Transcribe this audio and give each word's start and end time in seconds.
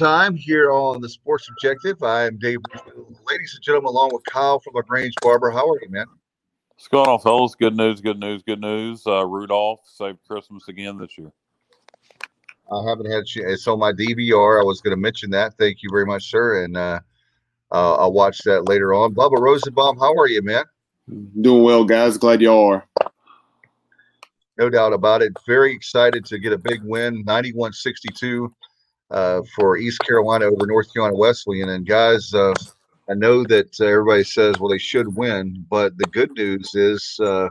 time 0.00 0.34
here 0.34 0.72
on 0.72 0.98
the 1.02 1.08
Sports 1.10 1.46
Objective. 1.50 2.02
I 2.02 2.24
am 2.24 2.38
Dave, 2.38 2.60
ladies 3.28 3.54
and 3.54 3.62
gentlemen, 3.62 3.90
along 3.90 4.08
with 4.14 4.24
Kyle 4.24 4.58
from 4.58 4.72
LaGrange 4.74 5.12
Barber. 5.20 5.50
How 5.50 5.68
are 5.68 5.78
you, 5.82 5.90
man? 5.90 6.06
What's 6.70 6.88
going 6.88 7.06
on, 7.06 7.20
fellas? 7.20 7.54
Good 7.54 7.76
news, 7.76 8.00
good 8.00 8.18
news, 8.18 8.42
good 8.42 8.62
news. 8.62 9.06
Uh, 9.06 9.26
Rudolph 9.26 9.80
saved 9.84 10.20
Christmas 10.26 10.68
again 10.68 10.96
this 10.96 11.18
year. 11.18 11.30
I 12.72 12.88
haven't 12.88 13.10
had 13.10 13.24
it's 13.26 13.68
on 13.68 13.78
my 13.78 13.92
DVR. 13.92 14.58
I 14.58 14.64
was 14.64 14.80
going 14.80 14.96
to 14.96 15.00
mention 15.00 15.28
that. 15.32 15.52
Thank 15.58 15.82
you 15.82 15.90
very 15.92 16.06
much, 16.06 16.30
sir. 16.30 16.64
And 16.64 16.78
uh, 16.78 17.00
uh, 17.70 17.96
I'll 17.96 18.14
watch 18.14 18.38
that 18.44 18.70
later 18.70 18.94
on. 18.94 19.14
Bubba 19.14 19.38
Rosenbaum, 19.38 19.98
how 19.98 20.14
are 20.14 20.28
you, 20.28 20.40
man? 20.40 20.64
Doing 21.42 21.62
well, 21.62 21.84
guys. 21.84 22.16
Glad 22.16 22.40
you 22.40 22.54
are. 22.54 22.88
No 24.56 24.70
doubt 24.70 24.94
about 24.94 25.20
it. 25.20 25.34
Very 25.46 25.74
excited 25.74 26.24
to 26.24 26.38
get 26.38 26.54
a 26.54 26.58
big 26.58 26.80
win, 26.84 27.22
91 27.26 27.74
62 27.74 28.50
uh, 29.10 29.42
for 29.54 29.76
East 29.76 30.00
Carolina 30.00 30.46
over 30.46 30.66
North 30.66 30.92
Carolina 30.92 31.16
Wesleyan. 31.16 31.70
And 31.70 31.86
guys, 31.86 32.32
uh, 32.32 32.54
I 33.08 33.14
know 33.14 33.44
that 33.44 33.80
uh, 33.80 33.86
everybody 33.86 34.24
says, 34.24 34.58
well, 34.58 34.70
they 34.70 34.78
should 34.78 35.16
win, 35.16 35.64
but 35.68 35.96
the 35.98 36.06
good 36.06 36.30
news 36.32 36.74
is 36.74 37.18
uh, 37.20 37.48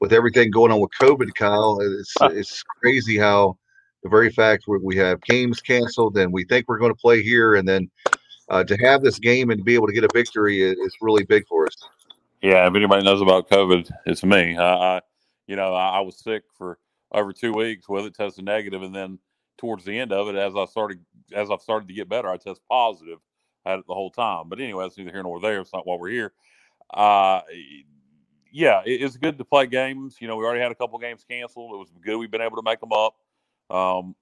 with 0.00 0.12
everything 0.12 0.50
going 0.50 0.72
on 0.72 0.80
with 0.80 0.90
COVID, 1.00 1.34
Kyle, 1.34 1.78
it's, 1.80 2.14
it's 2.22 2.62
crazy 2.80 3.16
how 3.16 3.56
the 4.02 4.08
very 4.08 4.30
fact 4.30 4.64
we 4.66 4.96
have 4.96 5.20
games 5.22 5.60
canceled 5.60 6.16
and 6.18 6.32
we 6.32 6.44
think 6.44 6.68
we're 6.68 6.78
going 6.78 6.92
to 6.92 7.00
play 7.00 7.22
here, 7.22 7.56
and 7.56 7.68
then 7.68 7.90
uh, 8.48 8.64
to 8.64 8.76
have 8.76 9.02
this 9.02 9.18
game 9.18 9.50
and 9.50 9.64
be 9.64 9.74
able 9.74 9.86
to 9.86 9.92
get 9.92 10.04
a 10.04 10.08
victory 10.12 10.62
is, 10.62 10.76
is, 10.78 10.94
really 11.00 11.24
big 11.24 11.46
for 11.46 11.66
us. 11.66 11.76
Yeah, 12.40 12.66
if 12.66 12.74
anybody 12.74 13.04
knows 13.04 13.20
about 13.20 13.50
COVID, 13.50 13.90
it's 14.06 14.24
me. 14.24 14.56
I, 14.56 15.00
you 15.46 15.56
know, 15.56 15.74
I, 15.74 15.98
I 15.98 16.00
was 16.00 16.18
sick 16.18 16.44
for 16.56 16.78
over 17.12 17.32
two 17.32 17.52
weeks 17.52 17.88
with 17.88 18.06
it, 18.06 18.14
tested 18.14 18.44
negative, 18.44 18.82
and 18.82 18.94
then 18.94 19.18
towards 19.58 19.84
the 19.84 19.98
end 19.98 20.12
of 20.12 20.28
it, 20.28 20.36
as 20.36 20.54
I 20.56 20.64
started 20.64 21.00
as 21.34 21.50
I've 21.50 21.60
started 21.60 21.88
to 21.88 21.94
get 21.94 22.08
better, 22.08 22.28
I 22.28 22.36
test 22.36 22.60
positive. 22.70 23.18
I 23.66 23.70
had 23.70 23.80
it 23.80 23.86
the 23.86 23.94
whole 23.94 24.10
time. 24.10 24.48
But 24.48 24.60
anyway, 24.60 24.86
it's 24.86 24.96
neither 24.96 25.10
here 25.10 25.22
nor 25.22 25.40
there. 25.40 25.60
It's 25.60 25.72
not 25.74 25.86
why 25.86 25.96
we're 25.96 26.10
here. 26.10 26.32
Uh, 26.92 27.40
yeah, 28.50 28.80
it, 28.86 29.02
it's 29.02 29.16
good 29.16 29.36
to 29.38 29.44
play 29.44 29.66
games. 29.66 30.16
You 30.20 30.28
know, 30.28 30.36
we 30.36 30.44
already 30.44 30.62
had 30.62 30.72
a 30.72 30.76
couple 30.76 30.98
games 30.98 31.24
canceled. 31.28 31.74
It 31.74 31.78
was 31.78 31.90
good 32.00 32.16
we've 32.16 32.30
been 32.30 32.40
able 32.40 32.56
to 32.56 32.62
make 32.62 32.80
them 32.80 32.92
up. 32.92 33.14
Um, 33.70 34.14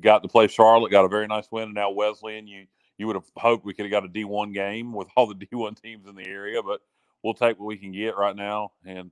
got 0.00 0.22
to 0.22 0.28
play 0.28 0.48
Charlotte, 0.48 0.90
got 0.90 1.04
a 1.04 1.08
very 1.08 1.26
nice 1.26 1.46
win, 1.50 1.64
and 1.64 1.74
now 1.74 1.90
Wesleyan. 1.90 2.46
You 2.46 2.66
you 2.98 3.06
would 3.06 3.16
have 3.16 3.30
hoped 3.36 3.64
we 3.64 3.74
could 3.74 3.84
have 3.84 3.92
got 3.92 4.04
a 4.04 4.08
D 4.08 4.24
one 4.24 4.52
game 4.52 4.92
with 4.92 5.08
all 5.16 5.26
the 5.26 5.34
D 5.34 5.46
one 5.52 5.74
teams 5.74 6.06
in 6.06 6.14
the 6.14 6.26
area, 6.26 6.62
but 6.62 6.80
we'll 7.22 7.34
take 7.34 7.58
what 7.58 7.66
we 7.66 7.76
can 7.76 7.92
get 7.92 8.16
right 8.16 8.34
now. 8.34 8.72
And 8.84 9.10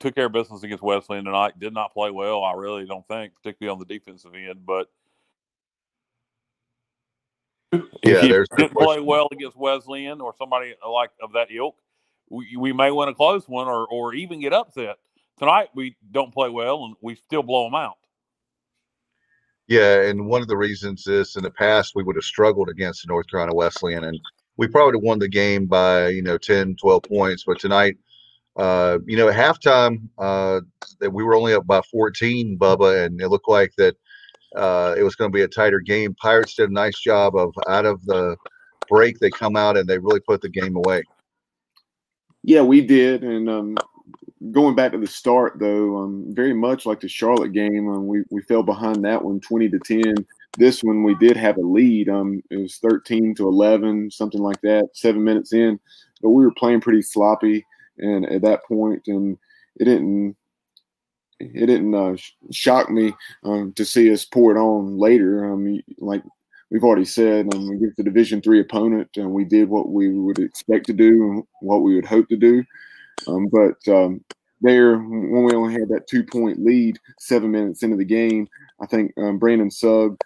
took 0.00 0.14
care 0.14 0.26
of 0.26 0.32
business 0.32 0.62
against 0.62 0.82
Wesleyan 0.82 1.24
tonight. 1.24 1.58
Did 1.58 1.74
not 1.74 1.92
play 1.92 2.10
well, 2.10 2.44
I 2.44 2.54
really 2.54 2.86
don't 2.86 3.06
think, 3.08 3.34
particularly 3.34 3.72
on 3.72 3.78
the 3.78 3.84
defensive 3.84 4.32
end. 4.34 4.64
But 4.64 4.88
yeah, 7.72 7.80
if 8.02 8.22
you 8.24 8.46
didn't 8.56 8.72
play 8.74 9.00
well 9.00 9.28
against 9.32 9.56
Wesleyan 9.56 10.20
or 10.20 10.34
somebody 10.38 10.74
uh, 10.84 10.90
like 10.90 11.10
of 11.22 11.32
that 11.32 11.48
ilk, 11.50 11.76
we, 12.30 12.56
we 12.56 12.72
may 12.72 12.90
win 12.90 13.08
a 13.08 13.14
close 13.14 13.48
one 13.48 13.68
or 13.68 13.86
or 13.88 14.14
even 14.14 14.40
get 14.40 14.52
upset. 14.52 14.96
Tonight 15.38 15.68
we 15.74 15.96
don't 16.10 16.32
play 16.32 16.48
well 16.48 16.84
and 16.84 16.94
we 17.00 17.14
still 17.14 17.42
blow 17.42 17.64
them 17.64 17.74
out. 17.74 17.98
Yeah, 19.66 20.02
and 20.02 20.26
one 20.26 20.40
of 20.40 20.48
the 20.48 20.56
reasons 20.56 21.06
is 21.06 21.36
in 21.36 21.42
the 21.42 21.50
past 21.50 21.94
we 21.94 22.02
would 22.02 22.16
have 22.16 22.24
struggled 22.24 22.70
against 22.70 23.06
North 23.06 23.26
Carolina 23.28 23.54
Wesleyan 23.54 24.04
and 24.04 24.18
we 24.58 24.66
probably 24.66 25.00
won 25.00 25.18
the 25.18 25.28
game 25.28 25.66
by, 25.66 26.08
you 26.08 26.20
know, 26.20 26.36
10, 26.36 26.76
12 26.76 27.02
points. 27.04 27.44
But 27.46 27.60
tonight, 27.60 27.96
uh, 28.58 28.98
you 29.06 29.16
know, 29.16 29.28
at 29.28 29.36
halftime, 29.36 30.08
uh, 30.18 30.60
we 31.12 31.22
were 31.22 31.36
only 31.36 31.54
up 31.54 31.66
by 31.66 31.80
14, 31.90 32.58
Bubba, 32.58 33.06
and 33.06 33.20
it 33.20 33.28
looked 33.28 33.48
like 33.48 33.72
that 33.78 33.96
uh, 34.56 34.94
it 34.98 35.04
was 35.04 35.14
going 35.14 35.30
to 35.30 35.34
be 35.34 35.42
a 35.42 35.48
tighter 35.48 35.78
game. 35.78 36.14
Pirates 36.14 36.54
did 36.54 36.68
a 36.68 36.72
nice 36.72 36.98
job 36.98 37.36
of 37.36 37.54
out 37.68 37.86
of 37.86 38.04
the 38.06 38.36
break, 38.88 39.20
they 39.20 39.30
come 39.30 39.54
out 39.54 39.76
and 39.76 39.88
they 39.88 39.98
really 39.98 40.20
put 40.20 40.40
the 40.40 40.48
game 40.48 40.74
away. 40.74 41.04
Yeah, 42.42 42.62
we 42.62 42.80
did. 42.80 43.22
And 43.22 43.48
um, 43.48 43.76
going 44.50 44.74
back 44.74 44.90
to 44.90 44.98
the 44.98 45.06
start, 45.06 45.58
though, 45.60 45.98
um, 45.98 46.24
very 46.30 46.54
much 46.54 46.84
like 46.84 46.98
the 46.98 47.08
Charlotte 47.08 47.52
game, 47.52 47.88
um, 47.88 48.08
we, 48.08 48.24
we 48.30 48.42
fell 48.42 48.64
behind 48.64 49.04
that 49.04 49.22
one 49.22 49.38
20 49.38 49.68
to 49.68 49.78
10. 49.78 50.14
This 50.56 50.82
one, 50.82 51.04
we 51.04 51.14
did 51.16 51.36
have 51.36 51.58
a 51.58 51.60
lead. 51.60 52.08
Um, 52.08 52.42
it 52.50 52.56
was 52.56 52.78
13 52.78 53.36
to 53.36 53.46
11, 53.46 54.10
something 54.10 54.40
like 54.40 54.60
that, 54.62 54.88
seven 54.94 55.22
minutes 55.22 55.52
in. 55.52 55.78
But 56.22 56.30
we 56.30 56.44
were 56.44 56.54
playing 56.54 56.80
pretty 56.80 57.02
sloppy 57.02 57.64
and 57.98 58.26
at 58.26 58.42
that 58.42 58.64
point, 58.64 59.02
and 59.06 59.36
it 59.76 59.84
didn't 59.84 60.36
it 61.40 61.66
didn't 61.66 61.94
uh, 61.94 62.16
shock 62.50 62.90
me 62.90 63.12
um, 63.44 63.72
to 63.74 63.84
see 63.84 64.12
us 64.12 64.24
pour 64.24 64.56
it 64.56 64.60
on 64.60 64.98
later. 64.98 65.52
Um, 65.52 65.80
like 65.98 66.22
we've 66.70 66.84
already 66.84 67.04
said, 67.04 67.52
um, 67.54 67.78
get 67.78 67.96
the 67.96 68.02
Division 68.02 68.40
three 68.40 68.60
opponent, 68.60 69.08
and 69.16 69.30
we 69.30 69.44
did 69.44 69.68
what 69.68 69.90
we 69.90 70.18
would 70.18 70.38
expect 70.38 70.86
to 70.86 70.92
do 70.92 71.30
and 71.30 71.44
what 71.60 71.82
we 71.82 71.94
would 71.94 72.06
hope 72.06 72.28
to 72.28 72.36
do. 72.36 72.64
Um, 73.26 73.48
but 73.52 73.92
um, 73.92 74.24
there, 74.60 74.98
when 74.98 75.44
we 75.44 75.54
only 75.54 75.72
had 75.72 75.88
that 75.88 76.08
two 76.08 76.24
point 76.24 76.64
lead, 76.64 76.98
seven 77.18 77.50
minutes 77.50 77.82
into 77.82 77.96
the 77.96 78.04
game, 78.04 78.48
I 78.80 78.86
think 78.86 79.12
um, 79.18 79.38
Brandon 79.38 79.70
Sugg 79.70 80.18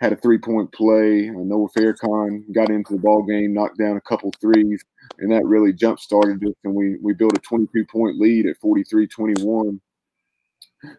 had 0.00 0.12
a 0.12 0.16
three 0.16 0.38
point 0.38 0.72
play. 0.72 1.28
Uh, 1.28 1.32
Noah 1.44 1.68
Farrakhan 1.76 2.52
got 2.54 2.70
into 2.70 2.94
the 2.94 3.00
ball 3.00 3.22
game, 3.22 3.54
knocked 3.54 3.78
down 3.78 3.96
a 3.96 4.00
couple 4.00 4.32
threes, 4.40 4.84
and 5.18 5.30
that 5.32 5.44
really 5.44 5.72
jump 5.72 5.98
started 5.98 6.42
us. 6.44 6.54
And 6.64 6.74
we 6.74 6.96
we 7.02 7.14
built 7.14 7.36
a 7.36 7.40
22 7.40 7.84
point 7.86 8.18
lead 8.18 8.46
at 8.46 8.58
43 8.58 9.06
21. 9.06 9.80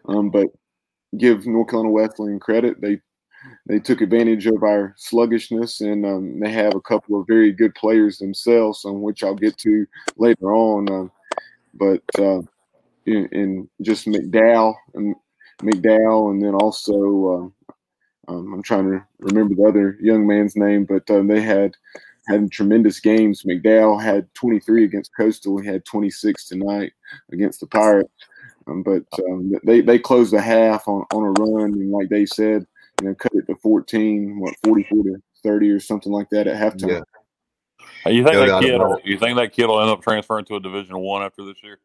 Um, 0.08 0.30
but 0.30 0.48
give 1.16 1.46
North 1.46 1.68
Carolina 1.68 1.90
Wesleyan 1.90 2.40
credit. 2.40 2.80
They 2.80 3.00
they 3.66 3.78
took 3.78 4.00
advantage 4.00 4.46
of 4.46 4.62
our 4.62 4.94
sluggishness, 4.98 5.80
and 5.80 6.04
um, 6.04 6.40
they 6.40 6.50
have 6.50 6.74
a 6.74 6.80
couple 6.80 7.18
of 7.18 7.26
very 7.26 7.52
good 7.52 7.74
players 7.74 8.18
themselves, 8.18 8.84
on 8.84 9.00
which 9.00 9.24
I'll 9.24 9.34
get 9.34 9.56
to 9.58 9.86
later 10.16 10.52
on. 10.52 10.90
Uh, 10.90 11.08
but 11.72 12.02
uh, 12.18 12.42
in, 13.06 13.28
in, 13.32 13.70
just 13.80 14.06
McDowell 14.06 14.74
and 14.94 15.14
McDowell, 15.62 16.30
and 16.30 16.42
then 16.42 16.54
also 16.54 17.52
uh, 17.54 17.59
um, 18.30 18.54
I'm 18.54 18.62
trying 18.62 18.90
to 18.90 19.04
remember 19.18 19.54
the 19.54 19.64
other 19.64 19.98
young 20.00 20.26
man's 20.26 20.54
name, 20.56 20.84
but 20.84 21.08
um, 21.10 21.26
they 21.26 21.40
had 21.40 21.74
had 22.28 22.50
tremendous 22.52 23.00
games. 23.00 23.42
McDowell 23.42 24.00
had 24.00 24.32
23 24.34 24.84
against 24.84 25.14
Coastal. 25.16 25.58
He 25.58 25.66
had 25.66 25.84
26 25.84 26.46
tonight 26.46 26.92
against 27.32 27.60
the 27.60 27.66
Pirates. 27.66 28.12
Um, 28.66 28.82
but 28.82 29.02
um, 29.28 29.52
they 29.64 29.80
they 29.80 29.98
closed 29.98 30.32
the 30.32 30.40
half 30.40 30.86
on, 30.86 31.04
on 31.12 31.24
a 31.24 31.42
run, 31.42 31.72
and 31.72 31.90
like 31.90 32.08
they 32.08 32.26
said, 32.26 32.66
you 33.00 33.08
know, 33.08 33.14
cut 33.14 33.32
it 33.34 33.46
to 33.46 33.56
14, 33.56 34.38
what 34.38 34.54
44 34.64 35.02
to 35.04 35.22
30 35.42 35.70
or 35.70 35.80
something 35.80 36.12
like 36.12 36.28
that 36.30 36.46
at 36.46 36.56
halftime. 36.56 37.02
Yeah. 38.04 38.12
You 38.12 38.22
think 38.22 38.36
that 38.36 38.62
kid? 38.62 38.78
Will, 38.78 39.00
you 39.04 39.18
think 39.18 39.36
that 39.38 39.52
kid 39.52 39.66
will 39.66 39.80
end 39.80 39.90
up 39.90 40.02
transferring 40.02 40.44
to 40.46 40.56
a 40.56 40.60
Division 40.60 40.98
One 40.98 41.22
after 41.22 41.44
this 41.44 41.56
year? 41.62 41.80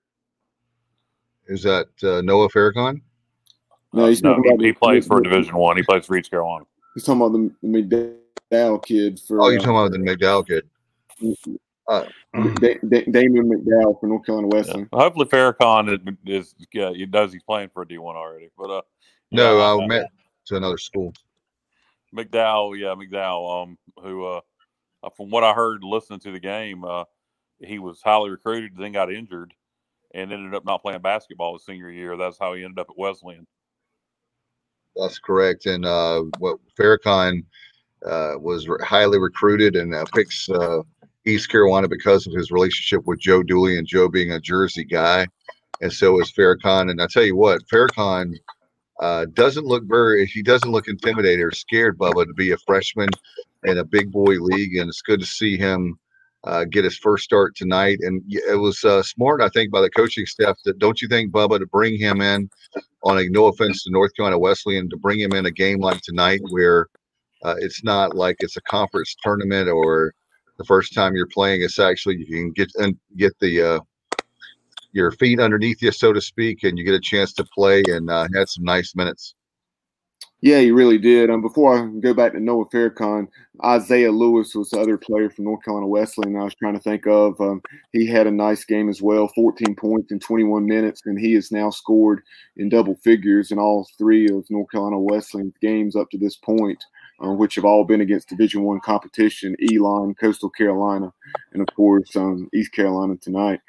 Is 1.48 1.64
that 1.64 1.88
uh, 2.04 2.22
Noah 2.22 2.50
Farrakhan? 2.50 3.02
No, 3.96 4.08
he's 4.08 4.22
no, 4.22 4.42
he, 4.60 4.66
he 4.66 4.74
plays 4.74 5.08
for 5.08 5.22
Division 5.22 5.56
One. 5.56 5.78
He 5.78 5.84
plays 5.84 6.06
for 6.06 6.18
East 6.18 6.30
Carolina. 6.30 6.66
He's 6.94 7.04
talking 7.04 7.22
about 7.22 7.32
the 7.32 8.16
McDowell 8.52 8.84
kid 8.86 9.20
for. 9.20 9.42
Oh, 9.42 9.50
you're 9.50 9.60
talking 9.60 9.76
about 9.76 9.92
the 9.92 9.98
McDowell 9.98 10.46
kid. 10.46 10.70
Uh, 11.88 12.06
Damon 12.34 13.50
McDowell 13.50 14.00
for 14.00 14.08
North 14.08 14.26
Carolina 14.26 14.48
Wesleyan. 14.48 14.90
Yeah. 14.92 15.00
Hopefully, 15.00 15.26
Farrakhan 15.26 15.94
is, 15.94 16.16
is 16.26 16.56
yeah, 16.74 16.92
he 16.92 17.06
does. 17.06 17.32
He's 17.32 17.44
playing 17.44 17.70
for 17.70 17.84
a 17.84 17.88
D 17.88 17.98
one 17.98 18.16
already, 18.16 18.50
but 18.58 18.70
uh, 18.70 18.82
no, 19.32 19.60
I 19.60 19.84
uh, 19.84 19.88
met 19.88 20.12
to 20.48 20.58
another 20.58 20.78
school. 20.78 21.14
McDowell, 22.14 22.78
yeah, 22.78 22.96
McDowell, 22.96 23.64
um, 23.64 23.78
who 24.02 24.26
uh, 24.26 24.42
uh, 25.04 25.10
from 25.16 25.30
what 25.30 25.44
I 25.44 25.54
heard 25.54 25.84
listening 25.84 26.20
to 26.22 26.32
the 26.32 26.40
game, 26.40 26.84
uh, 26.84 27.06
he 27.60 27.80
was 27.80 28.02
highly 28.02 28.30
recruited, 28.30 28.72
then 28.78 28.92
got 28.92 29.12
injured, 29.12 29.54
and 30.14 30.34
ended 30.34 30.54
up 30.54 30.66
not 30.66 30.82
playing 30.82 31.02
basketball 31.02 31.54
his 31.54 31.66
senior 31.66 31.90
year. 31.90 32.18
That's 32.18 32.40
how 32.40 32.54
he 32.54 32.64
ended 32.64 32.80
up 32.80 32.90
at 32.90 32.98
Wesleyan. 32.98 33.48
That's 34.96 35.20
correct. 35.20 35.66
And 35.66 35.86
uh, 35.86 36.24
what 36.40 36.58
Farrakhan 36.78 37.44
uh, 38.06 38.34
was 38.38 38.68
highly 38.82 39.20
recruited 39.20 39.76
and 39.76 39.94
uh, 39.94 40.06
picks 40.14 40.50
uh, 40.50 40.82
East 41.26 41.50
Carolina 41.50 41.88
because 41.88 42.28
of 42.28 42.34
his 42.34 42.52
relationship 42.52 43.06
with 43.06 43.20
Joe 43.20 43.44
Dooley 43.44 43.78
and 43.78 43.88
Joe 43.88 44.08
being 44.08 44.32
a 44.32 44.40
Jersey 44.40 44.86
guy, 44.86 45.28
and 45.82 45.92
so 45.92 46.20
is 46.22 46.32
Farrakhan. 46.32 46.92
And 46.92 47.02
I 47.02 47.08
tell 47.08 47.24
you 47.24 47.36
what, 47.36 47.62
Farrakhan 47.68 48.34
uh, 49.02 49.26
doesn't 49.34 49.66
look 49.66 49.84
very 49.86 50.26
he 50.28 50.42
doesn't 50.42 50.72
look 50.72 50.88
intimidated 50.88 51.44
or 51.44 51.52
scared, 51.52 51.98
Bubba, 51.98 52.26
to 52.26 52.34
be 52.34 52.52
a 52.52 52.58
freshman 52.66 53.10
in 53.64 53.80
a 53.80 53.84
big 53.84 54.12
boy 54.12 54.36
league, 54.40 54.76
and 54.76 54.88
it's 54.88 55.02
good 55.02 55.20
to 55.20 55.26
see 55.26 55.58
him. 55.58 55.98
Uh, 56.46 56.64
get 56.66 56.84
his 56.84 56.98
first 56.98 57.24
start 57.24 57.56
tonight, 57.56 57.98
and 58.02 58.22
it 58.28 58.60
was 58.60 58.84
uh, 58.84 59.02
smart, 59.02 59.42
I 59.42 59.50
think, 59.50 59.72
by 59.72 59.82
the 59.82 59.90
coaching 59.90 60.28
staff. 60.28 60.58
That 60.66 60.78
don't 60.78 61.02
you 61.02 61.08
think, 61.08 61.32
Bubba, 61.32 61.58
to 61.60 61.66
bring 61.66 61.98
him 62.00 62.22
in 62.22 62.50
on 63.04 63.18
a 63.18 63.28
no 63.30 63.48
offense 63.48 63.84
to 63.84 63.92
North 63.92 64.16
Carolina 64.16 64.38
Wesleyan, 64.38 64.90
to 64.90 64.98
bring 64.98 65.20
him 65.20 65.34
in 65.34 65.48
a 65.48 65.52
game 65.52 65.80
like 65.80 66.02
tonight, 66.02 66.42
where 66.50 66.88
uh, 67.44 67.56
it's 67.60 67.84
not 67.84 68.16
like 68.16 68.38
it's 68.40 68.58
a 68.58 68.62
conference 68.62 69.16
tournament 69.24 69.70
or 69.70 70.14
the 70.58 70.66
first 70.66 70.94
time 70.94 71.16
you're 71.16 71.28
playing. 71.28 71.62
It's 71.62 71.80
actually 71.80 72.18
you 72.18 72.28
can 72.28 72.52
get 72.52 72.72
and 72.76 72.98
get 73.18 73.34
the 73.40 73.62
uh, 73.62 73.80
your 74.94 75.12
feet 75.12 75.40
underneath 75.40 75.82
you, 75.82 75.92
so 75.92 76.14
to 76.14 76.22
speak, 76.22 76.64
and 76.64 76.78
you 76.78 76.86
get 76.86 76.96
a 76.96 77.02
chance 77.02 77.34
to 77.34 77.46
play 77.54 77.84
and 77.88 78.10
uh, 78.10 78.28
had 78.36 78.50
some 78.50 78.64
nice 78.64 78.96
minutes. 78.96 79.35
Yeah, 80.42 80.60
he 80.60 80.70
really 80.72 80.98
did. 81.00 81.30
Um, 81.30 81.42
before 81.42 81.76
I 81.78 81.88
go 82.02 82.14
back 82.14 82.34
to 82.34 82.40
Noah 82.40 82.66
Farrakhan, 82.66 83.28
Isaiah 83.64 84.12
Lewis 84.12 84.54
was 84.54 84.70
the 84.70 84.80
other 84.80 84.98
player 84.98 85.30
from 85.30 85.46
North 85.46 85.64
Carolina 85.64 85.88
Wesleyan 85.88 86.36
I 86.36 86.44
was 86.44 86.54
trying 86.56 86.76
to 86.76 86.80
think 86.80 87.08
of. 87.08 87.40
Um, 87.42 87.62
he 87.94 88.06
had 88.06 88.28
a 88.28 88.32
nice 88.32 88.64
game 88.64 88.90
as 88.90 89.02
well 89.02 89.30
14 89.30 89.76
points 89.76 90.12
in 90.12 90.20
21 90.20 90.66
minutes, 90.66 91.02
and 91.06 91.18
he 91.18 91.34
has 91.34 91.52
now 91.52 91.70
scored 91.72 92.22
in 92.58 92.70
double 92.70 92.96
figures 92.96 93.50
in 93.52 93.58
all 93.58 93.88
three 93.98 94.28
of 94.28 94.46
North 94.52 94.70
Carolina 94.70 95.00
Wesleyan's 95.00 95.56
games 95.62 95.96
up 95.96 96.10
to 96.12 96.18
this 96.18 96.36
point, 96.36 96.84
uh, 97.24 97.32
which 97.32 97.56
have 97.56 97.66
all 97.66 97.86
been 97.86 98.02
against 98.02 98.30
Division 98.30 98.64
One 98.64 98.82
competition 98.82 99.56
Elon, 99.74 100.14
Coastal 100.16 100.50
Carolina, 100.52 101.12
and 101.54 101.62
of 101.62 101.74
course 101.76 102.16
um, 102.16 102.50
East 102.54 102.74
Carolina 102.74 103.16
tonight. 103.18 103.62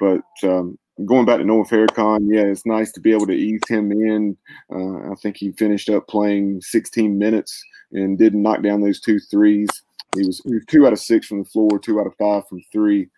But 0.00 0.22
um, 0.42 0.78
going 1.04 1.26
back 1.26 1.38
to 1.38 1.44
Noah 1.44 1.64
Farrakhan, 1.64 2.26
yeah, 2.32 2.42
it's 2.42 2.66
nice 2.66 2.90
to 2.92 3.00
be 3.00 3.12
able 3.12 3.26
to 3.26 3.32
ease 3.32 3.60
him 3.68 3.92
in. 3.92 4.36
Uh, 4.72 5.12
I 5.12 5.14
think 5.16 5.36
he 5.36 5.52
finished 5.52 5.90
up 5.90 6.08
playing 6.08 6.60
16 6.62 7.18
minutes 7.18 7.62
and 7.92 8.18
didn't 8.18 8.42
knock 8.42 8.62
down 8.62 8.80
those 8.80 9.00
two 9.00 9.18
threes. 9.18 9.68
He 10.14 10.26
was, 10.26 10.40
he 10.44 10.54
was 10.54 10.64
two 10.66 10.86
out 10.86 10.92
of 10.92 10.98
six 10.98 11.26
from 11.26 11.40
the 11.40 11.48
floor, 11.48 11.78
two 11.78 12.00
out 12.00 12.06
of 12.06 12.14
five 12.18 12.48
from 12.48 12.62
three. 12.72 13.08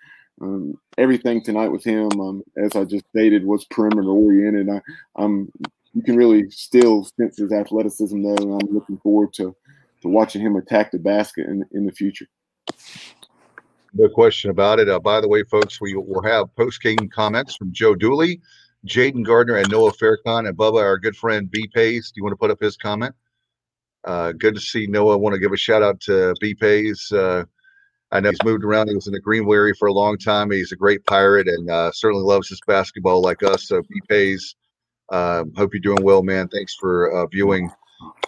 Um, 0.40 0.74
everything 0.96 1.42
tonight 1.42 1.68
with 1.68 1.84
him, 1.84 2.08
um, 2.20 2.42
as 2.56 2.74
I 2.76 2.84
just 2.84 3.06
stated, 3.10 3.44
was 3.44 3.64
perimeter 3.66 4.08
oriented. 4.08 4.68
I, 4.68 4.80
am 5.22 5.50
you 5.94 6.02
can 6.02 6.16
really 6.16 6.48
still 6.50 7.04
sense 7.18 7.38
his 7.38 7.52
athleticism 7.52 8.22
though, 8.22 8.36
and 8.36 8.62
I'm 8.62 8.74
looking 8.74 8.98
forward 8.98 9.32
to 9.34 9.54
to 10.02 10.08
watching 10.08 10.40
him 10.40 10.54
attack 10.54 10.92
the 10.92 10.98
basket 10.98 11.46
in 11.46 11.64
in 11.72 11.86
the 11.86 11.92
future. 11.92 12.26
No 13.98 14.08
question 14.08 14.50
about 14.50 14.78
it. 14.78 14.88
Uh, 14.88 15.00
by 15.00 15.20
the 15.20 15.26
way, 15.26 15.42
folks, 15.42 15.80
we 15.80 15.96
will 15.96 16.22
have 16.22 16.54
post 16.54 16.80
game 16.80 17.08
comments 17.12 17.56
from 17.56 17.72
Joe 17.72 17.96
Dooley, 17.96 18.40
Jayden 18.86 19.24
Gardner, 19.24 19.56
and 19.56 19.68
Noah 19.72 19.92
Farrakhan. 19.92 20.46
And 20.46 20.56
Bubba, 20.56 20.80
our 20.80 20.98
good 20.98 21.16
friend 21.16 21.50
B 21.50 21.66
Pays, 21.74 22.12
do 22.12 22.18
you 22.18 22.22
want 22.22 22.32
to 22.32 22.36
put 22.36 22.52
up 22.52 22.60
his 22.60 22.76
comment? 22.76 23.12
Uh, 24.04 24.30
good 24.30 24.54
to 24.54 24.60
see 24.60 24.86
Noah. 24.86 25.14
I 25.14 25.16
want 25.16 25.34
to 25.34 25.40
give 25.40 25.52
a 25.52 25.56
shout 25.56 25.82
out 25.82 25.98
to 26.02 26.32
B 26.40 26.54
Pays. 26.54 27.10
Uh, 27.10 27.42
I 28.12 28.20
know 28.20 28.30
he's 28.30 28.44
moved 28.44 28.62
around. 28.62 28.86
He 28.86 28.94
was 28.94 29.08
in 29.08 29.14
the 29.14 29.20
Greenville 29.20 29.54
area 29.54 29.74
for 29.76 29.88
a 29.88 29.92
long 29.92 30.16
time. 30.16 30.52
He's 30.52 30.70
a 30.70 30.76
great 30.76 31.04
pirate 31.04 31.48
and 31.48 31.68
uh, 31.68 31.90
certainly 31.90 32.22
loves 32.22 32.48
his 32.48 32.60
basketball 32.68 33.20
like 33.20 33.42
us. 33.42 33.66
So 33.66 33.82
B 33.82 34.00
Pays, 34.08 34.54
um, 35.10 35.52
hope 35.56 35.74
you're 35.74 35.80
doing 35.80 36.04
well, 36.04 36.22
man. 36.22 36.46
Thanks 36.46 36.76
for 36.76 37.10
uh, 37.10 37.26
viewing 37.26 37.68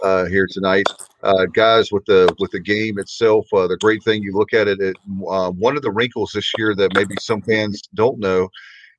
uh, 0.03 0.27
here 0.27 0.47
tonight, 0.51 0.87
uh, 1.23 1.47
guys. 1.47 1.93
With 1.93 2.05
the 2.07 2.35
with 2.39 2.51
the 2.51 2.61
game 2.61 2.99
itself, 2.99 3.47
uh, 3.53 3.67
the 3.67 3.77
great 3.77 4.03
thing 4.03 4.23
you 4.23 4.33
look 4.33 4.53
at 4.53 4.69
it, 4.69 4.81
it 4.81 4.97
uh, 5.29 5.51
one 5.51 5.77
of 5.77 5.83
the 5.83 5.91
wrinkles 5.91 6.33
this 6.35 6.51
year 6.59 6.75
that 6.77 6.95
maybe 6.95 7.15
some 7.21 7.43
fans 7.43 7.83
don't 7.95 8.19
know 8.19 8.49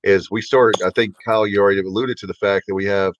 is 0.03 0.31
we 0.31 0.41
started. 0.41 0.81
I 0.83 0.89
think 0.91 1.15
Kyle, 1.25 1.47
you 1.47 1.59
already 1.59 1.81
alluded 1.81 2.17
to 2.17 2.27
the 2.27 2.33
fact 2.35 2.65
that 2.67 2.75
we 2.75 2.85
have 2.85 3.13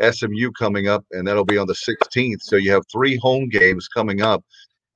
SMU 0.00 0.50
coming 0.52 0.88
up, 0.88 1.04
and 1.12 1.26
that'll 1.26 1.44
be 1.44 1.58
on 1.58 1.66
the 1.66 1.74
16th. 1.74 2.42
So 2.42 2.56
you 2.56 2.70
have 2.72 2.84
three 2.92 3.16
home 3.16 3.48
games 3.48 3.88
coming 3.88 4.22
up 4.22 4.44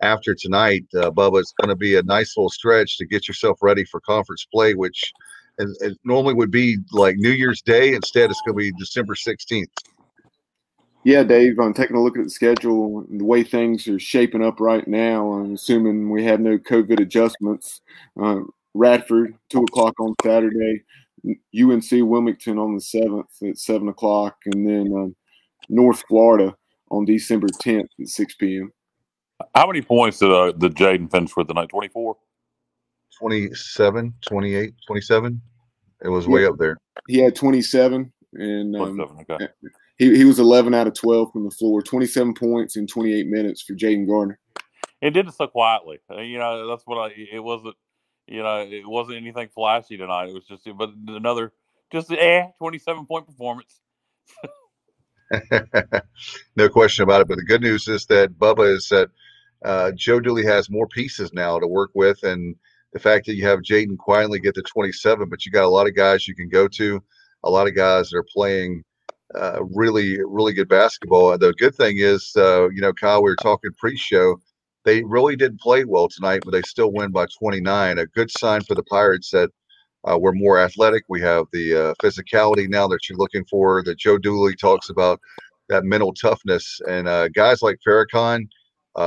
after 0.01 0.35
tonight. 0.35 0.85
Uh, 0.97 1.11
Bubba, 1.11 1.41
it's 1.41 1.55
going 1.61 1.71
to 1.71 1.77
be 1.77 1.97
a 1.97 2.03
nice 2.03 2.37
little 2.37 2.51
stretch 2.51 2.99
to 2.99 3.07
get 3.07 3.27
yourself 3.27 3.59
ready 3.63 3.85
for 3.85 4.01
conference 4.01 4.47
play, 4.53 4.75
which. 4.75 5.13
It 5.59 5.99
normally 6.03 6.33
would 6.33 6.51
be 6.51 6.79
like 6.93 7.17
New 7.19 7.31
Year's 7.31 7.61
Day. 7.61 7.95
Instead, 7.95 8.31
it's 8.31 8.41
going 8.41 8.57
to 8.57 8.73
be 8.73 8.73
December 8.79 9.15
16th. 9.15 9.67
Yeah, 11.05 11.25
Dave, 11.25 11.59
I'm 11.59 11.75
taking 11.75 11.97
a 11.97 12.03
look 12.03 12.17
at 12.17 12.25
the 12.25 12.31
schedule, 12.31 13.05
and 13.11 13.21
the 13.21 13.25
way 13.25 13.43
things 13.43 13.89
are 13.89 13.99
shaping 13.99 14.45
up 14.45 14.61
right 14.61 14.87
now. 14.87 15.33
I'm 15.33 15.55
assuming 15.55 16.11
we 16.11 16.25
have 16.25 16.39
no 16.39 16.59
COVID 16.59 17.01
adjustments. 17.01 17.81
Uh, 18.21 18.41
Radford, 18.75 19.35
2 19.51 19.63
o'clock 19.63 19.99
on 19.99 20.15
Saturday. 20.23 20.83
UNC 21.25 21.89
Wilmington 21.93 22.59
on 22.59 22.75
the 22.75 22.81
7th 22.81 23.49
at 23.49 23.59
7 23.59 23.89
o'clock. 23.89 24.37
And 24.47 24.69
then 24.69 24.93
uh, 24.97 25.09
North 25.69 26.03
Florida 26.09 26.55
on 26.91 27.05
December 27.05 27.49
10th 27.49 27.89
at 28.01 28.09
6 28.09 28.35
p.m. 28.37 28.73
How 29.55 29.67
many 29.67 29.83
points 29.83 30.19
did, 30.19 30.31
uh, 30.31 30.53
did 30.53 30.75
Jayden 30.75 31.11
finish 31.11 31.37
with 31.37 31.49
tonight? 31.49 31.69
24? 31.69 32.17
27, 33.19 34.15
28, 34.21 34.75
27. 34.87 35.43
It 36.05 36.09
was 36.09 36.27
yeah. 36.27 36.33
way 36.33 36.47
up 36.47 36.59
there. 36.59 36.77
He 37.09 37.19
had 37.19 37.35
27. 37.37 38.13
And 38.35 38.77
um, 38.77 38.97
27, 38.97 39.27
okay 39.31 39.49
he, 39.99 40.17
he 40.17 40.25
was 40.25 40.39
11 40.39 40.75
out 40.75 40.87
of 40.87 40.95
12 40.95 41.33
from 41.33 41.45
the 41.45 41.51
floor, 41.51 41.83
27 41.83 42.35
points 42.35 42.77
in 42.77 42.87
28 42.87 43.27
minutes 43.27 43.63
for 43.63 43.75
Jayden 43.75 44.07
Gardner. 44.07 44.39
It 45.01 45.11
did 45.11 45.29
it 45.29 45.35
so 45.35 45.47
quietly. 45.47 45.99
Uh, 46.11 46.21
you 46.21 46.39
know, 46.39 46.69
that's 46.69 46.85
what 46.87 46.97
I, 46.97 47.15
it 47.33 47.43
wasn't, 47.43 47.75
you 48.27 48.43
know, 48.43 48.61
it 48.61 48.87
wasn't 48.87 49.17
anything 49.17 49.49
flashy 49.55 49.97
tonight. 49.97 50.29
It 50.29 50.35
was 50.35 50.47
just, 50.47 50.63
but 50.77 50.91
another, 51.09 51.53
just 51.91 52.13
eh, 52.13 52.47
27 52.59 53.07
point 53.07 53.27
performance. 53.27 53.81
no 56.57 56.69
question 56.69 57.03
about 57.03 57.21
it. 57.21 57.29
But 57.29 57.37
the 57.37 57.45
good 57.45 57.63
news 57.63 57.89
is 57.89 58.07
that 58.07 58.39
Bubba 58.39 58.73
is 58.73 58.89
that 58.89 59.09
uh, 59.65 59.93
Joe 59.93 60.21
Dooley 60.21 60.45
has 60.45 60.71
more 60.71 60.87
pieces 60.89 61.33
now 61.33 61.59
to 61.59 61.67
work 61.67 61.91
with. 61.95 62.23
And 62.23 62.57
the 62.93 62.99
fact 62.99 63.27
that 63.27 63.35
you 63.35 63.47
have 63.47 63.61
Jayden 63.61 63.97
quietly 63.97 64.41
get 64.41 64.55
to 64.57 64.63
27, 64.63 65.29
but 65.29 65.45
you 65.45 65.53
got 65.53 65.65
a 65.65 65.69
lot 65.69 65.87
of 65.87 65.95
guys 65.95 66.29
you 66.29 66.35
can 66.35 66.49
go 66.49 66.69
to, 66.69 67.03
a 67.45 67.51
lot 67.51 67.67
of 67.67 67.75
guys 67.75 68.11
that 68.11 68.19
are 68.19 68.27
playing 68.33 68.85
uh, 69.35 69.63
really, 69.75 70.19
really 70.25 70.53
good 70.53 70.69
basketball. 70.69 71.37
The 71.39 71.53
good 71.55 71.75
thing 71.75 71.99
is, 71.99 72.33
uh, 72.37 72.69
you 72.71 72.81
know, 72.81 72.93
Kyle, 72.93 73.23
we 73.23 73.31
were 73.31 73.37
talking 73.37 73.71
pre-show. 73.79 74.37
They 74.85 75.03
really 75.05 75.37
didn't 75.37 75.61
play 75.61 75.85
well 75.85 76.09
tonight, 76.09 76.43
but 76.45 76.51
they 76.51 76.63
still 76.63 76.93
win 76.93 77.11
by 77.13 77.27
29. 77.39 77.99
A 77.99 78.07
good 78.07 78.31
sign 78.31 78.63
for 78.63 78.75
the 78.75 78.83
Pirates 78.85 79.31
that 79.31 79.51
uh, 80.05 80.19
we're 80.19 80.33
more 80.33 80.59
athletic. 80.59 81.05
We 81.09 81.21
have 81.21 81.47
the 81.53 81.75
uh, 81.75 81.95
physicality 82.03 82.69
now 82.69 82.89
that 82.89 83.09
you're 83.09 83.19
looking 83.19 83.45
for. 83.45 83.83
That 83.85 83.99
Joe 83.99 84.19
Dooley 84.19 84.57
talks 84.57 84.91
about 84.91 85.21
that 85.69 85.85
mental 85.85 86.13
toughness, 86.13 86.81
and 86.89 87.07
uh, 87.09 87.29
guys 87.29 87.63
like 87.63 87.79
Farrakhan, 87.87 88.49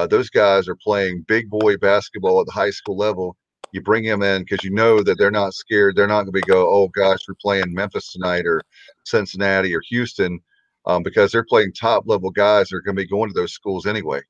those 0.09 0.29
guys 0.29 0.67
are 0.67 0.77
playing 0.77 1.25
big 1.27 1.49
boy 1.49 1.77
basketball 1.77 2.39
at 2.39 2.47
the 2.47 2.53
high 2.53 2.71
school 2.71 2.97
level 2.97 3.35
you 3.75 3.81
bring 3.81 4.03
him 4.03 4.23
in 4.23 4.43
because 4.43 4.63
you 4.63 4.71
know 4.71 5.03
that 5.03 5.17
they're 5.17 5.29
not 5.29 5.53
scared. 5.53 5.95
They're 5.95 6.07
not 6.07 6.23
going 6.23 6.27
to 6.27 6.31
be 6.31 6.41
go, 6.41 6.67
oh 6.67 6.87
gosh, 6.87 7.19
we're 7.27 7.35
playing 7.35 7.73
Memphis 7.73 8.11
tonight 8.11 8.45
or 8.45 8.61
Cincinnati 9.03 9.75
or 9.75 9.81
Houston, 9.89 10.39
um, 10.85 11.03
because 11.03 11.31
they're 11.31 11.43
playing 11.43 11.73
top 11.73 12.05
level 12.07 12.31
guys 12.31 12.69
that 12.69 12.77
are 12.77 12.81
going 12.81 12.95
to 12.95 13.03
be 13.03 13.07
going 13.07 13.29
to 13.29 13.39
those 13.39 13.53
schools 13.53 13.85
anyway. 13.85 14.21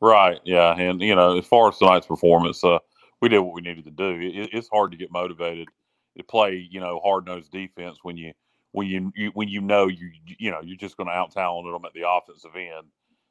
Right. 0.00 0.38
Yeah. 0.44 0.78
And 0.78 1.00
you 1.00 1.14
know, 1.14 1.38
as 1.38 1.46
far 1.46 1.70
as 1.70 1.78
tonight's 1.78 2.06
performance, 2.06 2.62
uh, 2.62 2.78
we 3.20 3.28
did 3.28 3.40
what 3.40 3.54
we 3.54 3.62
needed 3.62 3.84
to 3.84 3.90
do. 3.90 4.20
It, 4.20 4.50
it's 4.52 4.68
hard 4.68 4.92
to 4.92 4.96
get 4.96 5.10
motivated 5.10 5.68
to 6.16 6.22
play, 6.22 6.68
you 6.70 6.80
know, 6.80 7.00
hard 7.02 7.26
nosed 7.26 7.50
defense 7.50 7.98
when 8.02 8.16
you 8.16 8.32
when 8.72 8.86
you, 8.86 9.12
you, 9.16 9.30
when 9.34 9.48
you 9.48 9.62
know 9.62 9.88
you 9.88 10.10
you 10.38 10.50
know 10.50 10.60
you're 10.62 10.76
just 10.76 10.96
going 10.96 11.08
to 11.08 11.14
out 11.14 11.32
talent 11.32 11.66
them 11.66 11.84
at 11.84 11.94
the 11.94 12.08
offensive 12.08 12.54
end. 12.54 12.86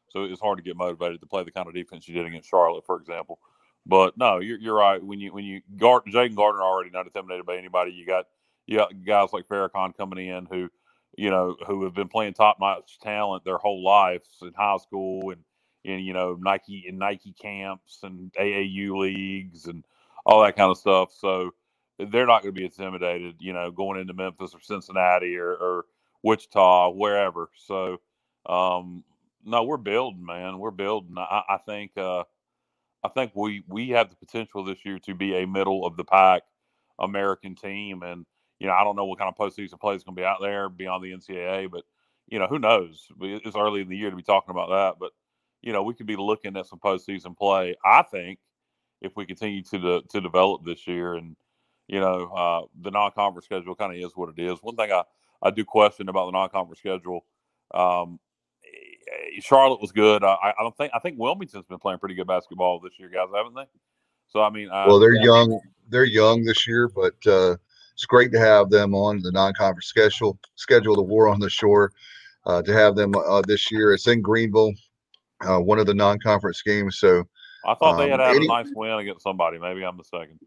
So 0.09 0.23
it's 0.23 0.41
hard 0.41 0.57
to 0.57 0.63
get 0.63 0.75
motivated 0.75 1.19
to 1.21 1.27
play 1.27 1.43
the 1.43 1.51
kind 1.51 1.67
of 1.67 1.75
defense 1.75 2.07
you 2.07 2.15
did 2.15 2.25
against 2.25 2.49
Charlotte, 2.49 2.85
for 2.85 2.97
example. 2.97 3.39
But 3.87 4.17
no, 4.17 4.39
you're, 4.39 4.59
you're 4.59 4.75
right. 4.75 5.03
When 5.03 5.19
you 5.19 5.33
when 5.33 5.45
you 5.45 5.61
guard 5.77 6.03
Jayden 6.07 6.35
Gardner 6.35 6.61
already 6.61 6.89
not 6.91 7.05
intimidated 7.07 7.45
by 7.45 7.57
anybody. 7.57 7.91
You 7.93 8.05
got 8.05 8.25
you 8.67 8.77
got 8.77 8.91
guys 9.05 9.29
like 9.33 9.47
Farrakhan 9.47 9.95
coming 9.95 10.27
in 10.27 10.45
who 10.45 10.69
you 11.17 11.29
know 11.29 11.55
who 11.65 11.85
have 11.85 11.93
been 11.93 12.09
playing 12.09 12.33
top 12.33 12.57
notch 12.59 12.99
talent 12.99 13.45
their 13.45 13.57
whole 13.57 13.83
lives 13.83 14.27
in 14.41 14.53
high 14.53 14.77
school 14.77 15.31
and 15.31 15.41
in 15.85 16.01
you 16.01 16.13
know 16.13 16.37
Nike 16.39 16.85
and 16.89 16.99
Nike 16.99 17.33
camps 17.41 17.99
and 18.03 18.31
AAU 18.33 18.97
leagues 18.99 19.65
and 19.65 19.85
all 20.25 20.43
that 20.43 20.57
kind 20.57 20.71
of 20.71 20.77
stuff. 20.77 21.13
So 21.13 21.51
they're 21.99 22.27
not 22.27 22.43
going 22.43 22.53
to 22.53 22.59
be 22.59 22.65
intimidated, 22.65 23.37
you 23.39 23.53
know, 23.53 23.71
going 23.71 23.99
into 23.99 24.13
Memphis 24.13 24.53
or 24.53 24.61
Cincinnati 24.61 25.37
or, 25.37 25.51
or 25.51 25.85
Wichita, 26.23 26.91
wherever. 26.91 27.49
So, 27.55 27.97
um, 28.45 29.03
no, 29.43 29.63
we're 29.63 29.77
building, 29.77 30.25
man. 30.25 30.59
We're 30.59 30.71
building. 30.71 31.15
I, 31.17 31.43
I 31.49 31.57
think, 31.65 31.97
uh, 31.97 32.25
I 33.07 33.09
think 33.13 33.31
we 33.35 33.63
we 33.67 33.89
have 33.89 34.09
the 34.09 34.15
potential 34.17 34.63
this 34.63 34.85
year 34.85 34.99
to 34.99 35.15
be 35.15 35.35
a 35.37 35.47
middle 35.47 35.85
of 35.85 35.95
the 35.95 36.03
pack 36.03 36.43
American 36.99 37.55
team, 37.55 38.03
and 38.03 38.25
you 38.59 38.67
know 38.67 38.73
I 38.73 38.83
don't 38.83 38.95
know 38.95 39.05
what 39.05 39.19
kind 39.19 39.33
of 39.33 39.37
postseason 39.37 39.79
play 39.79 39.95
is 39.95 40.03
going 40.03 40.15
to 40.15 40.21
be 40.21 40.25
out 40.25 40.41
there 40.41 40.67
beyond 40.67 41.03
the 41.03 41.11
NCAA, 41.11 41.71
but 41.71 41.83
you 42.27 42.39
know 42.39 42.47
who 42.47 42.59
knows? 42.59 43.07
It's 43.21 43.55
early 43.55 43.81
in 43.81 43.89
the 43.89 43.95
year 43.95 44.09
to 44.09 44.15
be 44.15 44.23
talking 44.23 44.51
about 44.51 44.69
that, 44.69 44.99
but 44.99 45.11
you 45.61 45.71
know 45.71 45.83
we 45.83 45.93
could 45.93 46.05
be 46.05 46.17
looking 46.17 46.57
at 46.57 46.65
some 46.65 46.79
postseason 46.79 47.37
play. 47.37 47.75
I 47.85 48.03
think 48.03 48.39
if 49.01 49.15
we 49.15 49.25
continue 49.25 49.63
to 49.63 49.79
de- 49.79 50.07
to 50.09 50.21
develop 50.21 50.65
this 50.65 50.85
year, 50.85 51.13
and 51.15 51.35
you 51.87 51.99
know 52.01 52.31
uh, 52.35 52.65
the 52.81 52.91
non-conference 52.91 53.45
schedule 53.45 53.75
kind 53.75 53.95
of 53.95 54.03
is 54.03 54.15
what 54.17 54.33
it 54.37 54.41
is. 54.41 54.59
One 54.61 54.75
thing 54.75 54.91
I 54.91 55.03
I 55.41 55.51
do 55.51 55.63
question 55.63 56.09
about 56.09 56.25
the 56.25 56.31
non-conference 56.33 56.79
schedule. 56.79 57.25
Um, 57.73 58.19
Charlotte 59.39 59.81
was 59.81 59.91
good. 59.91 60.23
I, 60.23 60.35
I 60.41 60.53
don't 60.59 60.75
think 60.77 60.91
I 60.93 60.99
think 60.99 61.17
Wilmington's 61.19 61.65
been 61.65 61.79
playing 61.79 61.99
pretty 61.99 62.15
good 62.15 62.27
basketball 62.27 62.79
this 62.79 62.93
year, 62.99 63.09
guys, 63.09 63.27
haven't 63.35 63.55
they? 63.55 63.65
So 64.27 64.41
I 64.41 64.49
mean, 64.49 64.69
uh, 64.69 64.85
well, 64.87 64.99
they're 64.99 65.13
young. 65.13 65.59
They're 65.89 66.05
young 66.05 66.43
this 66.43 66.67
year, 66.67 66.89
but 66.89 67.15
uh, 67.25 67.55
it's 67.93 68.05
great 68.05 68.31
to 68.33 68.39
have 68.39 68.69
them 68.69 68.93
on 68.93 69.21
the 69.21 69.31
non-conference 69.31 69.85
schedule. 69.85 70.37
Schedule 70.55 70.95
the 70.95 71.01
War 71.01 71.27
on 71.29 71.39
the 71.39 71.49
Shore 71.49 71.91
uh, 72.45 72.61
to 72.61 72.73
have 72.73 72.95
them 72.95 73.13
uh, 73.15 73.41
this 73.47 73.71
year. 73.71 73.93
It's 73.93 74.07
in 74.07 74.21
Greenville, 74.21 74.73
uh, 75.41 75.59
one 75.59 75.79
of 75.79 75.85
the 75.85 75.93
non-conference 75.93 76.61
games. 76.61 76.99
So 76.99 77.23
I 77.65 77.73
thought 77.75 77.93
um, 77.93 77.99
they 77.99 78.09
had 78.09 78.19
had 78.19 78.35
any, 78.35 78.45
a 78.45 78.49
nice 78.49 78.69
win 78.75 78.91
against 78.91 79.23
somebody. 79.23 79.59
Maybe 79.59 79.83
I'm 79.83 79.97
mistaken. 79.97 80.39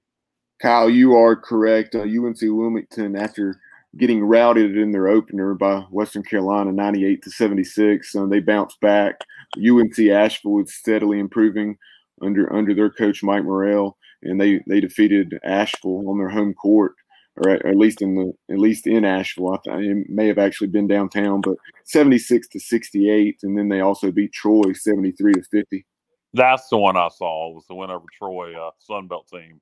Kyle, 0.60 0.90
you 0.90 1.16
are 1.16 1.34
correct. 1.34 1.94
UNC 1.94 2.42
uh, 2.42 2.54
Wilmington 2.54 3.16
after 3.16 3.60
getting 3.96 4.22
routed 4.24 4.76
in 4.76 4.92
their 4.92 5.08
opener 5.08 5.54
by 5.54 5.80
Western 5.90 6.22
Carolina, 6.22 6.72
98 6.72 7.22
to 7.22 7.30
76. 7.30 8.14
Uh, 8.14 8.26
they 8.26 8.40
bounced 8.40 8.80
back. 8.80 9.24
UNC 9.56 9.98
Asheville 9.98 10.60
is 10.60 10.74
steadily 10.74 11.18
improving 11.18 11.76
under 12.22 12.52
under 12.52 12.74
their 12.74 12.90
coach 12.90 13.22
Mike 13.22 13.44
Morrell, 13.44 13.96
and 14.22 14.40
they 14.40 14.60
they 14.68 14.80
defeated 14.80 15.38
Asheville 15.44 16.08
on 16.08 16.18
their 16.18 16.28
home 16.28 16.54
court, 16.54 16.94
or 17.36 17.50
at, 17.50 17.62
or 17.62 17.68
at 17.68 17.76
least 17.76 18.02
in 18.02 18.14
the 18.14 18.32
at 18.52 18.58
least 18.58 18.86
in 18.86 19.04
Asheville. 19.04 19.58
I 19.68 19.78
it 19.78 20.08
may 20.08 20.28
have 20.28 20.38
actually 20.38 20.68
been 20.68 20.86
downtown, 20.86 21.40
but 21.40 21.56
76 21.84 22.48
to 22.48 22.60
68, 22.60 23.38
and 23.42 23.58
then 23.58 23.68
they 23.68 23.80
also 23.80 24.12
beat 24.12 24.32
Troy 24.32 24.72
73 24.72 25.32
to 25.32 25.42
50. 25.42 25.86
That's 26.32 26.68
the 26.68 26.78
one 26.78 26.96
I 26.96 27.08
saw 27.08 27.52
was 27.52 27.64
the 27.66 27.74
win 27.74 27.90
over 27.90 28.04
Troy 28.16 28.54
uh, 28.54 28.70
Sun 28.78 29.08
Belt 29.08 29.26
team. 29.32 29.60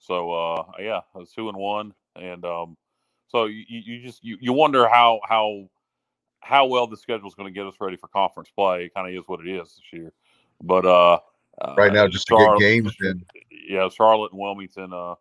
So 0.00 0.32
uh, 0.32 0.64
yeah, 0.80 0.98
it 0.98 1.18
was 1.18 1.30
two 1.30 1.48
and 1.48 1.58
one, 1.58 1.92
and 2.16 2.44
um, 2.44 2.76
so 3.28 3.44
you, 3.46 3.64
you 3.68 4.02
just 4.02 4.24
you, 4.24 4.38
you 4.40 4.52
wonder 4.52 4.88
how 4.88 5.20
how 5.28 5.68
how 6.40 6.66
well 6.66 6.86
the 6.86 6.96
schedule 6.96 7.28
is 7.28 7.34
going 7.34 7.52
to 7.52 7.54
get 7.54 7.66
us 7.66 7.74
ready 7.80 7.96
for 7.96 8.08
conference 8.08 8.50
play. 8.54 8.84
It 8.84 8.94
kind 8.94 9.08
of 9.08 9.14
is 9.14 9.26
what 9.26 9.40
it 9.40 9.48
is 9.48 9.74
this 9.76 9.92
year, 9.92 10.12
but 10.62 10.86
uh, 10.86 11.20
right 11.76 11.92
now 11.92 12.08
just 12.08 12.28
Charlotte, 12.28 12.58
to 12.58 12.64
get 12.64 12.68
games 12.68 12.96
in. 13.00 13.24
Yeah, 13.68 13.88
Charlotte 13.88 14.32
and 14.32 14.40
Wilmington, 14.40 14.92
uh, 14.92 15.14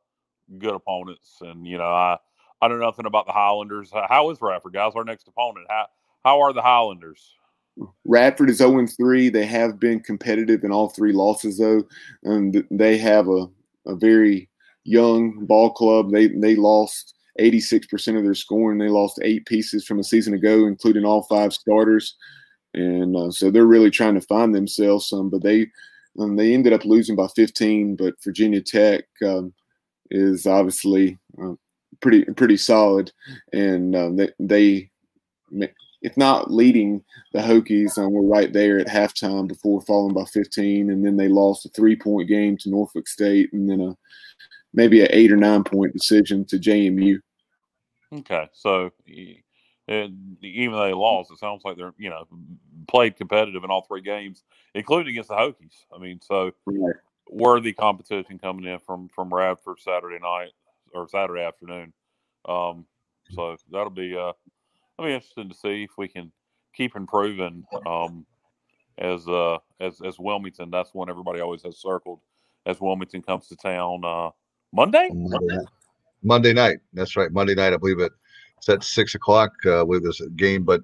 good 0.57 0.73
opponents, 0.73 1.37
and 1.41 1.67
you 1.67 1.77
know 1.77 1.85
I 1.85 2.17
I 2.61 2.67
know 2.67 2.77
nothing 2.77 3.05
about 3.05 3.25
the 3.25 3.33
Highlanders. 3.33 3.91
How 3.91 4.29
is 4.31 4.41
Radford, 4.41 4.73
guys? 4.73 4.93
Our 4.95 5.03
next 5.03 5.27
opponent. 5.27 5.67
How 5.69 5.87
how 6.23 6.41
are 6.41 6.53
the 6.53 6.61
Highlanders? 6.61 7.33
Radford 8.05 8.49
is 8.49 8.57
0 8.57 8.87
3. 8.87 9.29
They 9.29 9.45
have 9.45 9.79
been 9.79 9.99
competitive 9.99 10.63
in 10.63 10.71
all 10.71 10.89
three 10.89 11.13
losses, 11.13 11.59
though. 11.59 11.83
And 12.23 12.65
they 12.71 12.97
have 12.97 13.27
a, 13.27 13.47
a 13.85 13.95
very 13.95 14.49
young 14.83 15.45
ball 15.45 15.71
club. 15.71 16.11
They 16.11 16.27
they 16.27 16.55
lost 16.55 17.16
86% 17.39 18.17
of 18.17 18.23
their 18.23 18.33
scoring. 18.33 18.77
They 18.77 18.89
lost 18.89 19.19
eight 19.23 19.45
pieces 19.45 19.85
from 19.85 19.99
a 19.99 20.03
season 20.03 20.33
ago, 20.33 20.65
including 20.65 21.05
all 21.05 21.23
five 21.23 21.53
starters. 21.53 22.15
And 22.73 23.15
uh, 23.15 23.31
so 23.31 23.49
they're 23.49 23.65
really 23.65 23.91
trying 23.91 24.15
to 24.15 24.21
find 24.21 24.53
themselves 24.53 25.07
some, 25.07 25.29
but 25.29 25.43
they 25.43 25.67
um, 26.19 26.35
they 26.35 26.53
ended 26.53 26.73
up 26.73 26.85
losing 26.85 27.15
by 27.15 27.27
15. 27.35 27.95
But 27.95 28.21
Virginia 28.23 28.61
Tech 28.61 29.05
um, 29.23 29.53
is 30.09 30.45
obviously 30.45 31.17
uh, 31.41 31.53
pretty 32.01 32.25
pretty 32.25 32.57
solid, 32.57 33.11
and 33.53 34.19
they, 34.19 34.29
they 34.39 34.89
if 36.01 36.15
not 36.17 36.51
leading 36.51 37.03
the 37.33 37.39
Hokies, 37.39 37.97
um, 37.97 38.11
were 38.11 38.23
right 38.23 38.53
there 38.53 38.79
at 38.79 38.87
halftime 38.87 39.47
before 39.47 39.81
falling 39.81 40.13
by 40.13 40.25
15, 40.25 40.89
and 40.89 41.05
then 41.05 41.17
they 41.17 41.27
lost 41.27 41.65
a 41.65 41.69
three 41.69 41.95
point 41.95 42.27
game 42.27 42.57
to 42.57 42.69
Norfolk 42.69 43.07
State, 43.07 43.51
and 43.53 43.69
then 43.69 43.81
a 43.81 43.97
maybe 44.73 45.01
an 45.01 45.07
eight 45.11 45.31
or 45.31 45.37
nine 45.37 45.63
point 45.63 45.93
decision 45.93 46.45
to 46.45 46.57
JMU. 46.57 47.19
Okay, 48.13 48.47
so 48.53 48.91
even 49.07 49.43
though 50.71 50.85
they 50.85 50.93
lost, 50.93 51.31
it 51.31 51.39
sounds 51.39 51.63
like 51.65 51.77
they're 51.77 51.93
you 51.97 52.09
know 52.09 52.25
played 52.87 53.17
competitive 53.17 53.63
in 53.63 53.69
all 53.69 53.81
three 53.81 54.01
games, 54.01 54.43
including 54.73 55.11
against 55.11 55.29
the 55.29 55.35
Hokies. 55.35 55.85
I 55.93 55.99
mean, 55.99 56.19
so 56.21 56.51
right. 56.65 56.95
worthy 57.29 57.73
competition 57.73 58.39
coming 58.39 58.65
in 58.65 58.79
from 58.79 59.09
from 59.09 59.33
Radford 59.33 59.79
Saturday 59.79 60.19
night 60.21 60.51
or 60.93 61.07
Saturday 61.09 61.41
afternoon. 61.41 61.93
Um, 62.47 62.85
so 63.31 63.57
that'll 63.71 63.89
be 63.89 64.15
uh, 64.15 64.33
that'll 64.97 65.09
be 65.09 65.13
interesting 65.13 65.49
to 65.49 65.55
see 65.55 65.83
if 65.83 65.97
we 65.97 66.07
can 66.07 66.31
keep 66.73 66.95
improving. 66.95 67.65
Um, 67.85 68.25
as 68.97 69.27
uh 69.27 69.57
as 69.79 70.01
as 70.01 70.17
Wilmington, 70.17 70.71
that's 70.71 70.93
one 70.93 71.09
everybody 71.09 71.39
always 71.39 71.63
has 71.63 71.77
circled 71.77 72.19
as 72.65 72.81
Wilmington 72.81 73.21
comes 73.21 73.47
to 73.47 73.55
town 73.55 74.01
uh 74.03 74.31
Monday. 74.73 75.09
Monday. 75.13 75.65
Monday 76.23 76.53
night. 76.53 76.77
That's 76.93 77.15
right, 77.15 77.31
Monday 77.31 77.55
night. 77.55 77.73
I 77.73 77.77
believe 77.77 77.99
it. 77.99 78.11
It's 78.57 78.69
at 78.69 78.83
six 78.83 79.15
o'clock 79.15 79.51
uh, 79.65 79.85
with 79.85 80.03
this 80.03 80.21
game. 80.35 80.63
But 80.63 80.81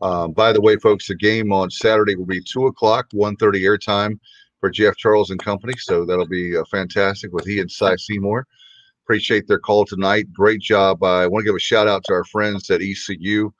um, 0.00 0.32
by 0.32 0.52
the 0.52 0.60
way, 0.60 0.76
folks, 0.76 1.08
the 1.08 1.14
game 1.14 1.52
on 1.52 1.70
Saturday 1.70 2.16
will 2.16 2.26
be 2.26 2.40
two 2.40 2.66
o'clock, 2.66 3.08
1.30 3.14 3.38
airtime 3.60 4.18
for 4.60 4.70
Jeff 4.70 4.96
Charles 4.96 5.30
and 5.30 5.42
company. 5.42 5.74
So 5.78 6.04
that'll 6.04 6.26
be 6.26 6.56
uh, 6.56 6.64
fantastic 6.70 7.32
with 7.32 7.46
he 7.46 7.60
and 7.60 7.70
Cy 7.70 7.96
Seymour. 7.96 8.46
Appreciate 9.04 9.46
their 9.46 9.58
call 9.58 9.84
tonight. 9.84 10.32
Great 10.32 10.60
job. 10.60 11.02
I 11.02 11.26
want 11.26 11.42
to 11.42 11.46
give 11.46 11.56
a 11.56 11.60
shout 11.60 11.88
out 11.88 12.04
to 12.04 12.12
our 12.12 12.24
friends 12.24 12.70
at 12.70 12.80
ECU. 12.80 13.52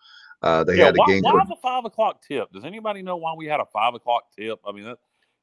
Uh, 0.42 0.64
they 0.64 0.76
yeah, 0.76 0.86
had 0.86 0.96
a 0.96 0.98
why, 0.98 1.06
game. 1.06 1.22
Why 1.22 1.44
the 1.48 1.56
five 1.62 1.84
o'clock 1.84 2.22
tip? 2.26 2.50
Does 2.52 2.64
anybody 2.64 3.02
know 3.02 3.16
why 3.16 3.34
we 3.36 3.46
had 3.46 3.60
a 3.60 3.66
five 3.72 3.94
o'clock 3.94 4.24
tip? 4.36 4.60
I 4.66 4.72
mean, 4.72 4.94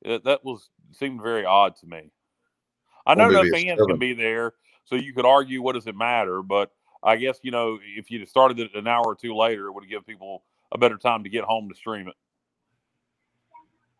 that 0.04 0.24
that 0.26 0.44
was 0.44 0.70
seemed 0.92 1.22
very 1.22 1.46
odd 1.46 1.76
to 1.78 1.88
me. 1.88 2.12
I 3.06 3.16
know 3.16 3.30
no 3.30 3.50
fans 3.50 3.80
can 3.88 3.98
be 3.98 4.14
there, 4.14 4.54
so 4.90 4.96
you 4.96 5.14
could 5.14 5.26
argue, 5.26 5.62
what 5.62 5.76
does 5.76 5.86
it 5.86 5.96
matter? 5.96 6.42
But 6.42 6.72
I 7.04 7.16
guess 7.16 7.40
you 7.44 7.52
know, 7.52 7.78
if 7.96 8.10
you'd 8.10 8.28
started 8.28 8.60
it 8.60 8.74
an 8.74 8.88
hour 8.88 9.06
or 9.06 9.16
two 9.16 9.36
later, 9.36 9.68
it 9.68 9.74
would 9.74 9.84
have 9.84 9.90
given 9.90 10.04
people 10.04 10.44
a 10.72 10.78
better 10.78 10.98
time 10.98 11.24
to 11.24 11.30
get 11.30 11.44
home 11.44 11.70
to 11.70 11.76
stream 11.76 12.08
it. 12.08 12.16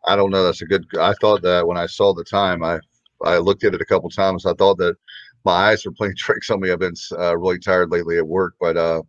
I 0.04 0.16
don't 0.16 0.30
know. 0.30 0.44
That's 0.44 0.62
a 0.62 0.66
good. 0.66 0.86
I 0.98 1.14
thought 1.20 1.42
that 1.42 1.66
when 1.66 1.76
I 1.76 1.86
saw 1.86 2.12
the 2.12 2.24
time, 2.24 2.64
I 2.64 2.80
I 3.24 3.38
looked 3.38 3.64
at 3.64 3.74
it 3.74 3.80
a 3.80 3.86
couple 3.86 4.10
times. 4.10 4.46
I 4.46 4.54
thought 4.54 4.78
that 4.78 4.96
my 5.44 5.70
eyes 5.70 5.84
were 5.84 5.92
playing 5.92 6.14
tricks 6.18 6.50
on 6.50 6.60
me. 6.60 6.72
I've 6.72 6.80
been 6.80 6.94
uh, 7.12 7.36
really 7.38 7.58
tired 7.58 7.90
lately 7.90 8.18
at 8.18 8.26
work. 8.26 8.54
But 8.60 8.76
uh, 8.76 9.02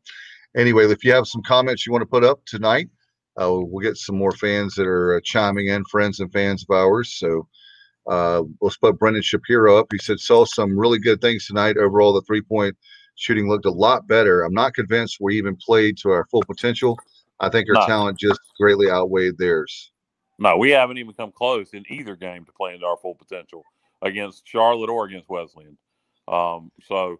anyway, 0.55 0.85
if 0.85 1.03
you 1.03 1.13
have 1.13 1.27
some 1.27 1.41
comments 1.41 1.85
you 1.85 1.91
want 1.91 2.03
to 2.03 2.07
put 2.07 2.23
up 2.23 2.45
tonight, 2.45 2.89
uh, 3.41 3.51
we'll 3.51 3.83
get 3.83 3.97
some 3.97 4.17
more 4.17 4.33
fans 4.33 4.75
that 4.75 4.88
are 4.88 5.15
uh, 5.15 5.21
chiming 5.23 5.67
in, 5.67 5.83
friends 5.85 6.19
and 6.19 6.31
fans 6.31 6.63
of 6.67 6.75
ours. 6.75 7.15
So 7.17 7.47
uh, 8.10 8.43
let's 8.62 8.77
put 8.77 8.98
Brendan 8.98 9.22
Shapiro 9.22 9.77
up. 9.77 9.88
He 9.91 10.00
said, 10.00 10.20
saw 10.20 10.46
some 10.46 10.77
really 10.77 11.00
good 11.00 11.22
things 11.22 11.46
tonight. 11.46 11.77
Overall, 11.77 12.13
the 12.13 12.22
three 12.22 12.41
point 12.41 12.75
shooting 13.15 13.48
looked 13.48 13.65
a 13.65 13.72
lot 13.72 14.08
better. 14.08 14.43
I'm 14.43 14.53
not 14.53 14.74
convinced 14.74 15.17
we 15.20 15.38
even 15.38 15.55
played 15.55 15.98
to 16.00 16.10
our 16.10 16.25
full 16.31 16.43
potential. 16.48 16.98
I 17.39 17.50
think 17.50 17.67
our 17.70 17.81
no. 17.81 17.88
talent 17.88 18.20
just 18.20 18.39
greatly 18.60 18.89
outweighed 18.89 19.38
theirs. 19.38 19.91
No, 20.39 20.58
we 20.58 20.72
haven't 20.72 20.98
even 20.98 21.13
come 21.13 21.31
close 21.31 21.74
in 21.74 21.84
either 21.89 22.15
game 22.15 22.46
to 22.46 22.51
playing 22.51 22.79
to 22.79 22.86
our 22.88 22.98
full 22.98 23.15
potential 23.15 23.63
against 24.01 24.48
Charlotte 24.48 24.89
or 24.89 25.05
against 25.05 25.29
Wesleyan. 25.29 25.77
Um, 26.27 26.72
so 26.84 27.20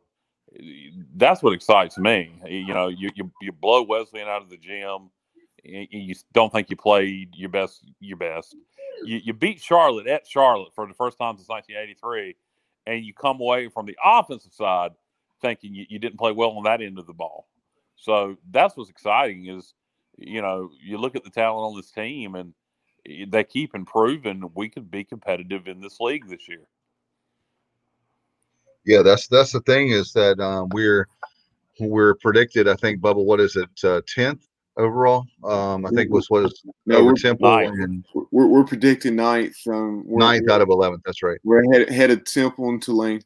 that's 1.16 1.44
what 1.44 1.54
excites 1.54 1.98
me. 1.98 2.34
You 2.48 2.74
know, 2.74 2.88
you, 2.88 3.12
you, 3.16 3.32
you 3.42 3.52
blow 3.52 3.84
Wesleyan 3.84 4.28
out 4.28 4.42
of 4.42 4.50
the 4.50 4.58
gym. 4.58 5.12
You 5.64 6.16
don't 6.34 6.52
think 6.52 6.70
you 6.72 6.76
played 6.76 7.36
your 7.36 7.50
best. 7.50 7.86
Your 8.00 8.18
best. 8.18 8.56
You, 9.04 9.20
you 9.24 9.34
beat 9.34 9.62
Charlotte 9.62 10.08
at 10.08 10.28
Charlotte 10.28 10.74
for 10.76 10.88
the 10.88 10.94
first 10.94 11.18
time 11.18 11.38
since 11.38 11.50
1983, 11.50 12.36
and 12.88 13.06
you 13.06 13.14
come 13.14 13.40
away 13.40 13.68
from 13.70 13.86
the 13.86 13.98
offensive 14.04 14.54
side 14.54 14.92
thinking 15.42 15.74
you, 15.74 15.86
you 15.90 16.00
didn't 16.00 16.20
play 16.20 16.32
well 16.32 16.52
on 16.52 16.64
that 16.64 16.82
end 16.82 17.00
of 17.00 17.08
the 17.08 17.14
ball. 17.14 17.48
So 17.96 18.38
that's 18.52 18.76
what's 18.78 18.90
exciting 18.90 19.48
is, 19.48 19.74
you 20.18 20.42
know, 20.42 20.70
you 20.84 20.98
look 20.98 21.16
at 21.16 21.24
the 21.24 21.30
talent 21.30 21.66
on 21.66 21.76
this 21.76 21.92
team 21.92 22.36
and 22.36 22.54
they 23.32 23.44
keep 23.44 23.76
improving. 23.76 24.50
We 24.56 24.70
could 24.70 24.90
be 24.90 25.04
competitive 25.04 25.68
in 25.68 25.82
this 25.82 26.00
league 26.00 26.28
this 26.28 26.48
year. 26.48 26.68
Yeah, 28.86 29.04
that's 29.04 29.28
that's 29.28 29.52
the 29.52 29.62
thing 29.62 29.90
is 29.90 30.12
that 30.14 30.40
um, 30.40 30.70
we're 30.70 31.08
we're 31.80 32.16
predicted. 32.16 32.68
I 32.68 32.76
think 32.76 33.00
Bubba, 33.00 33.24
what 33.24 33.40
is 33.40 33.56
it, 33.56 33.70
uh, 33.84 34.02
tenth 34.08 34.48
overall? 34.78 35.26
Um, 35.44 35.86
I 35.86 35.90
think 35.90 36.12
was 36.12 36.30
was 36.30 36.64
no, 36.86 36.98
over 36.98 37.14
Temple. 37.14 37.58
And, 37.58 38.06
we're, 38.32 38.48
we're 38.48 38.64
predicting 38.64 39.16
ninth. 39.16 39.56
Um, 39.68 40.04
ninth 40.08 40.50
out 40.50 40.62
of 40.62 40.70
eleventh. 40.70 41.04
That's 41.06 41.24
right. 41.24 41.40
We're 41.44 41.64
ahead, 41.64 41.90
ahead 41.90 42.12
of 42.12 42.24
Temple 42.26 42.70
and 42.70 42.82
Tulane. 42.82 43.22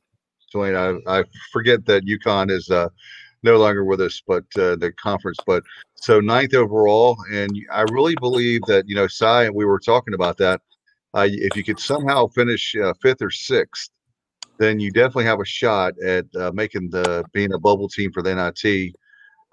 Tulane. 0.52 0.75
I, 0.75 1.20
I 1.20 1.24
forget 1.52 1.86
that 1.86 2.06
UConn 2.06 2.52
is 2.52 2.70
uh, 2.70 2.90
no 3.44 3.58
longer 3.58 3.86
with 3.86 4.02
us, 4.02 4.22
but 4.25 4.44
uh, 4.58 4.75
the 4.75 4.92
conference. 5.02 5.38
But 5.46 5.64
so 5.96 6.20
ninth 6.20 6.54
overall, 6.54 7.18
and 7.32 7.52
I 7.72 7.82
really 7.92 8.16
believe 8.20 8.62
that 8.68 8.88
you 8.88 8.96
know, 8.96 9.08
Cy, 9.08 9.46
and 9.46 9.56
we 9.56 9.66
were 9.66 9.80
talking 9.80 10.14
about 10.14 10.38
that. 10.38 10.62
Uh, 11.14 11.28
if 11.30 11.56
you 11.56 11.64
could 11.64 11.80
somehow 11.80 12.28
finish 12.28 12.75
uh, 12.75 12.94
fifth 13.02 13.22
or 13.22 13.32
sixth, 13.32 13.90
then 14.58 14.80
you 14.80 14.92
definitely 14.92 15.25
have 15.25 15.40
a 15.40 15.46
shot 15.46 15.94
at 16.00 16.25
uh, 16.36 16.52
making 16.54 16.90
the 16.90 17.24
being 17.34 17.54
a 17.54 17.60
bubble 17.60 17.88
team 17.88 18.12
for 18.12 18.22
the 18.22 18.36
NIT. 18.36 18.96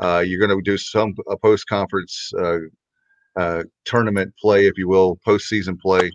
Uh, 0.03 0.19
you're 0.19 0.45
going 0.45 0.51
to 0.57 0.63
do 0.63 0.77
some 0.77 1.15
a 1.31 1.37
post 1.37 1.67
conference 1.69 2.33
uh, 2.37 2.59
uh, 3.37 3.63
tournament 3.85 4.35
play, 4.41 4.67
if 4.67 4.77
you 4.77 4.89
will, 4.89 5.19
postseason 5.27 5.79
play. 5.79 6.11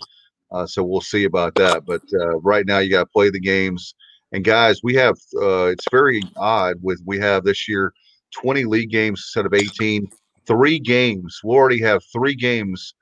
Uh, 0.51 0.65
so 0.65 0.83
we'll 0.83 1.01
see 1.01 1.23
about 1.23 1.55
that. 1.55 1.85
But 1.85 2.01
uh, 2.13 2.37
right 2.39 2.65
now, 2.65 2.79
you 2.79 2.91
got 2.91 3.03
to 3.03 3.09
play 3.09 3.29
the 3.29 3.39
games. 3.39 3.95
And 4.33 4.43
guys, 4.43 4.81
we 4.83 4.93
have 4.95 5.15
uh, 5.41 5.67
it's 5.67 5.85
very 5.89 6.21
odd 6.35 6.75
with 6.81 7.01
we 7.05 7.17
have 7.19 7.45
this 7.45 7.67
year 7.69 7.93
20 8.33 8.65
league 8.65 8.89
games 8.89 9.21
instead 9.21 9.45
of 9.45 9.53
18. 9.53 10.07
Three 10.45 10.79
games. 10.79 11.39
We'll 11.43 11.57
already 11.57 11.81
have 11.81 12.01
three 12.11 12.35
games 12.35 12.93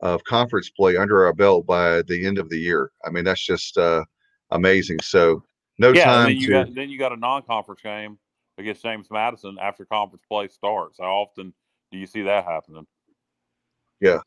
of 0.00 0.24
conference 0.24 0.70
play 0.70 0.96
under 0.96 1.26
our 1.26 1.34
belt 1.34 1.66
by 1.66 2.02
the 2.02 2.26
end 2.26 2.38
of 2.38 2.48
the 2.48 2.58
year. 2.58 2.90
I 3.04 3.10
mean, 3.10 3.24
that's 3.24 3.44
just 3.44 3.78
amazing. 4.50 4.98
So 5.02 5.42
no 5.78 5.92
yeah, 5.92 6.04
time. 6.04 6.28
Then 6.28 6.36
you 6.36 6.46
to, 6.46 6.52
got 6.52 6.74
then 6.74 6.90
you 6.90 6.98
got 6.98 7.12
a 7.12 7.16
non-conference 7.16 7.82
game 7.82 8.18
against 8.60 8.82
James 8.82 9.08
Madison 9.10 9.56
after 9.60 9.84
conference 9.84 10.22
play 10.28 10.48
starts. 10.48 10.98
How 11.00 11.10
often 11.10 11.52
do 11.90 11.98
you 11.98 12.06
see 12.06 12.22
that 12.22 12.44
happening? 12.44 12.86
Yeah. 14.00 14.20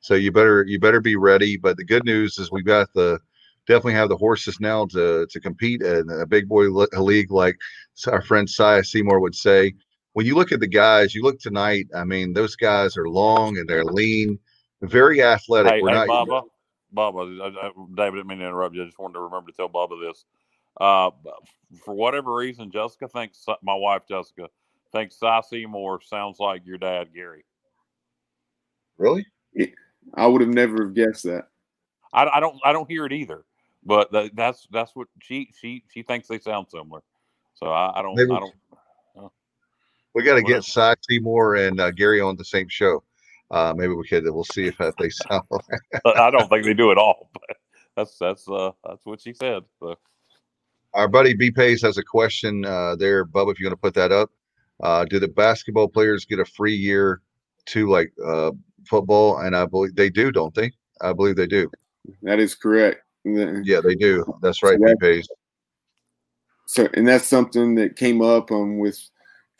So 0.00 0.14
you 0.14 0.32
better 0.32 0.64
you 0.66 0.80
better 0.80 1.00
be 1.00 1.16
ready. 1.16 1.56
But 1.56 1.76
the 1.76 1.84
good 1.84 2.04
news 2.04 2.38
is 2.38 2.50
we've 2.50 2.64
got 2.64 2.88
the 2.94 3.20
definitely 3.66 3.92
have 3.94 4.08
the 4.08 4.16
horses 4.16 4.58
now 4.60 4.86
to 4.86 5.26
to 5.28 5.40
compete 5.40 5.82
in 5.82 6.08
a 6.10 6.26
big 6.26 6.48
boy 6.48 6.68
league 6.68 7.30
like 7.30 7.56
our 8.06 8.22
friend 8.22 8.48
Cy 8.48 8.80
Seymour 8.82 9.20
would 9.20 9.34
say. 9.34 9.74
when 10.14 10.26
you 10.26 10.34
look 10.34 10.52
at 10.52 10.60
the 10.60 10.66
guys, 10.66 11.14
you 11.14 11.22
look 11.22 11.38
tonight. 11.38 11.86
I 11.94 12.04
mean, 12.04 12.32
those 12.32 12.56
guys 12.56 12.96
are 12.96 13.08
long 13.08 13.58
and 13.58 13.68
they're 13.68 13.84
lean, 13.84 14.38
very 14.82 15.22
athletic. 15.22 15.72
Hey, 15.72 15.82
We're 15.82 15.90
hey 15.90 16.06
not. 16.06 16.28
Bubba, 16.28 16.42
Bubba, 16.94 17.40
I, 17.40 17.68
I, 17.68 17.70
David 17.94 18.16
didn't 18.16 18.26
mean 18.26 18.38
to 18.38 18.46
interrupt 18.46 18.74
you. 18.74 18.82
I 18.82 18.86
just 18.86 18.98
wanted 18.98 19.14
to 19.14 19.20
remember 19.20 19.50
to 19.50 19.56
tell 19.56 19.68
Bubba 19.68 20.00
this. 20.00 20.24
Uh, 20.78 21.10
for 21.84 21.94
whatever 21.94 22.34
reason, 22.34 22.70
Jessica 22.70 23.08
thinks 23.08 23.44
my 23.62 23.74
wife 23.74 24.02
Jessica 24.08 24.48
thinks 24.92 25.18
Cy 25.18 25.40
Seymour 25.48 26.00
sounds 26.02 26.38
like 26.40 26.66
your 26.66 26.78
dad, 26.78 27.08
Gary. 27.14 27.44
Really? 28.98 29.26
I 30.14 30.26
would 30.26 30.40
have 30.40 30.50
never 30.50 30.84
have 30.84 30.94
guessed 30.94 31.24
that. 31.24 31.48
I, 32.12 32.26
I 32.26 32.40
don't. 32.40 32.58
I 32.64 32.72
don't 32.72 32.90
hear 32.90 33.06
it 33.06 33.12
either. 33.12 33.44
But 33.84 34.12
that, 34.12 34.34
that's 34.34 34.66
that's 34.70 34.94
what 34.94 35.08
she 35.22 35.50
she 35.58 35.84
she 35.88 36.02
thinks 36.02 36.28
they 36.28 36.38
sound 36.38 36.66
similar. 36.70 37.02
So 37.54 37.66
I, 37.68 37.98
I 37.98 38.02
don't. 38.02 38.16
Maybe- 38.16 38.32
I 38.32 38.40
don't. 38.40 38.54
We 40.12 40.24
got 40.24 40.34
to 40.34 40.42
Whatever. 40.42 40.60
get 40.60 40.64
Cy 40.64 40.94
Seymour 41.08 41.54
and 41.54 41.80
uh, 41.80 41.92
Gary 41.92 42.20
on 42.20 42.34
the 42.36 42.44
same 42.44 42.66
show. 42.68 43.04
Uh, 43.48 43.72
maybe 43.76 43.92
we 43.94 44.06
could. 44.08 44.24
We'll 44.24 44.42
see 44.42 44.66
if 44.66 44.80
uh, 44.80 44.90
they 44.98 45.08
sound. 45.28 45.44
I 46.04 46.32
don't 46.32 46.48
think 46.48 46.64
they 46.64 46.74
do 46.74 46.90
at 46.90 46.98
all. 46.98 47.30
But 47.32 47.56
that's 47.96 48.18
that's 48.18 48.48
uh 48.48 48.72
that's 48.84 49.06
what 49.06 49.20
she 49.20 49.34
said. 49.34 49.62
So. 49.78 49.96
Our 50.94 51.08
buddy 51.08 51.34
B 51.34 51.50
Pace 51.50 51.82
has 51.82 51.98
a 51.98 52.04
question 52.04 52.64
uh, 52.64 52.96
there, 52.96 53.24
Bub. 53.24 53.48
If 53.48 53.60
you 53.60 53.66
want 53.66 53.74
to 53.74 53.80
put 53.80 53.94
that 53.94 54.12
up, 54.12 54.30
uh, 54.82 55.04
do 55.04 55.20
the 55.20 55.28
basketball 55.28 55.88
players 55.88 56.24
get 56.24 56.38
a 56.38 56.44
free 56.44 56.74
year 56.74 57.20
to 57.66 57.88
like 57.88 58.12
uh, 58.24 58.50
football? 58.86 59.38
And 59.38 59.54
I 59.54 59.66
believe 59.66 59.94
they 59.94 60.10
do, 60.10 60.32
don't 60.32 60.54
they? 60.54 60.72
I 61.00 61.12
believe 61.12 61.36
they 61.36 61.46
do. 61.46 61.70
That 62.22 62.40
is 62.40 62.54
correct. 62.54 63.02
Yeah, 63.24 63.80
they 63.80 63.94
do. 63.94 64.24
That's 64.42 64.62
right, 64.62 64.78
B 64.78 64.84
Yeah. 64.88 64.94
Pace. 65.00 65.28
So, 66.66 66.88
and 66.94 67.06
that's 67.06 67.26
something 67.26 67.74
that 67.74 67.96
came 67.96 68.22
up 68.22 68.50
um, 68.50 68.78
with 68.78 68.98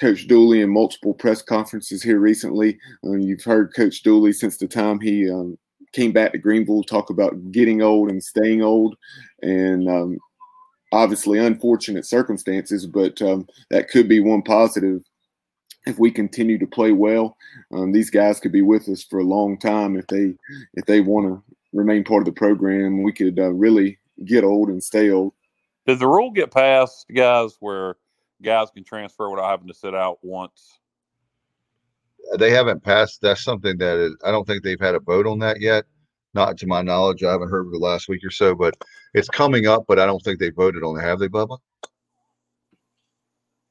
Coach 0.00 0.26
Dooley 0.28 0.62
in 0.62 0.70
multiple 0.70 1.12
press 1.12 1.42
conferences 1.42 2.02
here 2.02 2.20
recently. 2.20 2.78
Um, 3.04 3.20
you've 3.20 3.42
heard 3.42 3.74
Coach 3.74 4.02
Dooley 4.02 4.32
since 4.32 4.56
the 4.56 4.66
time 4.66 5.00
he 5.00 5.30
um, 5.30 5.58
came 5.92 6.12
back 6.12 6.32
to 6.32 6.38
Greenville 6.38 6.84
talk 6.84 7.10
about 7.10 7.34
getting 7.52 7.82
old 7.82 8.10
and 8.10 8.22
staying 8.22 8.62
old, 8.62 8.96
and 9.42 9.88
um, 9.88 10.18
obviously 10.92 11.38
unfortunate 11.38 12.06
circumstances, 12.06 12.86
but 12.86 13.20
um, 13.22 13.46
that 13.70 13.88
could 13.88 14.08
be 14.08 14.20
one 14.20 14.42
positive. 14.42 15.02
If 15.86 15.98
we 15.98 16.10
continue 16.10 16.58
to 16.58 16.66
play 16.66 16.92
well, 16.92 17.36
um, 17.72 17.92
these 17.92 18.10
guys 18.10 18.38
could 18.38 18.52
be 18.52 18.60
with 18.60 18.88
us 18.88 19.02
for 19.02 19.20
a 19.20 19.24
long 19.24 19.58
time 19.58 19.96
if 19.96 20.06
they 20.08 20.34
if 20.74 20.84
they 20.84 21.00
want 21.00 21.26
to 21.26 21.56
remain 21.72 22.04
part 22.04 22.20
of 22.20 22.26
the 22.26 22.38
program. 22.38 23.02
We 23.02 23.12
could 23.12 23.38
uh, 23.38 23.50
really 23.52 23.98
get 24.26 24.44
old 24.44 24.68
and 24.68 24.82
stay 24.82 25.10
old. 25.10 25.32
Did 25.86 25.98
the 25.98 26.06
rule 26.06 26.30
get 26.30 26.50
passed, 26.50 27.06
guys, 27.14 27.56
where 27.60 27.96
guys 28.42 28.70
can 28.70 28.84
transfer 28.84 29.30
without 29.30 29.48
having 29.48 29.68
to 29.68 29.74
sit 29.74 29.94
out 29.94 30.18
once? 30.22 30.78
They 32.38 32.50
haven't 32.50 32.82
passed. 32.82 33.22
That's 33.22 33.42
something 33.42 33.78
that 33.78 33.96
is, 33.96 34.16
I 34.24 34.30
don't 34.30 34.46
think 34.46 34.62
they've 34.62 34.78
had 34.80 34.94
a 34.94 35.00
vote 35.00 35.26
on 35.26 35.38
that 35.38 35.60
yet. 35.60 35.86
Not 36.34 36.56
to 36.58 36.66
my 36.66 36.82
knowledge. 36.82 37.24
I 37.24 37.32
haven't 37.32 37.50
heard 37.50 37.66
of 37.66 37.72
the 37.72 37.78
last 37.78 38.08
week 38.08 38.24
or 38.24 38.30
so, 38.30 38.54
but 38.54 38.74
it's 39.14 39.28
coming 39.28 39.66
up. 39.66 39.84
But 39.88 39.98
I 39.98 40.06
don't 40.06 40.22
think 40.22 40.38
they 40.38 40.50
voted 40.50 40.82
on 40.82 40.98
it. 40.98 41.02
Have 41.02 41.18
they, 41.18 41.28
Bubba? 41.28 41.58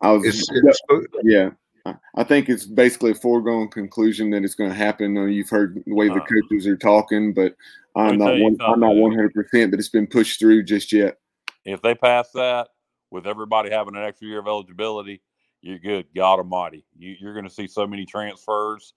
I 0.01 0.11
was 0.11 0.25
It's, 0.25 0.49
it's 0.51 0.81
Yeah. 1.23 1.51
I- 1.85 1.95
I 2.15 2.23
think 2.23 2.49
it's 2.49 2.65
basically 2.65 3.11
a 3.11 3.15
foregone 3.15 3.69
conclusion 3.69 4.29
that 4.31 4.43
it's 4.43 4.55
going 4.55 4.69
to 4.69 4.75
happen. 4.75 5.17
Uh, 5.17 5.25
You've 5.25 5.49
heard 5.49 5.81
the 5.85 5.93
way 5.93 6.09
the 6.09 6.15
Uh, 6.15 6.25
coaches 6.25 6.67
are 6.67 6.77
talking, 6.77 7.33
but 7.33 7.55
I'm 7.95 8.17
not 8.17 8.37
one, 8.37 8.57
I'm 8.61 8.79
not 8.81 8.95
100 8.95 9.33
percent 9.33 9.71
that 9.71 9.79
it's 9.79 9.89
been 9.89 10.07
pushed 10.07 10.39
through 10.39 10.63
just 10.63 10.91
yet. 10.91 11.17
If 11.65 11.81
they 11.81 11.95
pass 11.95 12.29
that 12.33 12.67
with 13.11 13.25
everybody 13.25 13.69
having 13.69 13.95
an 13.95 14.03
extra 14.03 14.27
year 14.27 14.39
of 14.39 14.47
eligibility, 14.47 15.21
you're 15.61 15.79
good. 15.79 16.05
God 16.15 16.39
Almighty, 16.39 16.85
you, 16.97 17.15
you're 17.19 17.33
going 17.33 17.47
to 17.47 17.53
see 17.53 17.67
so 17.67 17.87
many 17.87 18.05
transfers. 18.05 18.93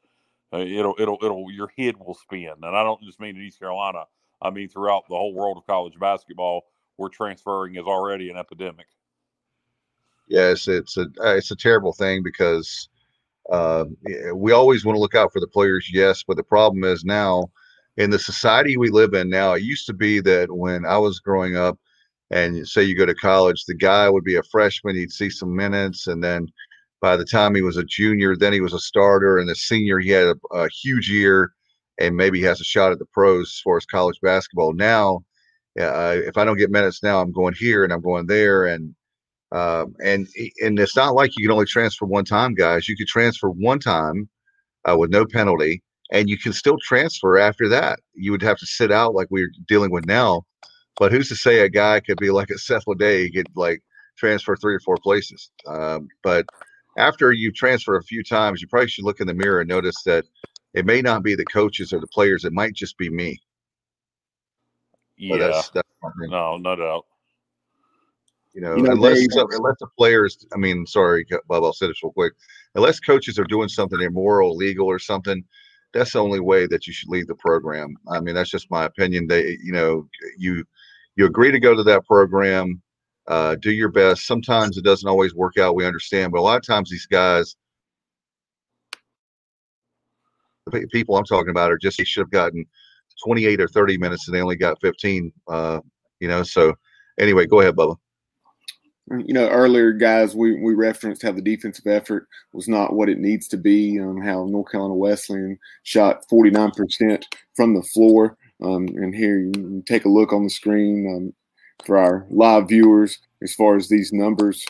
Uh, 0.52 0.58
it'll 0.58 0.94
it'll 0.98 1.18
it'll 1.22 1.50
your 1.50 1.72
head 1.78 1.96
will 1.98 2.14
spin, 2.14 2.52
and 2.62 2.76
I 2.76 2.82
don't 2.82 3.02
just 3.02 3.20
mean 3.20 3.36
in 3.36 3.42
East 3.42 3.58
Carolina. 3.58 4.04
I 4.40 4.50
mean 4.50 4.68
throughout 4.68 5.04
the 5.08 5.14
whole 5.14 5.34
world 5.34 5.56
of 5.56 5.66
college 5.66 5.98
basketball, 5.98 6.62
where 6.96 7.08
transferring 7.08 7.76
is 7.76 7.84
already 7.84 8.30
an 8.30 8.36
epidemic. 8.36 8.86
Yes, 10.28 10.68
it's 10.68 10.96
a 10.96 11.06
uh, 11.20 11.34
it's 11.36 11.50
a 11.50 11.56
terrible 11.56 11.92
thing 11.92 12.22
because 12.22 12.88
uh, 13.50 13.84
we 14.34 14.52
always 14.52 14.84
want 14.84 14.96
to 14.96 15.00
look 15.00 15.14
out 15.14 15.32
for 15.32 15.40
the 15.40 15.48
players. 15.48 15.90
Yes, 15.92 16.22
but 16.26 16.36
the 16.36 16.42
problem 16.42 16.84
is 16.84 17.04
now 17.04 17.50
in 17.96 18.10
the 18.10 18.18
society 18.18 18.76
we 18.76 18.90
live 18.90 19.14
in 19.14 19.28
now. 19.28 19.54
It 19.54 19.62
used 19.62 19.86
to 19.86 19.92
be 19.92 20.20
that 20.20 20.50
when 20.50 20.84
I 20.84 20.98
was 20.98 21.18
growing 21.18 21.56
up, 21.56 21.78
and 22.30 22.66
say 22.66 22.82
you 22.82 22.96
go 22.96 23.06
to 23.06 23.14
college, 23.14 23.64
the 23.64 23.74
guy 23.74 24.08
would 24.08 24.24
be 24.24 24.36
a 24.36 24.42
freshman. 24.44 24.96
He'd 24.96 25.12
see 25.12 25.30
some 25.30 25.54
minutes, 25.54 26.06
and 26.06 26.22
then 26.22 26.46
by 27.02 27.16
the 27.16 27.24
time 27.24 27.54
he 27.54 27.62
was 27.62 27.76
a 27.76 27.84
junior, 27.84 28.36
then 28.36 28.52
he 28.52 28.60
was 28.60 28.72
a 28.72 28.78
starter, 28.78 29.38
and 29.38 29.50
a 29.50 29.54
senior 29.56 29.98
he 29.98 30.10
had 30.10 30.28
a, 30.28 30.36
a 30.52 30.68
huge 30.68 31.10
year, 31.10 31.52
and 31.98 32.16
maybe 32.16 32.38
he 32.38 32.44
has 32.44 32.60
a 32.60 32.64
shot 32.64 32.92
at 32.92 33.00
the 33.00 33.06
pros 33.06 33.48
as 33.48 33.60
far 33.60 33.76
as 33.76 33.84
college 33.84 34.18
basketball. 34.22 34.72
Now, 34.72 35.24
uh, 35.78 36.16
if 36.24 36.38
I 36.38 36.44
don't 36.44 36.56
get 36.56 36.70
minutes 36.70 37.02
now, 37.02 37.20
I'm 37.20 37.32
going 37.32 37.54
here 37.58 37.82
and 37.84 37.92
I'm 37.92 38.00
going 38.00 38.26
there, 38.26 38.66
and 38.66 38.94
um, 39.50 39.94
and 40.02 40.28
and 40.60 40.78
it's 40.78 40.96
not 40.96 41.14
like 41.14 41.32
you 41.36 41.44
can 41.44 41.52
only 41.52 41.66
transfer 41.66 42.06
one 42.06 42.24
time, 42.24 42.54
guys. 42.54 42.88
You 42.88 42.96
could 42.96 43.08
transfer 43.08 43.50
one 43.50 43.80
time 43.80 44.28
uh, 44.88 44.96
with 44.96 45.10
no 45.10 45.26
penalty, 45.26 45.82
and 46.12 46.30
you 46.30 46.38
can 46.38 46.52
still 46.52 46.78
transfer 46.82 47.36
after 47.36 47.68
that. 47.68 47.98
You 48.14 48.30
would 48.30 48.42
have 48.42 48.58
to 48.58 48.66
sit 48.66 48.92
out 48.92 49.14
like 49.14 49.26
we're 49.30 49.50
dealing 49.66 49.90
with 49.90 50.06
now. 50.06 50.44
But 50.98 51.10
who's 51.10 51.28
to 51.30 51.36
say 51.36 51.60
a 51.60 51.68
guy 51.68 51.98
could 52.00 52.18
be 52.18 52.30
like 52.30 52.50
a 52.50 52.58
Seth 52.58 52.84
Leday, 52.86 53.32
could 53.34 53.48
like 53.56 53.82
transfer 54.16 54.54
three 54.56 54.74
or 54.74 54.80
four 54.80 54.98
places? 55.02 55.50
Um, 55.66 56.06
but 56.22 56.46
after 56.98 57.33
you 57.33 57.52
transfer 57.52 57.96
a 57.96 58.02
few 58.02 58.22
times, 58.22 58.61
you 58.61 58.68
probably 58.68 58.88
should 58.88 59.05
look 59.05 59.20
in 59.20 59.26
the 59.26 59.35
mirror 59.35 59.61
and 59.61 59.68
notice 59.68 60.02
that 60.05 60.24
it 60.74 60.87
may 60.87 61.02
not 61.02 61.22
be 61.22 61.35
the 61.35 61.44
coaches 61.44 61.92
or 61.92 62.00
the 62.00 62.07
players. 62.09 62.44
It 62.44 62.52
might 62.52 62.74
just 62.74 62.96
be 62.98 63.11
me. 63.11 63.40
Yeah, 65.16 65.37
that's, 65.37 65.70
that's 65.70 65.88
no, 66.16 66.57
no 66.57 66.76
doubt. 66.76 67.07
You 68.55 68.61
know, 68.61 68.76
You 68.76 68.83
know, 68.83 68.92
unless 68.92 69.20
Dave- 69.20 69.33
so- 69.33 69.48
unless 69.50 69.76
the 69.81 69.87
players, 69.96 70.44
I 70.52 70.59
mean, 70.59 70.87
sorry, 70.87 71.26
Bob, 71.48 71.64
I'll 71.64 71.72
say 71.72 71.87
this 71.87 72.02
real 72.02 72.12
quick. 72.12 72.35
Unless 72.74 73.00
coaches 73.00 73.38
are 73.38 73.44
doing 73.44 73.68
something 73.68 74.00
immoral, 74.00 74.57
legal, 74.57 74.87
or 74.87 74.98
something, 74.98 75.44
that's 75.92 76.12
the 76.12 76.18
only 76.22 76.40
way 76.40 76.66
that 76.66 76.87
you 76.87 76.92
should 76.92 77.09
leave 77.09 77.26
the 77.26 77.35
program. 77.35 77.94
I 78.11 78.20
mean, 78.20 78.35
that's 78.35 78.50
just 78.50 78.70
my 78.70 78.85
opinion. 78.85 79.26
They, 79.26 79.59
you 79.62 79.72
know, 79.72 80.09
you 80.37 80.64
you 81.16 81.26
agree 81.26 81.50
to 81.50 81.61
go 81.61 81.74
to 81.74 81.83
that 81.83 82.07
program, 82.07 82.81
uh, 83.28 83.56
do 83.56 83.70
your 83.70 83.88
best. 83.88 84.26
Sometimes 84.26 84.76
it 84.76 84.85
doesn't 84.85 85.08
always 85.08 85.35
work 85.35 85.58
out. 85.58 85.74
We 85.74 85.87
understand, 85.87 86.32
but 86.32 86.38
a 86.38 86.42
lot 86.42 86.56
of 86.56 86.66
times 86.66 86.90
these 86.90 87.06
guys, 87.06 87.56
the 90.66 90.72
pe- 90.72 90.87
people 90.92 91.16
I'm 91.16 91.24
talking 91.24 91.50
about, 91.50 91.70
are 91.70 91.78
just 91.78 91.98
they 91.98 92.04
should 92.04 92.22
have 92.22 92.30
gotten 92.30 92.64
28 93.24 93.61
or 93.61 93.68
30 93.68 93.98
minutes, 93.98 94.26
and 94.26 94.37
they 94.37 94.40
only 94.40 94.56
got 94.56 94.80
15. 94.80 95.32
Uh, 95.48 95.80
you 96.20 96.28
know, 96.28 96.42
so 96.42 96.74
anyway, 97.18 97.46
go 97.46 97.61
ahead, 97.61 97.76
Bubba. 97.76 97.96
You 99.11 99.35
know, 99.35 99.48
earlier, 99.48 99.92
guys, 99.92 100.35
we, 100.35 100.61
we 100.61 100.74
referenced 100.74 101.22
how 101.22 101.32
the 101.32 101.42
defensive 101.42 101.87
effort 101.87 102.28
was 102.52 102.68
not 102.68 102.94
what 102.94 103.08
it 103.08 103.18
needs 103.18 103.48
to 103.48 103.56
be. 103.56 103.98
Um, 104.00 104.20
how 104.20 104.46
North 104.46 104.70
Carolina 104.70 104.94
Wesleyan 104.94 105.58
shot 105.82 106.24
49% 106.30 107.24
from 107.54 107.74
the 107.74 107.82
floor. 107.82 108.38
Um, 108.62 108.87
and 108.94 109.14
here 109.14 109.38
you 109.38 109.82
take 109.87 110.04
a 110.04 110.08
look 110.08 110.32
on 110.32 110.44
the 110.44 110.50
screen 110.50 111.12
um, 111.14 111.35
for 111.84 111.98
our 111.98 112.26
live 112.30 112.68
viewers 112.68 113.18
as 113.42 113.54
far 113.54 113.76
as 113.76 113.88
these 113.88 114.12
numbers. 114.12 114.64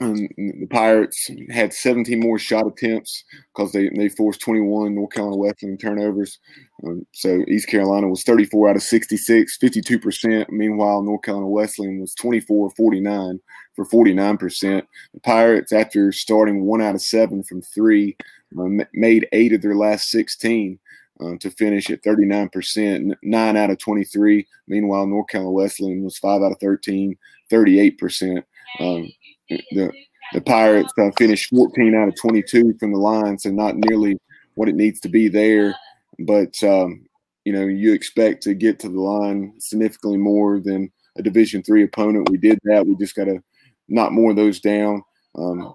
Um, 0.00 0.28
the 0.36 0.66
Pirates 0.70 1.30
had 1.50 1.72
17 1.72 2.20
more 2.20 2.38
shot 2.38 2.66
attempts 2.66 3.24
because 3.54 3.72
they, 3.72 3.88
they 3.88 4.10
forced 4.10 4.40
21 4.42 4.94
North 4.94 5.12
Carolina 5.12 5.36
Wesleyan 5.36 5.78
turnovers. 5.78 6.38
Um, 6.84 7.06
so 7.12 7.42
East 7.48 7.68
Carolina 7.68 8.08
was 8.08 8.22
34 8.24 8.70
out 8.70 8.76
of 8.76 8.82
66, 8.82 9.58
52%. 9.58 10.50
Meanwhile, 10.50 11.02
North 11.02 11.22
Carolina 11.22 11.48
Wesleyan 11.48 12.00
was 12.00 12.14
24 12.14 12.70
49 12.70 13.40
for 13.74 13.86
49%. 13.86 14.82
The 15.14 15.20
Pirates, 15.20 15.72
after 15.72 16.12
starting 16.12 16.64
one 16.64 16.82
out 16.82 16.94
of 16.94 17.00
seven 17.00 17.42
from 17.42 17.62
three, 17.62 18.16
ma- 18.52 18.84
made 18.92 19.26
eight 19.32 19.54
of 19.54 19.62
their 19.62 19.76
last 19.76 20.10
16 20.10 20.78
uh, 21.20 21.36
to 21.40 21.50
finish 21.50 21.90
at 21.90 22.02
39%, 22.02 23.14
nine 23.22 23.56
out 23.56 23.70
of 23.70 23.78
23. 23.78 24.46
Meanwhile, 24.68 25.06
North 25.06 25.28
Carolina 25.28 25.52
Wesleyan 25.52 26.04
was 26.04 26.18
five 26.18 26.42
out 26.42 26.52
of 26.52 26.60
13, 26.60 27.16
38%. 27.50 28.42
Um, 28.80 29.10
the 29.48 29.92
the 30.32 30.40
Pirates 30.40 30.92
uh, 30.98 31.10
finished 31.16 31.50
14 31.50 31.94
out 31.94 32.08
of 32.08 32.16
22 32.20 32.74
from 32.80 32.92
the 32.92 32.98
line, 32.98 33.38
so 33.38 33.50
not 33.50 33.76
nearly 33.76 34.18
what 34.54 34.68
it 34.68 34.74
needs 34.74 35.00
to 35.00 35.08
be 35.08 35.28
there. 35.28 35.74
But 36.18 36.62
um, 36.64 37.06
you 37.44 37.52
know, 37.52 37.66
you 37.66 37.92
expect 37.92 38.42
to 38.42 38.54
get 38.54 38.80
to 38.80 38.88
the 38.88 39.00
line 39.00 39.54
significantly 39.58 40.18
more 40.18 40.58
than 40.58 40.90
a 41.16 41.22
Division 41.22 41.62
three 41.62 41.84
opponent. 41.84 42.28
We 42.28 42.38
did 42.38 42.58
that. 42.64 42.86
We 42.86 42.96
just 42.96 43.14
got 43.14 43.24
to 43.24 43.42
knock 43.88 44.12
more 44.12 44.30
of 44.30 44.36
those 44.36 44.60
down. 44.60 45.02
Um, 45.36 45.74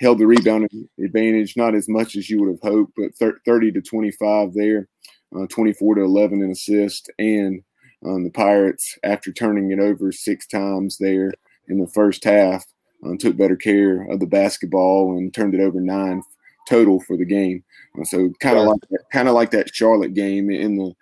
held 0.00 0.18
the 0.18 0.26
rebound 0.26 0.68
advantage, 0.98 1.56
not 1.56 1.74
as 1.74 1.88
much 1.88 2.16
as 2.16 2.28
you 2.28 2.40
would 2.40 2.50
have 2.50 2.72
hoped, 2.72 2.92
but 2.96 3.36
30 3.44 3.72
to 3.72 3.82
25 3.82 4.54
there, 4.54 4.88
uh, 5.36 5.46
24 5.48 5.96
to 5.96 6.02
11 6.02 6.42
in 6.42 6.50
assist, 6.50 7.10
and 7.18 7.62
um, 8.04 8.24
the 8.24 8.30
Pirates, 8.30 8.98
after 9.04 9.30
turning 9.30 9.70
it 9.70 9.78
over 9.78 10.10
six 10.10 10.46
times 10.46 10.96
there 10.98 11.32
in 11.68 11.78
the 11.78 11.88
first 11.88 12.24
half, 12.24 12.64
uh, 13.06 13.12
took 13.18 13.36
better 13.36 13.56
care 13.56 14.02
of 14.10 14.20
the 14.20 14.26
basketball 14.26 15.16
and 15.16 15.32
turned 15.32 15.54
it 15.54 15.60
over 15.60 15.80
nine 15.80 16.22
total 16.68 17.00
for 17.00 17.16
the 17.16 17.24
game. 17.24 17.62
Uh, 17.98 18.04
so 18.04 18.30
kind 18.40 18.58
of 18.58 18.66
like 18.66 18.80
kind 19.12 19.28
of 19.28 19.34
like 19.34 19.50
that 19.50 19.74
Charlotte 19.74 20.14
game 20.14 20.50
in 20.50 20.76
the 20.76 20.92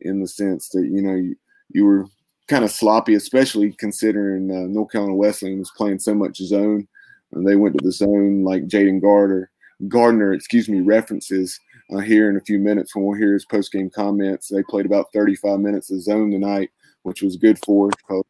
in 0.00 0.20
the 0.20 0.28
sense 0.28 0.68
that 0.70 0.84
you 0.84 1.02
know 1.02 1.14
you, 1.14 1.36
you 1.70 1.84
were 1.84 2.06
kind 2.48 2.64
of 2.64 2.70
sloppy, 2.70 3.14
especially 3.14 3.72
considering 3.78 4.50
uh, 4.50 4.66
North 4.66 4.90
Carolina 4.90 5.14
Wesleyan 5.14 5.58
was 5.60 5.70
playing 5.76 6.00
so 6.00 6.14
much 6.14 6.38
zone, 6.38 6.88
and 7.32 7.46
they 7.46 7.56
went 7.56 7.76
to 7.78 7.84
the 7.84 7.92
zone 7.92 8.44
like 8.44 8.66
Jayden 8.66 9.00
Gardner, 9.00 9.50
Gardner, 9.88 10.32
excuse 10.32 10.68
me, 10.68 10.80
references 10.80 11.58
uh, 11.92 11.98
here 11.98 12.30
in 12.30 12.36
a 12.36 12.40
few 12.42 12.58
minutes 12.58 12.94
when 12.94 13.04
we'll 13.04 13.18
hear 13.18 13.32
his 13.32 13.46
post 13.46 13.72
game 13.72 13.90
comments. 13.90 14.48
They 14.48 14.62
played 14.62 14.86
about 14.86 15.12
35 15.12 15.60
minutes 15.60 15.90
of 15.90 16.02
zone 16.02 16.30
tonight, 16.30 16.70
which 17.02 17.22
was 17.22 17.36
good 17.36 17.58
for 17.64 17.88
us 17.88 17.94
because 17.96 18.24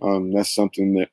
um, 0.00 0.32
that's 0.32 0.54
something 0.54 0.94
that 0.94 1.08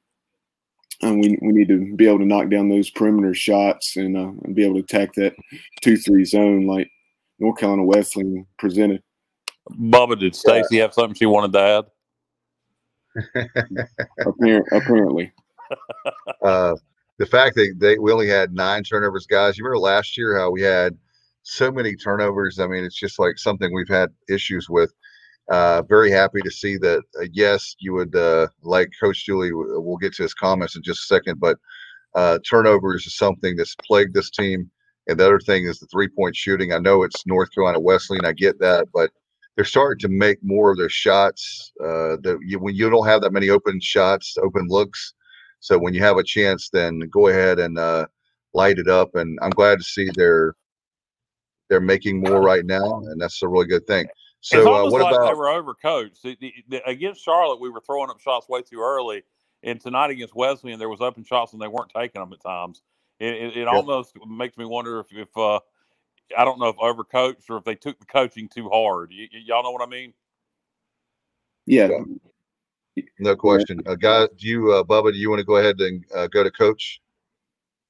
um, 1.04 1.20
we, 1.20 1.38
we 1.42 1.52
need 1.52 1.68
to 1.68 1.96
be 1.96 2.08
able 2.08 2.20
to 2.20 2.26
knock 2.26 2.50
down 2.50 2.70
those 2.70 2.90
perimeter 2.90 3.34
shots 3.34 3.98
and, 3.98 4.18
uh, 4.18 4.32
and 4.44 4.56
be 4.56 4.64
able 4.64 4.76
to 4.76 4.82
attack 4.82 5.14
that 5.14 5.36
2 5.82 5.98
3 5.98 6.26
zone 6.26 6.66
like 6.66 6.90
North 7.40 7.60
Carolina 7.60 7.84
Wesleyan 7.84 8.48
presented. 8.58 9.04
Bubba, 9.80 10.20
did 10.20 10.36
Stacy 10.36 10.78
have 10.78 10.94
something 10.94 11.14
she 11.14 11.26
wanted 11.26 11.54
to 11.54 11.60
add? 11.60 11.86
apparently. 14.72 15.32
Uh, 16.42 16.76
the 17.20 17.26
fact 17.26 17.56
that 17.56 17.76
they 17.78 17.98
we 17.98 18.12
only 18.12 18.28
had 18.28 18.54
nine 18.54 18.84
turnovers, 18.84 19.26
guys. 19.26 19.58
You 19.58 19.64
remember 19.64 19.80
last 19.80 20.18
year 20.18 20.38
how 20.38 20.52
we 20.52 20.62
had 20.62 20.98
so 21.44 21.72
many 21.72 21.96
turnovers. 21.96 22.60
I 22.60 22.68
mean, 22.68 22.84
it's 22.84 23.00
just 23.00 23.20
like 23.20 23.38
something 23.38 23.74
we've 23.74 23.88
had 23.88 24.10
issues 24.30 24.70
with. 24.70 24.94
Uh, 25.50 25.82
very 25.84 26.12
happy 26.12 26.42
to 26.42 26.52
see 26.52 26.78
that. 26.78 27.02
Uh, 27.20 27.26
yes, 27.32 27.76
you 27.80 27.94
would 27.94 28.16
uh, 28.16 28.48
like 28.64 28.90
Coach 29.00 29.26
Dooley. 29.26 29.52
We'll 29.54 29.98
get 29.98 30.14
to 30.16 30.24
his 30.24 30.34
comments 30.34 30.76
in 30.76 30.84
just 30.84 31.04
a 31.04 31.16
second, 31.16 31.40
but 31.40 31.58
uh, 32.16 32.40
turnovers 32.48 33.06
is 33.06 33.16
something 33.16 33.56
that's 33.56 33.76
plagued 33.76 34.14
this 34.14 34.30
team. 34.30 34.70
And 35.08 35.18
the 35.18 35.26
other 35.26 35.40
thing 35.40 35.66
is 35.66 35.80
the 35.80 35.86
three 35.88 36.10
point 36.10 36.36
shooting. 36.36 36.74
I 36.74 36.80
know 36.80 37.04
it's 37.04 37.26
North 37.26 37.54
Carolina 37.54 37.80
Wesleyan. 37.80 38.26
I 38.26 38.34
get 38.34 38.60
that, 38.60 38.88
but 38.94 39.10
they're 39.56 39.66
starting 39.66 40.00
to 40.00 40.10
make 40.10 40.38
more 40.44 40.72
of 40.72 40.78
their 40.78 40.90
shots. 40.90 41.72
Uh, 41.82 42.18
that 42.24 42.40
you, 42.46 42.60
when 42.60 42.76
you 42.76 42.90
don't 42.90 43.08
have 43.08 43.22
that 43.22 43.32
many 43.32 43.50
open 43.50 43.80
shots, 43.80 44.38
open 44.38 44.68
looks. 44.68 45.14
So 45.60 45.78
when 45.78 45.94
you 45.94 46.02
have 46.02 46.18
a 46.18 46.24
chance, 46.24 46.70
then 46.70 47.00
go 47.12 47.28
ahead 47.28 47.60
and 47.60 47.78
uh, 47.78 48.08
light 48.54 48.80
it 48.80 48.88
up. 48.88 49.16
And 49.16 49.38
I'm 49.42 49.50
glad 49.52 49.80
to 49.80 49.84
see 49.84 50.10
they're 50.16 50.56
they're 51.70 51.82
making 51.82 52.22
more 52.22 52.42
right 52.42 52.66
now, 52.66 53.00
and 53.00 53.20
that's 53.20 53.42
a 53.42 53.48
really 53.48 53.66
good 53.66 53.86
thing. 53.88 54.08
So 54.40 54.62
uh, 54.62 54.90
what 54.90 55.02
like 55.02 55.16
about 55.16 55.28
they 55.28 55.34
were 55.34 55.48
overcoached 55.48 56.22
the, 56.22 56.38
the, 56.40 56.54
the, 56.70 56.90
against 56.90 57.24
Charlotte? 57.24 57.60
We 57.60 57.70
were 57.70 57.82
throwing 57.82 58.10
up 58.10 58.20
shots 58.20 58.48
way 58.48 58.62
too 58.62 58.80
early, 58.80 59.24
and 59.64 59.82
tonight 59.82 60.12
against 60.12 60.36
Wesleyan, 60.36 60.80
there 60.80 60.90
was 60.90 61.02
open 61.02 61.24
shots 61.24 61.54
and 61.54 61.62
they 61.62 61.68
weren't 61.68 61.92
taking 61.94 62.22
them 62.22 62.32
at 62.32 62.42
times. 62.42 62.82
It, 63.20 63.34
it, 63.34 63.58
it 63.58 63.66
yep. 63.66 63.74
almost 63.74 64.14
makes 64.28 64.58
me 64.58 64.66
wonder 64.66 65.00
if, 65.00 65.08
if 65.12 65.36
uh, 65.36 65.60
I 66.38 66.46
don't 66.46 66.60
know 66.60 66.68
if 66.68 66.76
overcoached 66.78 67.50
or 67.50 67.58
if 67.58 67.64
they 67.64 67.76
took 67.76 68.00
the 68.00 68.06
coaching 68.06 68.48
too 68.48 68.70
hard. 68.70 69.12
y'all 69.12 69.64
know 69.64 69.72
what 69.72 69.82
I 69.82 69.90
mean? 69.90 70.14
Yeah. 71.66 71.90
No 73.20 73.36
question. 73.36 73.82
Uh, 73.86 73.96
guys, 73.96 74.30
do 74.38 74.48
you, 74.48 74.72
uh, 74.74 74.84
Bubba, 74.84 75.12
do 75.12 75.18
you 75.18 75.30
want 75.30 75.40
to 75.40 75.46
go 75.46 75.58
ahead 75.58 75.80
and 75.80 76.06
uh, 76.16 76.28
go 76.28 76.44
to 76.44 76.52
coach? 76.52 77.02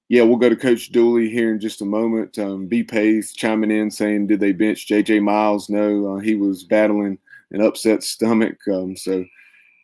Yeah, 0.10 0.24
we'll 0.24 0.38
go 0.38 0.48
to 0.48 0.56
Coach 0.56 0.92
Dooley 0.94 1.30
here 1.30 1.52
in 1.54 1.60
just 1.60 1.82
a 1.82 1.86
moment. 1.86 2.40
Um, 2.40 2.68
B 2.68 2.82
Pace 2.82 3.34
chiming 3.34 3.72
in 3.72 3.92
saying, 3.92 4.28
did 4.28 4.40
they 4.40 4.54
bench 4.54 4.88
JJ 4.88 5.22
Miles? 5.22 5.70
No, 5.70 6.16
uh, 6.16 6.20
he 6.20 6.36
was 6.36 6.64
battling 6.64 7.18
an 7.52 7.62
upset 7.62 8.04
stomach. 8.04 8.58
Um, 8.72 8.96
so 8.96 9.26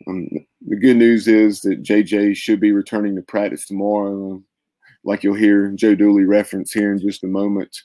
um, 0.08 0.30
the 0.66 0.78
good 0.78 0.96
news 0.96 1.28
is 1.28 1.60
that 1.62 1.84
JJ 1.84 2.38
should 2.38 2.62
be 2.62 2.72
returning 2.72 3.18
to 3.18 3.22
practice 3.22 3.66
tomorrow, 3.66 4.36
uh, 4.36 4.40
like 5.04 5.24
you'll 5.24 5.36
hear 5.36 5.70
Joe 5.72 5.96
Dooley 5.96 6.24
reference 6.24 6.72
here 6.72 6.94
in 6.94 7.00
just 7.00 7.26
a 7.26 7.28
moment. 7.28 7.76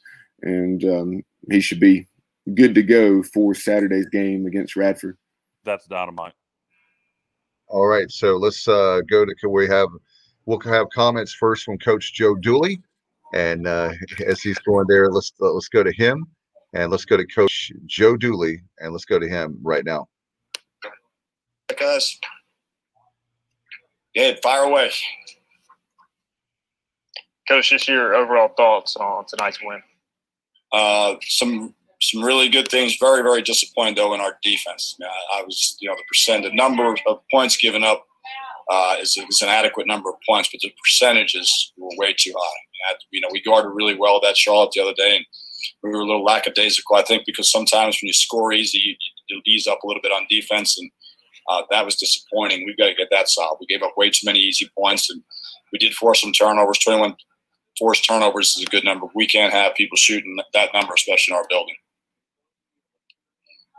And 0.43 0.85
um, 0.85 1.25
he 1.51 1.61
should 1.61 1.81
be 1.81 2.07
good 2.55 2.75
to 2.77 2.85
go 2.85 3.25
for 3.25 3.53
Saturday's 3.53 4.09
game 4.09 4.47
against 4.47 4.77
Radford. 4.77 5.19
That's 5.65 5.87
dynamite. 5.87 6.35
All 7.71 7.87
right, 7.87 8.11
so 8.11 8.37
let's 8.37 8.67
uh, 8.67 9.03
go 9.11 9.27
to 9.27 9.49
we 9.49 9.69
have 9.69 9.89
we'll 10.47 10.59
have 10.61 10.87
comments 10.95 11.35
first 11.35 11.65
from 11.65 11.77
Coach 11.79 12.15
Joe 12.15 12.35
Dooley, 12.35 12.81
and 13.35 13.67
uh, 13.67 13.93
as 14.27 14.41
he's 14.41 14.59
going 14.61 14.87
there, 14.89 15.11
let's 15.11 15.33
uh, 15.43 15.53
let's 15.53 15.69
go 15.69 15.83
to 15.83 15.93
him, 15.93 16.27
and 16.73 16.91
let's 16.91 17.05
go 17.05 17.19
to 17.19 17.27
Coach 17.27 17.71
Joe 17.85 18.17
Dooley, 18.17 18.63
and 18.79 18.93
let's 18.93 19.05
go 19.05 19.19
to 19.19 19.29
him 19.29 19.59
right 19.63 19.85
now. 19.85 20.09
Guys, 21.79 22.19
good, 24.15 24.41
fire 24.43 24.63
away. 24.63 24.91
Coach, 27.49 27.69
just 27.69 27.87
your 27.87 28.15
overall 28.15 28.49
thoughts 28.57 28.97
on 28.97 29.27
tonight's 29.27 29.59
win. 29.63 29.83
Uh, 30.73 31.17
some 31.21 31.75
some 32.01 32.23
really 32.23 32.49
good 32.49 32.69
things. 32.69 32.97
Very, 33.01 33.23
very 33.23 33.43
disappointed 33.43 33.97
though 33.97 34.15
in 34.15 34.21
our 34.21 34.39
defense. 34.43 34.97
I, 35.35 35.43
was, 35.43 35.77
you 35.81 35.89
know, 35.89 35.97
the 35.97 36.05
percent, 36.09 36.45
the 36.45 36.55
number 36.55 36.95
of 37.07 37.19
points 37.31 37.57
given 37.57 37.85
up 37.85 38.07
uh, 38.71 38.97
is, 39.01 39.17
is, 39.17 39.41
an 39.41 39.49
adequate 39.49 39.87
number 39.87 40.11
of 40.11 40.17
points, 40.29 40.51
but 40.53 40.61
the 40.61 40.73
percentages 40.83 41.73
were 41.79 41.89
way 41.97 42.15
too 42.17 42.33
high. 42.37 42.97
you 43.11 43.21
know, 43.21 43.29
we 43.33 43.43
guarded 43.43 43.71
really 43.71 43.95
well 43.95 44.21
that 44.21 44.37
Charlotte 44.37 44.73
the 44.75 44.83
other 44.83 44.93
day, 44.93 45.17
and 45.17 45.25
we 45.83 45.91
were 45.91 46.01
a 46.01 46.05
little 46.05 46.25
lackadaisical. 46.25 46.97
I 46.97 47.03
think 47.03 47.25
because 47.25 47.51
sometimes 47.51 47.97
when 47.97 48.09
you 48.09 48.13
score 48.13 48.53
easy, 48.53 48.79
you, 48.79 48.95
you 49.29 49.41
ease 49.47 49.67
up 49.67 49.83
a 49.83 49.87
little 49.87 50.03
bit 50.03 50.13
on 50.13 50.27
defense, 50.29 50.79
and 50.79 50.91
uh, 51.49 51.63
that 51.71 51.85
was 51.85 51.97
disappointing. 51.97 52.67
We've 52.67 52.77
got 52.77 52.89
to 52.89 52.95
get 52.95 53.09
that 53.11 53.29
solved. 53.29 53.61
We 53.61 53.75
gave 53.75 53.83
up 53.83 53.97
way 53.97 54.11
too 54.11 54.27
many 54.27 54.39
easy 54.39 54.69
points, 54.79 55.09
and 55.11 55.23
we 55.73 55.79
did 55.79 55.95
force 55.95 56.21
some 56.21 56.33
turnovers. 56.33 56.79
Twenty-one 56.79 57.17
forced 57.79 58.05
turnovers 58.05 58.57
is 58.57 58.65
a 58.65 58.71
good 58.71 58.85
number. 58.85 59.07
We 59.15 59.27
can't 59.27 59.53
have 59.53 59.75
people 59.75 59.97
shooting 59.97 60.37
that 60.53 60.75
number, 60.75 60.93
especially 60.95 61.33
in 61.33 61.39
our 61.39 61.47
building. 61.49 61.77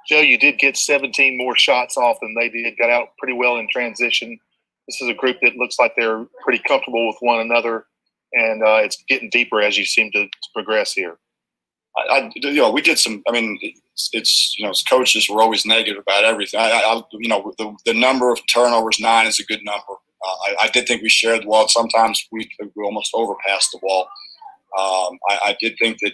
Joe, 0.09 0.21
you 0.21 0.39
did 0.39 0.57
get 0.57 0.75
17 0.75 1.37
more 1.37 1.55
shots 1.55 1.95
off 1.95 2.17
than 2.21 2.33
they 2.33 2.49
did. 2.49 2.77
Got 2.77 2.89
out 2.89 3.09
pretty 3.19 3.35
well 3.35 3.57
in 3.57 3.67
transition. 3.71 4.39
This 4.87 5.01
is 5.01 5.09
a 5.09 5.13
group 5.13 5.37
that 5.43 5.55
looks 5.55 5.77
like 5.77 5.93
they're 5.95 6.25
pretty 6.43 6.63
comfortable 6.67 7.07
with 7.07 7.17
one 7.19 7.41
another, 7.41 7.85
and 8.33 8.63
uh, 8.63 8.77
it's 8.77 9.03
getting 9.07 9.29
deeper 9.29 9.61
as 9.61 9.77
you 9.77 9.85
seem 9.85 10.11
to, 10.13 10.25
to 10.25 10.49
progress 10.55 10.93
here. 10.93 11.19
I, 11.95 12.17
I, 12.17 12.31
you 12.35 12.55
know, 12.55 12.71
we 12.71 12.81
did 12.81 12.97
some. 12.97 13.21
I 13.27 13.31
mean, 13.31 13.59
it's, 13.61 14.09
it's 14.13 14.55
you 14.57 14.63
know, 14.65 14.71
as 14.71 14.81
coaches, 14.81 15.29
we're 15.29 15.43
always 15.43 15.65
negative 15.65 16.01
about 16.01 16.23
everything. 16.23 16.59
I, 16.59 16.71
I 16.71 17.01
you 17.13 17.29
know, 17.29 17.53
the, 17.59 17.75
the 17.85 17.93
number 17.93 18.31
of 18.31 18.39
turnovers 18.51 18.99
nine 18.99 19.27
is 19.27 19.39
a 19.39 19.45
good 19.45 19.63
number. 19.63 19.93
Uh, 19.93 20.35
I, 20.47 20.55
I, 20.63 20.67
did 20.69 20.87
think 20.87 21.01
we 21.01 21.09
shared 21.09 21.43
the 21.43 21.47
wall. 21.47 21.67
Sometimes 21.67 22.27
we, 22.31 22.49
we 22.59 22.83
almost 22.83 23.11
overpassed 23.13 23.71
the 23.71 23.79
wall. 23.81 24.09
Um, 24.77 25.17
I, 25.29 25.39
I, 25.45 25.57
did 25.61 25.77
think 25.79 25.97
that 26.01 26.11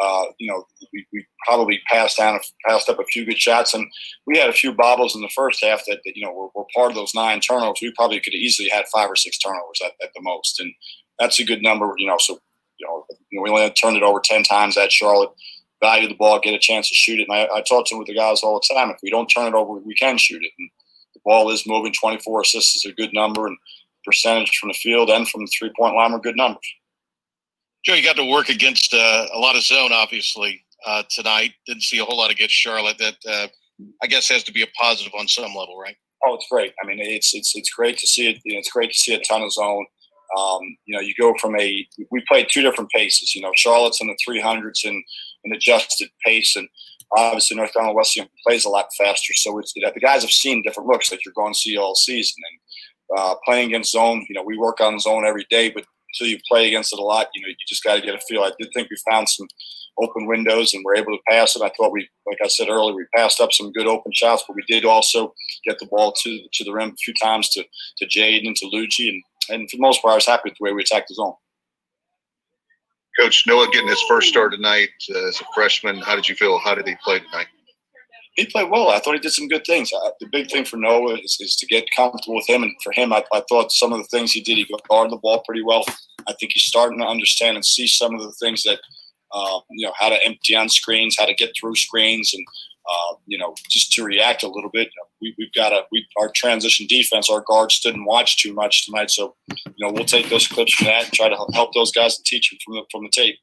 uh, 0.00 0.24
you 0.38 0.50
know, 0.50 0.64
we, 0.92 1.06
we, 1.12 1.26
probably 1.46 1.80
passed 1.86 2.18
down, 2.18 2.38
passed 2.66 2.88
up 2.88 2.98
a 2.98 3.04
few 3.04 3.24
good 3.24 3.38
shots, 3.38 3.74
and 3.74 3.86
we 4.26 4.38
had 4.38 4.48
a 4.48 4.54
few 4.54 4.72
bobbles 4.74 5.14
in 5.14 5.20
the 5.20 5.28
first 5.34 5.62
half 5.62 5.82
that, 5.86 6.00
that 6.04 6.16
you 6.16 6.24
know 6.24 6.32
were, 6.32 6.48
were, 6.54 6.66
part 6.74 6.90
of 6.90 6.96
those 6.96 7.14
nine 7.14 7.40
turnovers. 7.40 7.80
We 7.82 7.92
probably 7.96 8.20
could 8.20 8.32
have 8.32 8.40
easily 8.40 8.68
had 8.68 8.88
five 8.88 9.10
or 9.10 9.16
six 9.16 9.38
turnovers 9.38 9.80
at, 9.84 9.92
at 10.02 10.10
the 10.14 10.22
most, 10.22 10.60
and 10.60 10.72
that's 11.18 11.38
a 11.38 11.44
good 11.44 11.62
number. 11.62 11.92
You 11.98 12.06
know, 12.06 12.16
so 12.18 12.38
you 12.78 12.86
know, 12.86 13.04
we 13.42 13.50
only 13.50 13.70
turned 13.70 13.96
it 13.96 14.02
over 14.02 14.20
ten 14.20 14.42
times 14.42 14.76
at 14.76 14.92
Charlotte. 14.92 15.30
Value 15.82 16.08
the 16.08 16.14
ball, 16.14 16.38
get 16.40 16.54
a 16.54 16.58
chance 16.58 16.88
to 16.88 16.94
shoot 16.94 17.20
it. 17.20 17.26
And 17.28 17.36
I, 17.36 17.48
I 17.56 17.62
talk 17.62 17.86
to 17.86 17.96
with 17.96 18.06
the 18.06 18.14
guys 18.14 18.42
all 18.42 18.60
the 18.60 18.74
time. 18.74 18.90
If 18.90 18.98
we 19.02 19.10
don't 19.10 19.28
turn 19.28 19.48
it 19.48 19.54
over, 19.54 19.80
we 19.80 19.94
can 19.94 20.18
shoot 20.18 20.42
it. 20.42 20.52
And 20.58 20.70
the 21.14 21.20
ball 21.24 21.50
is 21.50 21.66
moving. 21.66 21.92
Twenty 21.92 22.18
four 22.18 22.42
assists 22.42 22.76
is 22.76 22.90
a 22.90 22.94
good 22.94 23.12
number, 23.12 23.46
and 23.46 23.56
percentage 24.04 24.56
from 24.58 24.68
the 24.68 24.74
field 24.74 25.10
and 25.10 25.28
from 25.28 25.42
the 25.42 25.52
three 25.58 25.72
point 25.78 25.94
line 25.94 26.12
are 26.12 26.20
good 26.20 26.36
numbers. 26.36 26.66
Joe, 27.84 27.94
you 27.94 28.02
got 28.02 28.16
to 28.16 28.30
work 28.30 28.50
against 28.50 28.92
uh, 28.92 29.26
a 29.32 29.38
lot 29.38 29.56
of 29.56 29.62
zone, 29.62 29.90
obviously, 29.92 30.62
uh, 30.86 31.02
tonight. 31.08 31.52
Didn't 31.66 31.82
see 31.82 31.98
a 31.98 32.04
whole 32.04 32.18
lot 32.18 32.30
against 32.30 32.54
Charlotte. 32.54 32.98
That 32.98 33.16
uh, 33.26 33.48
I 34.02 34.06
guess 34.06 34.28
has 34.28 34.42
to 34.44 34.52
be 34.52 34.62
a 34.62 34.66
positive 34.78 35.12
on 35.18 35.28
some 35.28 35.54
level, 35.54 35.78
right? 35.80 35.96
Oh, 36.26 36.34
it's 36.34 36.46
great. 36.50 36.74
I 36.82 36.86
mean, 36.86 36.98
it's 37.00 37.34
it's 37.34 37.56
it's 37.56 37.70
great 37.70 37.96
to 37.98 38.06
see 38.06 38.28
it. 38.28 38.40
You 38.44 38.54
know, 38.54 38.58
it's 38.58 38.70
great 38.70 38.92
to 38.92 38.98
see 38.98 39.14
a 39.14 39.20
ton 39.20 39.42
of 39.42 39.52
zone. 39.52 39.86
Um, 40.38 40.60
you 40.86 40.94
know, 40.94 41.00
you 41.00 41.14
go 41.18 41.34
from 41.40 41.58
a 41.58 41.86
we 42.10 42.22
played 42.28 42.48
two 42.50 42.62
different 42.62 42.90
paces. 42.90 43.34
You 43.34 43.42
know, 43.42 43.52
Charlotte's 43.56 44.00
in 44.00 44.08
the 44.08 44.18
300s 44.28 44.84
and 44.84 45.02
an 45.44 45.52
adjusted 45.52 46.10
pace, 46.24 46.56
and 46.56 46.68
obviously 47.16 47.56
North 47.56 47.72
Carolina 47.72 47.94
Wesleyan 47.94 48.28
plays 48.46 48.66
a 48.66 48.68
lot 48.68 48.86
faster. 48.98 49.32
So 49.34 49.58
it's 49.58 49.72
the 49.72 50.00
guys 50.00 50.22
have 50.22 50.30
seen 50.30 50.62
different 50.62 50.88
looks 50.88 51.08
that 51.08 51.24
you're 51.24 51.34
going 51.34 51.54
to 51.54 51.58
see 51.58 51.78
all 51.78 51.94
season. 51.94 52.36
And 52.50 53.18
uh, 53.18 53.34
playing 53.44 53.68
against 53.68 53.92
zone, 53.92 54.24
you 54.28 54.34
know, 54.34 54.42
we 54.42 54.58
work 54.58 54.80
on 54.80 55.00
zone 55.00 55.24
every 55.24 55.46
day, 55.50 55.70
but 55.70 55.84
until 56.12 56.30
you 56.30 56.40
play 56.48 56.68
against 56.68 56.92
it 56.92 56.98
a 56.98 57.02
lot, 57.02 57.28
you 57.34 57.42
know, 57.42 57.48
you 57.48 57.54
just 57.68 57.84
got 57.84 57.96
to 57.96 58.00
get 58.00 58.14
a 58.14 58.20
feel. 58.28 58.42
I 58.42 58.52
did 58.58 58.70
think 58.74 58.90
we 58.90 58.96
found 59.08 59.28
some 59.28 59.46
open 59.98 60.26
windows 60.26 60.72
and 60.72 60.84
were 60.84 60.96
able 60.96 61.12
to 61.12 61.22
pass 61.28 61.56
it. 61.56 61.62
I 61.62 61.70
thought 61.76 61.92
we, 61.92 62.08
like 62.26 62.38
I 62.42 62.48
said 62.48 62.68
earlier, 62.68 62.94
we 62.94 63.06
passed 63.14 63.40
up 63.40 63.52
some 63.52 63.72
good 63.72 63.86
open 63.86 64.12
shots, 64.12 64.44
but 64.46 64.56
we 64.56 64.62
did 64.68 64.84
also 64.84 65.34
get 65.66 65.78
the 65.78 65.86
ball 65.86 66.12
to 66.12 66.40
to 66.52 66.64
the 66.64 66.72
rim 66.72 66.90
a 66.90 66.96
few 66.96 67.14
times 67.22 67.48
to 67.50 67.64
to 67.98 68.06
Jade 68.06 68.44
and 68.44 68.56
to 68.56 68.66
Lucci, 68.66 69.08
and 69.08 69.22
and 69.50 69.70
for 69.70 69.76
the 69.76 69.82
most 69.82 70.02
part, 70.02 70.12
I 70.12 70.16
was 70.16 70.26
happy 70.26 70.50
with 70.50 70.58
the 70.58 70.64
way 70.64 70.72
we 70.72 70.82
attacked 70.82 71.08
the 71.08 71.14
zone. 71.14 71.34
Coach 73.18 73.44
Noah 73.46 73.68
getting 73.72 73.88
his 73.88 74.02
first 74.02 74.28
start 74.28 74.52
tonight 74.52 74.90
uh, 75.14 75.28
as 75.28 75.40
a 75.40 75.44
freshman. 75.54 75.98
How 75.98 76.14
did 76.14 76.28
you 76.28 76.34
feel? 76.34 76.58
How 76.58 76.74
did 76.74 76.86
he 76.86 76.94
play 77.02 77.18
tonight? 77.18 77.48
He 78.36 78.46
played 78.46 78.70
well. 78.70 78.88
I 78.88 79.00
thought 79.00 79.14
he 79.14 79.20
did 79.20 79.32
some 79.32 79.48
good 79.48 79.64
things. 79.66 79.90
Uh, 79.92 80.10
the 80.20 80.28
big 80.30 80.50
thing 80.50 80.64
for 80.64 80.76
Noah 80.76 81.14
is, 81.14 81.36
is, 81.40 81.56
to 81.56 81.66
get 81.66 81.88
comfortable 81.94 82.36
with 82.36 82.48
him, 82.48 82.62
and 82.62 82.72
for 82.82 82.92
him, 82.92 83.12
I, 83.12 83.24
I, 83.32 83.42
thought 83.48 83.72
some 83.72 83.92
of 83.92 83.98
the 83.98 84.06
things 84.06 84.32
he 84.32 84.40
did, 84.40 84.56
he 84.56 84.66
guarded 84.88 85.12
the 85.12 85.18
ball 85.18 85.42
pretty 85.44 85.62
well. 85.62 85.84
I 86.26 86.34
think 86.38 86.52
he's 86.52 86.64
starting 86.64 86.98
to 87.00 87.06
understand 87.06 87.56
and 87.56 87.64
see 87.64 87.86
some 87.86 88.14
of 88.14 88.20
the 88.20 88.32
things 88.32 88.62
that, 88.62 88.80
uh, 89.32 89.60
you 89.70 89.86
know, 89.86 89.92
how 89.98 90.08
to 90.08 90.24
empty 90.24 90.54
on 90.54 90.68
screens, 90.68 91.16
how 91.18 91.26
to 91.26 91.34
get 91.34 91.52
through 91.58 91.76
screens, 91.76 92.32
and 92.34 92.46
uh, 92.88 93.14
you 93.26 93.38
know, 93.38 93.54
just 93.68 93.92
to 93.92 94.04
react 94.04 94.42
a 94.42 94.48
little 94.48 94.70
bit. 94.70 94.88
We, 95.20 95.34
have 95.38 95.52
got 95.52 95.72
a 95.72 95.84
we 95.92 96.06
our 96.18 96.30
transition 96.34 96.86
defense. 96.88 97.28
Our 97.28 97.44
guards 97.46 97.80
didn't 97.80 98.04
watch 98.04 98.42
too 98.42 98.54
much 98.54 98.86
tonight, 98.86 99.10
so 99.10 99.34
you 99.48 99.86
know 99.86 99.92
we'll 99.92 100.04
take 100.04 100.28
those 100.30 100.46
clips 100.46 100.74
from 100.74 100.86
that 100.86 101.04
and 101.04 101.12
try 101.12 101.28
to 101.28 101.36
help 101.52 101.74
those 101.74 101.92
guys 101.92 102.16
and 102.16 102.24
teach 102.24 102.50
them 102.50 102.58
from 102.64 102.74
the 102.74 102.82
from 102.90 103.02
the 103.02 103.10
tape 103.10 103.38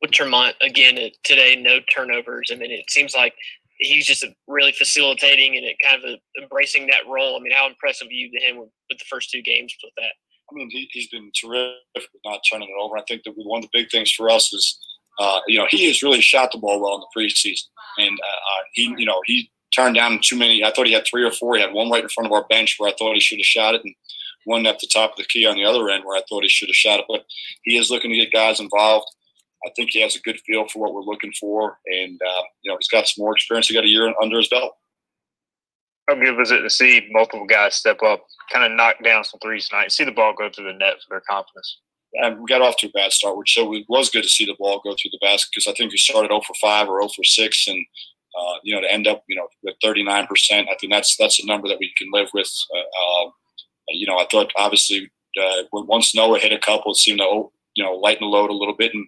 with 0.00 0.12
Tremont 0.12 0.56
again 0.60 0.98
today, 1.24 1.56
no 1.56 1.78
turnovers. 1.94 2.50
I 2.52 2.56
mean, 2.56 2.70
it 2.70 2.90
seems 2.90 3.14
like 3.14 3.34
he's 3.80 4.06
just 4.06 4.24
really 4.46 4.72
facilitating 4.72 5.56
and 5.56 5.64
it 5.64 5.76
kind 5.86 6.04
of 6.04 6.18
embracing 6.40 6.86
that 6.86 7.06
role. 7.08 7.36
I 7.36 7.40
mean, 7.40 7.52
how 7.52 7.66
impressive 7.66 8.08
you 8.10 8.30
to 8.30 8.46
him 8.46 8.58
with, 8.58 8.68
with 8.88 8.98
the 8.98 9.04
first 9.10 9.30
two 9.30 9.42
games 9.42 9.74
with 9.82 9.92
that? 9.96 10.12
I 10.50 10.54
mean, 10.54 10.70
he, 10.70 10.88
has 10.94 11.06
been 11.08 11.30
terrific 11.38 11.78
with 11.94 12.22
not 12.24 12.40
turning 12.50 12.68
it 12.68 12.82
over. 12.82 12.98
I 12.98 13.04
think 13.08 13.22
that 13.24 13.32
one 13.36 13.62
of 13.62 13.70
the 13.70 13.78
big 13.78 13.90
things 13.90 14.10
for 14.10 14.30
us 14.30 14.52
is, 14.52 14.78
uh, 15.18 15.40
you 15.46 15.58
know, 15.58 15.66
he 15.68 15.86
has 15.86 16.02
really 16.02 16.20
shot 16.20 16.50
the 16.52 16.58
ball 16.58 16.80
well 16.80 16.94
in 16.94 17.00
the 17.00 17.06
preseason, 17.16 17.64
and 17.98 18.18
uh, 18.18 18.26
uh, 18.26 18.62
he, 18.72 18.94
you 18.96 19.06
know, 19.06 19.20
he 19.26 19.50
turned 19.74 19.94
down 19.94 20.18
too 20.22 20.36
many. 20.36 20.64
I 20.64 20.72
thought 20.72 20.86
he 20.86 20.92
had 20.92 21.06
three 21.06 21.24
or 21.24 21.30
four. 21.30 21.54
He 21.54 21.60
had 21.60 21.72
one 21.72 21.90
right 21.90 22.02
in 22.02 22.08
front 22.08 22.26
of 22.26 22.32
our 22.32 22.46
bench 22.48 22.76
where 22.78 22.90
I 22.90 22.94
thought 22.98 23.14
he 23.14 23.20
should 23.20 23.38
have 23.38 23.44
shot 23.44 23.74
it, 23.74 23.82
and 23.84 23.94
one 24.44 24.66
at 24.66 24.78
the 24.78 24.88
top 24.92 25.12
of 25.12 25.16
the 25.18 25.24
key 25.24 25.46
on 25.46 25.56
the 25.56 25.64
other 25.64 25.88
end 25.90 26.04
where 26.04 26.16
I 26.16 26.22
thought 26.28 26.42
he 26.42 26.48
should 26.48 26.68
have 26.68 26.76
shot 26.76 27.00
it. 27.00 27.06
But 27.08 27.24
he 27.64 27.76
is 27.76 27.90
looking 27.90 28.10
to 28.10 28.16
get 28.16 28.32
guys 28.32 28.60
involved. 28.60 29.06
I 29.66 29.70
think 29.76 29.90
he 29.90 30.00
has 30.00 30.16
a 30.16 30.20
good 30.20 30.40
feel 30.46 30.66
for 30.68 30.80
what 30.80 30.94
we're 30.94 31.02
looking 31.02 31.32
for, 31.38 31.78
and 31.86 32.20
uh, 32.20 32.42
you 32.62 32.70
know 32.70 32.76
he's 32.78 32.88
got 32.88 33.06
some 33.06 33.22
more 33.22 33.34
experience. 33.34 33.68
He 33.68 33.74
got 33.74 33.84
a 33.84 33.88
year 33.88 34.12
under 34.20 34.38
his 34.38 34.48
belt. 34.48 34.72
How 36.08 36.14
good 36.14 36.36
was 36.36 36.50
it 36.50 36.60
to 36.60 36.70
see 36.70 37.08
multiple 37.10 37.46
guys 37.46 37.76
step 37.76 38.02
up, 38.02 38.24
kind 38.52 38.64
of 38.64 38.76
knock 38.76 38.96
down 39.04 39.22
some 39.22 39.38
threes 39.40 39.68
tonight, 39.68 39.92
see 39.92 40.04
the 40.04 40.12
ball 40.12 40.34
go 40.36 40.50
through 40.50 40.72
the 40.72 40.78
net 40.78 40.94
for 40.94 41.10
their 41.10 41.22
confidence? 41.28 41.78
And 42.14 42.40
we 42.40 42.46
got 42.46 42.62
off 42.62 42.76
to 42.78 42.88
a 42.88 42.90
bad 42.90 43.12
start, 43.12 43.36
which 43.36 43.54
so 43.54 43.72
it 43.72 43.84
was 43.88 44.10
good 44.10 44.24
to 44.24 44.28
see 44.28 44.44
the 44.44 44.56
ball 44.58 44.80
go 44.82 44.90
through 44.90 45.12
the 45.12 45.18
basket 45.20 45.50
because 45.54 45.68
I 45.68 45.74
think 45.74 45.92
we 45.92 45.98
started 45.98 46.30
0 46.30 46.40
for 46.46 46.54
5 46.60 46.88
or 46.88 47.02
0 47.02 47.10
for 47.14 47.22
6, 47.22 47.68
and 47.68 47.86
uh, 48.38 48.54
you 48.64 48.74
know 48.74 48.80
to 48.80 48.92
end 48.92 49.06
up 49.06 49.24
you 49.28 49.36
know 49.36 49.46
with 49.62 49.76
39 49.82 50.26
percent, 50.26 50.68
I 50.70 50.76
think 50.80 50.92
that's 50.92 51.16
that's 51.16 51.42
a 51.42 51.46
number 51.46 51.68
that 51.68 51.78
we 51.78 51.92
can 51.96 52.08
live 52.12 52.30
with. 52.34 52.50
Uh, 52.74 53.24
um, 53.24 53.32
you 53.92 54.06
know, 54.06 54.18
I 54.18 54.26
thought 54.30 54.52
obviously 54.56 55.10
uh, 55.40 55.62
once 55.72 56.14
Noah 56.14 56.38
hit 56.38 56.52
a 56.52 56.58
couple, 56.58 56.92
it 56.92 56.96
seemed 56.96 57.18
to 57.18 57.50
you 57.74 57.84
know 57.84 57.94
lighten 57.94 58.26
the 58.26 58.30
load 58.30 58.50
a 58.50 58.54
little 58.54 58.74
bit, 58.74 58.94
and 58.94 59.06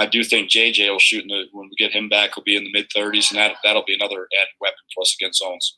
I 0.00 0.06
do 0.06 0.24
think 0.24 0.48
JJ 0.48 0.90
will 0.90 0.98
shoot 0.98 1.22
in 1.22 1.28
the, 1.28 1.44
when 1.52 1.68
we 1.68 1.76
get 1.76 1.92
him 1.92 2.08
back, 2.08 2.30
he'll 2.34 2.42
be 2.42 2.56
in 2.56 2.64
the 2.64 2.72
mid 2.72 2.88
30s, 2.88 3.30
and 3.30 3.38
that, 3.38 3.56
that'll 3.62 3.84
be 3.86 3.94
another 3.94 4.26
added 4.40 4.54
weapon 4.58 4.78
for 4.94 5.02
us 5.02 5.14
against 5.20 5.40
zones. 5.40 5.76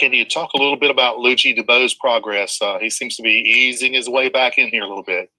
Can 0.00 0.12
you 0.12 0.24
talk 0.24 0.52
a 0.52 0.58
little 0.58 0.76
bit 0.76 0.90
about 0.90 1.18
Lucci 1.18 1.56
DeBo's 1.56 1.94
progress? 1.94 2.60
Uh, 2.60 2.80
he 2.80 2.90
seems 2.90 3.14
to 3.14 3.22
be 3.22 3.44
easing 3.46 3.92
his 3.92 4.08
way 4.08 4.28
back 4.28 4.58
in 4.58 4.68
here 4.68 4.82
a 4.82 4.88
little 4.88 5.04
bit. 5.04 5.30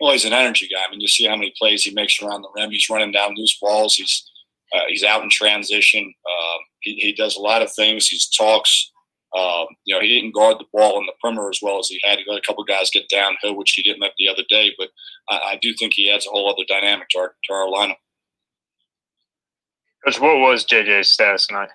Well, 0.00 0.12
he's 0.12 0.24
an 0.24 0.32
energy 0.32 0.68
guy. 0.68 0.80
I 0.84 0.90
mean, 0.90 1.00
you 1.00 1.06
see 1.06 1.26
how 1.26 1.36
many 1.36 1.52
plays 1.56 1.84
he 1.84 1.94
makes 1.94 2.20
around 2.20 2.42
the 2.42 2.50
rim. 2.56 2.70
He's 2.70 2.90
running 2.90 3.12
down 3.12 3.34
loose 3.36 3.56
balls. 3.60 3.94
He's 3.94 4.28
uh, 4.74 4.80
he's 4.88 5.04
out 5.04 5.22
in 5.22 5.30
transition. 5.30 6.02
Um, 6.02 6.58
he, 6.80 6.94
he 6.94 7.12
does 7.12 7.36
a 7.36 7.40
lot 7.40 7.62
of 7.62 7.72
things. 7.72 8.08
He 8.08 8.18
talks. 8.36 8.89
Um, 9.36 9.66
you 9.84 9.94
know, 9.94 10.00
he 10.00 10.08
didn't 10.08 10.34
guard 10.34 10.58
the 10.58 10.66
ball 10.72 10.98
in 10.98 11.06
the 11.06 11.12
perimeter 11.22 11.48
as 11.50 11.60
well 11.62 11.78
as 11.78 11.88
he 11.88 12.00
had. 12.02 12.18
He 12.18 12.24
let 12.26 12.38
a 12.38 12.46
couple 12.46 12.64
guys 12.64 12.90
get 12.90 13.08
downhill, 13.08 13.56
which 13.56 13.72
he 13.72 13.82
didn't 13.82 14.02
let 14.02 14.12
the 14.18 14.28
other 14.28 14.42
day. 14.48 14.72
But 14.76 14.88
I, 15.28 15.52
I 15.52 15.58
do 15.62 15.72
think 15.74 15.92
he 15.94 16.10
adds 16.10 16.26
a 16.26 16.30
whole 16.30 16.50
other 16.50 16.64
dynamic 16.68 17.08
to 17.10 17.18
our, 17.18 17.34
to 17.44 17.52
our 17.52 17.66
lineup. 17.66 17.96
Coach, 20.04 20.20
what 20.20 20.38
was 20.38 20.64
JJ's 20.64 21.12
status 21.12 21.46
tonight? 21.46 21.68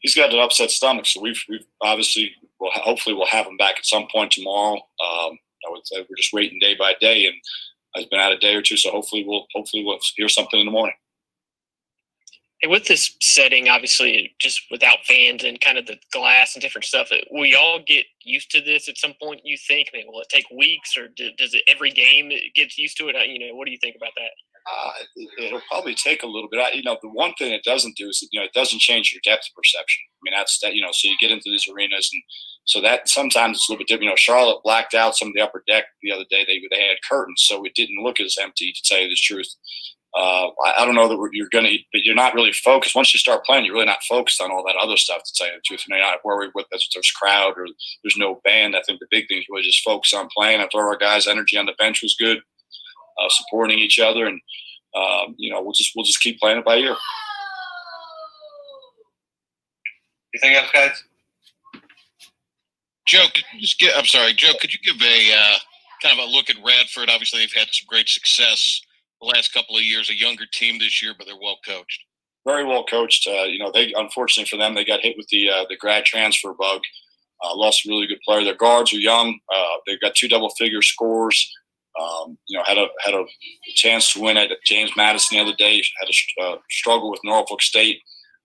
He's 0.00 0.14
got 0.14 0.32
an 0.32 0.40
upset 0.40 0.70
stomach, 0.70 1.06
so 1.06 1.20
we've, 1.20 1.42
we've 1.48 1.64
obviously, 1.80 2.32
well, 2.60 2.70
hopefully, 2.74 3.14
we'll 3.14 3.26
have 3.26 3.46
him 3.46 3.56
back 3.56 3.76
at 3.78 3.86
some 3.86 4.06
point 4.12 4.32
tomorrow. 4.32 4.74
Um, 4.74 5.38
I 5.66 5.70
would 5.70 5.86
say 5.86 5.98
we're 6.00 6.16
just 6.16 6.32
waiting 6.32 6.58
day 6.60 6.76
by 6.78 6.94
day, 7.00 7.26
and 7.26 7.34
it's 7.94 8.08
been 8.08 8.20
out 8.20 8.32
a 8.32 8.38
day 8.38 8.54
or 8.54 8.62
two, 8.62 8.76
so 8.76 8.90
hopefully, 8.90 9.24
we'll 9.26 9.46
hopefully 9.54 9.84
we'll 9.84 9.98
hear 10.16 10.28
something 10.28 10.60
in 10.60 10.66
the 10.66 10.72
morning. 10.72 10.94
And 12.62 12.70
with 12.70 12.86
this 12.86 13.14
setting, 13.20 13.68
obviously, 13.68 14.34
just 14.40 14.62
without 14.70 15.04
fans 15.04 15.44
and 15.44 15.60
kind 15.60 15.76
of 15.76 15.86
the 15.86 15.98
glass 16.10 16.54
and 16.54 16.62
different 16.62 16.86
stuff, 16.86 17.10
will 17.30 17.44
y'all 17.44 17.80
get 17.86 18.06
used 18.24 18.50
to 18.52 18.62
this 18.62 18.88
at 18.88 18.96
some 18.96 19.12
point? 19.20 19.42
You 19.44 19.58
think? 19.68 19.88
I 19.92 19.98
mean, 19.98 20.06
will 20.08 20.22
it 20.22 20.28
take 20.30 20.46
weeks, 20.50 20.96
or 20.96 21.08
does 21.08 21.52
it 21.52 21.62
every 21.68 21.90
game 21.90 22.30
gets 22.54 22.78
used 22.78 22.96
to 22.96 23.08
it? 23.08 23.16
You 23.28 23.46
know, 23.46 23.54
what 23.54 23.66
do 23.66 23.72
you 23.72 23.78
think 23.82 23.96
about 23.96 24.12
that? 24.16 24.30
Uh, 24.66 24.90
it'll 25.38 25.60
probably 25.68 25.94
take 25.94 26.24
a 26.24 26.26
little 26.26 26.48
bit. 26.50 26.58
I, 26.58 26.72
you 26.72 26.82
know, 26.82 26.96
the 27.00 27.08
one 27.08 27.34
thing 27.34 27.52
it 27.52 27.62
doesn't 27.62 27.96
do 27.96 28.08
is 28.08 28.26
you 28.32 28.40
know 28.40 28.46
it 28.46 28.52
doesn't 28.52 28.80
change 28.80 29.12
your 29.12 29.20
depth 29.22 29.48
perception. 29.54 30.02
I 30.14 30.20
mean, 30.24 30.34
that's 30.36 30.58
that. 30.60 30.74
You 30.74 30.82
know, 30.82 30.90
so 30.92 31.08
you 31.08 31.16
get 31.20 31.30
into 31.30 31.50
these 31.50 31.68
arenas, 31.72 32.10
and 32.12 32.22
so 32.64 32.80
that 32.80 33.08
sometimes 33.08 33.58
it's 33.58 33.68
a 33.68 33.72
little 33.72 33.82
bit 33.82 33.88
different. 33.88 34.04
You 34.04 34.10
know, 34.10 34.16
Charlotte 34.16 34.62
blacked 34.64 34.94
out 34.94 35.16
some 35.16 35.28
of 35.28 35.34
the 35.34 35.40
upper 35.40 35.62
deck 35.68 35.84
the 36.02 36.10
other 36.10 36.24
day. 36.30 36.44
They 36.44 36.60
they 36.70 36.82
had 36.82 36.96
curtains, 37.08 37.44
so 37.46 37.64
it 37.64 37.74
didn't 37.76 38.02
look 38.02 38.18
as 38.18 38.38
empty. 38.42 38.72
To 38.72 38.82
tell 38.82 39.00
you 39.00 39.08
the 39.08 39.14
truth, 39.14 39.54
uh, 40.14 40.48
I, 40.64 40.74
I, 40.78 40.84
don't 40.86 40.94
know 40.94 41.08
that 41.08 41.28
you're 41.32 41.48
going 41.50 41.66
to, 41.66 41.78
but 41.92 42.02
you're 42.02 42.14
not 42.14 42.34
really 42.34 42.52
focused. 42.52 42.94
Once 42.94 43.12
you 43.12 43.18
start 43.18 43.44
playing, 43.44 43.64
you're 43.64 43.74
really 43.74 43.86
not 43.86 44.02
focused 44.08 44.40
on 44.40 44.50
all 44.50 44.64
that 44.66 44.76
other 44.80 44.96
stuff. 44.96 45.22
To 45.22 45.32
tell 45.34 45.46
you 45.46 45.54
the 45.54 45.60
truth, 45.62 45.84
you're 45.86 45.98
not 45.98 46.24
worried 46.24 46.52
with 46.54 46.66
this, 46.72 46.88
there's 46.94 47.10
crowd 47.10 47.54
or 47.58 47.66
there's 48.02 48.16
no 48.16 48.40
band. 48.42 48.76
I 48.76 48.82
think 48.86 49.00
the 49.00 49.06
big 49.10 49.28
thing 49.28 49.42
was 49.50 49.66
just 49.66 49.84
focus 49.84 50.14
on 50.14 50.28
playing. 50.34 50.60
I 50.60 50.68
thought 50.72 50.86
our 50.86 50.96
guys' 50.96 51.26
energy 51.26 51.58
on 51.58 51.66
the 51.66 51.74
bench 51.78 52.02
was 52.02 52.16
good, 52.18 52.38
uh, 52.38 53.28
supporting 53.28 53.78
each 53.78 53.98
other, 53.98 54.26
and 54.26 54.40
um, 54.94 55.34
you 55.36 55.50
know 55.50 55.60
we'll 55.60 55.72
just 55.72 55.92
we'll 55.94 56.04
just 56.06 56.22
keep 56.22 56.40
playing 56.40 56.58
it 56.58 56.64
by 56.64 56.76
ear. 56.76 56.96
Anything 60.34 60.56
else, 60.56 60.70
guys? 60.72 61.04
Joe, 63.06 63.26
could 63.34 63.44
you 63.54 63.60
just 63.60 63.78
get? 63.78 63.96
I'm 63.96 64.06
sorry, 64.06 64.32
Joe. 64.32 64.52
Could 64.60 64.72
you 64.72 64.80
give 64.82 65.00
a 65.02 65.32
uh, 65.32 65.58
kind 66.02 66.18
of 66.18 66.26
a 66.26 66.30
look 66.30 66.48
at 66.48 66.56
Radford? 66.64 67.10
Obviously, 67.10 67.40
they've 67.40 67.52
had 67.54 67.68
some 67.70 67.86
great 67.86 68.08
success 68.08 68.80
the 69.20 69.26
last 69.26 69.52
couple 69.52 69.76
of 69.76 69.82
years. 69.82 70.10
A 70.10 70.18
younger 70.18 70.44
team 70.52 70.78
this 70.78 71.02
year, 71.02 71.14
but 71.16 71.26
they're 71.26 71.36
well 71.40 71.58
coached. 71.66 72.04
Very 72.46 72.64
well 72.64 72.84
coached. 72.84 73.26
Uh, 73.26 73.44
you 73.44 73.58
know, 73.58 73.70
they 73.72 73.92
unfortunately 73.96 74.48
for 74.48 74.56
them, 74.56 74.74
they 74.74 74.84
got 74.84 75.00
hit 75.00 75.16
with 75.16 75.28
the 75.28 75.50
uh, 75.50 75.64
the 75.68 75.76
grad 75.76 76.04
transfer 76.04 76.54
bug. 76.54 76.80
Uh, 77.44 77.54
lost 77.54 77.84
a 77.84 77.88
really 77.88 78.06
good 78.06 78.20
player. 78.24 78.44
Their 78.44 78.54
guards 78.54 78.92
are 78.92 78.98
young. 78.98 79.38
Uh, 79.54 79.76
they've 79.86 80.00
got 80.00 80.14
two 80.14 80.28
double 80.28 80.50
figure 80.50 80.82
scores. 80.82 81.52
Um, 82.00 82.38
you 82.46 82.56
know, 82.56 82.64
had 82.64 82.78
a 82.78 82.86
had 83.04 83.14
a 83.14 83.24
chance 83.74 84.12
to 84.12 84.20
win 84.20 84.36
at 84.36 84.50
James 84.64 84.92
Madison 84.96 85.36
the 85.36 85.42
other 85.42 85.56
day. 85.56 85.82
Had 85.98 86.08
a 86.08 86.46
uh, 86.46 86.56
struggle 86.70 87.10
with 87.10 87.20
Norfolk 87.24 87.62
State. 87.62 88.00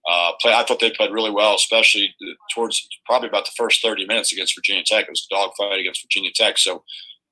Uh, 0.09 0.31
play. 0.41 0.53
I 0.53 0.63
thought 0.63 0.79
they 0.79 0.89
played 0.89 1.11
really 1.11 1.29
well, 1.29 1.55
especially 1.55 2.13
towards 2.55 2.87
probably 3.05 3.29
about 3.29 3.45
the 3.45 3.51
first 3.55 3.83
30 3.83 4.07
minutes 4.07 4.33
against 4.33 4.55
Virginia 4.55 4.83
Tech. 4.83 5.05
It 5.05 5.11
was 5.11 5.27
a 5.31 5.35
dogfight 5.35 5.79
against 5.79 6.03
Virginia 6.03 6.31
Tech. 6.33 6.57
So, 6.57 6.83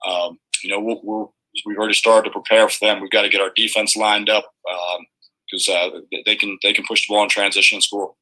um, 0.07 0.37
you 0.63 0.69
know, 0.69 0.79
we'll, 0.79 1.01
we'll, 1.03 1.33
we've 1.65 1.77
already 1.77 1.93
started 1.93 2.29
to 2.29 2.33
prepare 2.33 2.69
for 2.69 2.85
them. 2.85 3.01
We've 3.01 3.09
got 3.09 3.23
to 3.23 3.29
get 3.29 3.41
our 3.41 3.51
defense 3.55 3.95
lined 3.95 4.29
up 4.29 4.51
because 5.51 5.67
um, 5.67 5.75
uh, 5.93 5.99
they 6.25 6.35
can 6.35 6.57
they 6.63 6.73
can 6.73 6.85
push 6.87 7.07
the 7.07 7.13
ball 7.13 7.23
in 7.23 7.29
transition 7.29 7.77
and 7.77 7.83
score. 7.83 8.13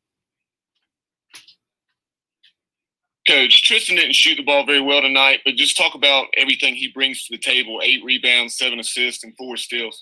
Coach, 3.27 3.63
Tristen 3.63 3.97
didn't 3.97 4.15
shoot 4.15 4.35
the 4.37 4.43
ball 4.43 4.65
very 4.65 4.79
well 4.79 5.01
tonight, 5.01 5.41
but 5.43 5.55
just 5.55 5.75
talk 5.75 5.95
about 5.95 6.27
everything 6.37 6.75
he 6.75 6.87
brings 6.87 7.25
to 7.25 7.35
the 7.35 7.41
table: 7.41 7.81
eight 7.83 8.03
rebounds, 8.03 8.55
seven 8.55 8.79
assists, 8.79 9.23
and 9.23 9.35
four 9.37 9.57
steals. 9.57 10.01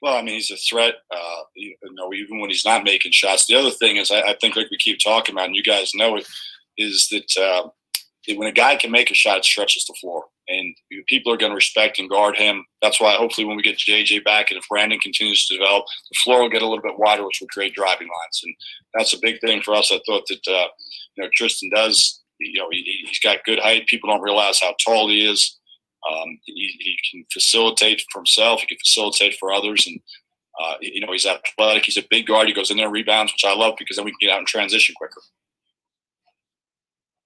Well, 0.00 0.14
I 0.14 0.22
mean, 0.22 0.34
he's 0.34 0.52
a 0.52 0.56
threat. 0.56 0.94
Uh, 1.12 1.42
you 1.56 1.74
know, 1.90 2.12
even 2.12 2.38
when 2.38 2.50
he's 2.50 2.64
not 2.64 2.84
making 2.84 3.10
shots. 3.10 3.46
The 3.46 3.56
other 3.56 3.72
thing 3.72 3.96
is, 3.96 4.12
I, 4.12 4.20
I, 4.20 4.36
think, 4.40 4.54
like 4.54 4.70
we 4.70 4.76
keep 4.78 5.00
talking 5.02 5.34
about, 5.34 5.46
and 5.46 5.56
you 5.56 5.62
guys 5.64 5.92
know 5.92 6.16
it, 6.16 6.26
is 6.76 7.08
that 7.08 7.36
uh, 7.36 7.68
when 8.36 8.48
a 8.48 8.52
guy 8.52 8.76
can 8.76 8.90
make 8.90 9.10
a 9.10 9.14
shot, 9.14 9.38
it 9.38 9.44
stretches 9.44 9.84
the 9.86 9.96
floor 10.00 10.24
and 10.48 10.74
people 11.06 11.32
are 11.32 11.36
going 11.36 11.52
to 11.52 11.56
respect 11.56 11.98
and 11.98 12.08
guard 12.08 12.36
him. 12.36 12.64
That's 12.80 13.00
why 13.00 13.14
hopefully 13.14 13.46
when 13.46 13.56
we 13.56 13.62
get 13.62 13.78
JJ 13.78 14.24
back 14.24 14.50
and 14.50 14.58
if 14.58 14.68
Brandon 14.68 14.98
continues 14.98 15.46
to 15.46 15.58
develop, 15.58 15.84
the 16.10 16.18
floor 16.24 16.42
will 16.42 16.48
get 16.48 16.62
a 16.62 16.66
little 16.66 16.82
bit 16.82 16.98
wider, 16.98 17.24
which 17.24 17.38
will 17.40 17.48
create 17.48 17.74
driving 17.74 18.08
lines, 18.08 18.40
and 18.44 18.54
that's 18.94 19.12
a 19.12 19.18
big 19.20 19.40
thing 19.40 19.62
for 19.62 19.74
us. 19.74 19.92
I 19.92 20.00
thought 20.06 20.26
that 20.28 20.48
uh, 20.48 20.68
you 21.16 21.24
know 21.24 21.28
Tristan 21.34 21.70
does. 21.70 22.22
You 22.40 22.60
know, 22.60 22.68
he, 22.70 23.04
has 23.08 23.18
got 23.18 23.44
good 23.44 23.58
height. 23.58 23.88
People 23.88 24.10
don't 24.10 24.22
realize 24.22 24.60
how 24.60 24.72
tall 24.84 25.08
he 25.08 25.28
is. 25.28 25.58
Um, 26.08 26.38
he, 26.44 26.72
he, 26.78 26.96
can 27.10 27.24
facilitate 27.32 28.00
for 28.12 28.20
himself. 28.20 28.60
He 28.60 28.68
can 28.68 28.78
facilitate 28.78 29.34
for 29.40 29.52
others, 29.52 29.86
and 29.88 29.98
uh, 30.62 30.74
you 30.80 31.00
know 31.00 31.12
he's 31.12 31.26
athletic. 31.26 31.84
He's 31.84 31.96
a 31.96 32.06
big 32.08 32.26
guard. 32.26 32.46
He 32.46 32.54
goes 32.54 32.70
in 32.70 32.76
there 32.76 32.90
rebounds, 32.90 33.32
which 33.32 33.44
I 33.44 33.54
love 33.54 33.74
because 33.76 33.96
then 33.96 34.04
we 34.04 34.12
can 34.12 34.18
get 34.20 34.30
out 34.30 34.38
and 34.38 34.46
transition 34.46 34.94
quicker. 34.96 35.20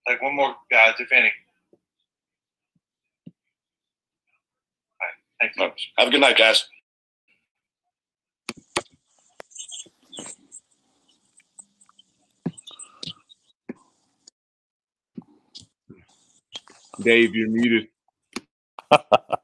Like 0.08 0.22
one 0.22 0.34
more, 0.34 0.54
guys, 0.70 0.94
if 0.98 1.12
any. 1.12 1.30
All 5.00 5.08
right. 5.40 5.50
Thanks. 5.56 5.82
Have 5.98 6.08
a 6.08 6.10
good 6.10 6.20
night, 6.20 6.38
guys. 6.38 6.64
Dave, 17.00 17.34
you're 17.34 17.48
muted. 17.48 17.88
I 18.90 18.98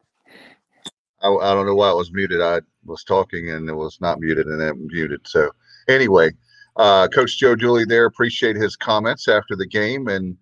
I, 1.23 1.29
I 1.29 1.55
don't 1.55 1.67
know 1.67 1.75
why 1.75 1.91
it 1.91 1.97
was 1.97 2.13
muted. 2.13 2.41
I 2.41 2.61
was 2.85 3.05
talking 3.05 3.51
and 3.51 3.69
it 3.69 3.75
was 3.75 4.01
not 4.01 4.21
muted 4.21 4.47
and 4.47 4.61
then 4.61 4.87
muted. 4.87 5.27
So 5.27 5.51
anyway, 5.89 6.31
uh, 6.77 7.09
Coach 7.09 7.39
Joe 7.39 7.57
Dooley 7.57 7.85
there. 7.85 8.07
Appreciate 8.07 8.57
his 8.57 8.77
comments 8.77 9.27
after 9.27 9.57
the 9.57 9.67
game, 9.67 10.09
and 10.09 10.37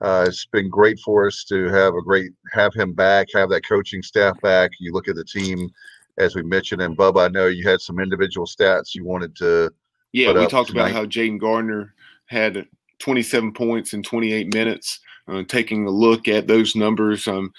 uh, 0.00 0.24
it's 0.28 0.46
been 0.46 0.68
great 0.68 0.98
for 1.00 1.26
us 1.26 1.44
to 1.44 1.68
have 1.68 1.94
a 1.94 2.02
great 2.02 2.32
have 2.52 2.72
him 2.74 2.92
back, 2.92 3.28
have 3.34 3.50
that 3.50 3.66
coaching 3.66 4.02
staff 4.02 4.40
back. 4.40 4.70
You 4.78 4.92
look 4.92 5.08
at 5.08 5.16
the 5.16 5.24
team, 5.24 5.70
as 6.18 6.34
we 6.34 6.42
mentioned, 6.42 6.82
and 6.82 6.96
Bubba. 6.96 7.24
I 7.24 7.28
know 7.28 7.46
you 7.46 7.68
had 7.68 7.80
some 7.80 7.98
individual 7.98 8.46
stats 8.46 8.94
you 8.94 9.04
wanted 9.04 9.34
to. 9.36 9.72
Yeah, 10.12 10.32
we 10.32 10.46
talked 10.46 10.70
tonight. 10.70 10.90
about 10.90 10.92
how 10.92 11.04
Jayden 11.04 11.40
Gardner 11.40 11.94
had 12.26 12.66
27 12.98 13.52
points 13.52 13.92
in 13.92 14.02
28 14.02 14.54
minutes. 14.54 15.00
Uh, 15.26 15.42
taking 15.46 15.86
a 15.86 15.90
look 15.90 16.26
at 16.26 16.46
those 16.46 16.74
numbers, 16.74 17.28
um, 17.28 17.52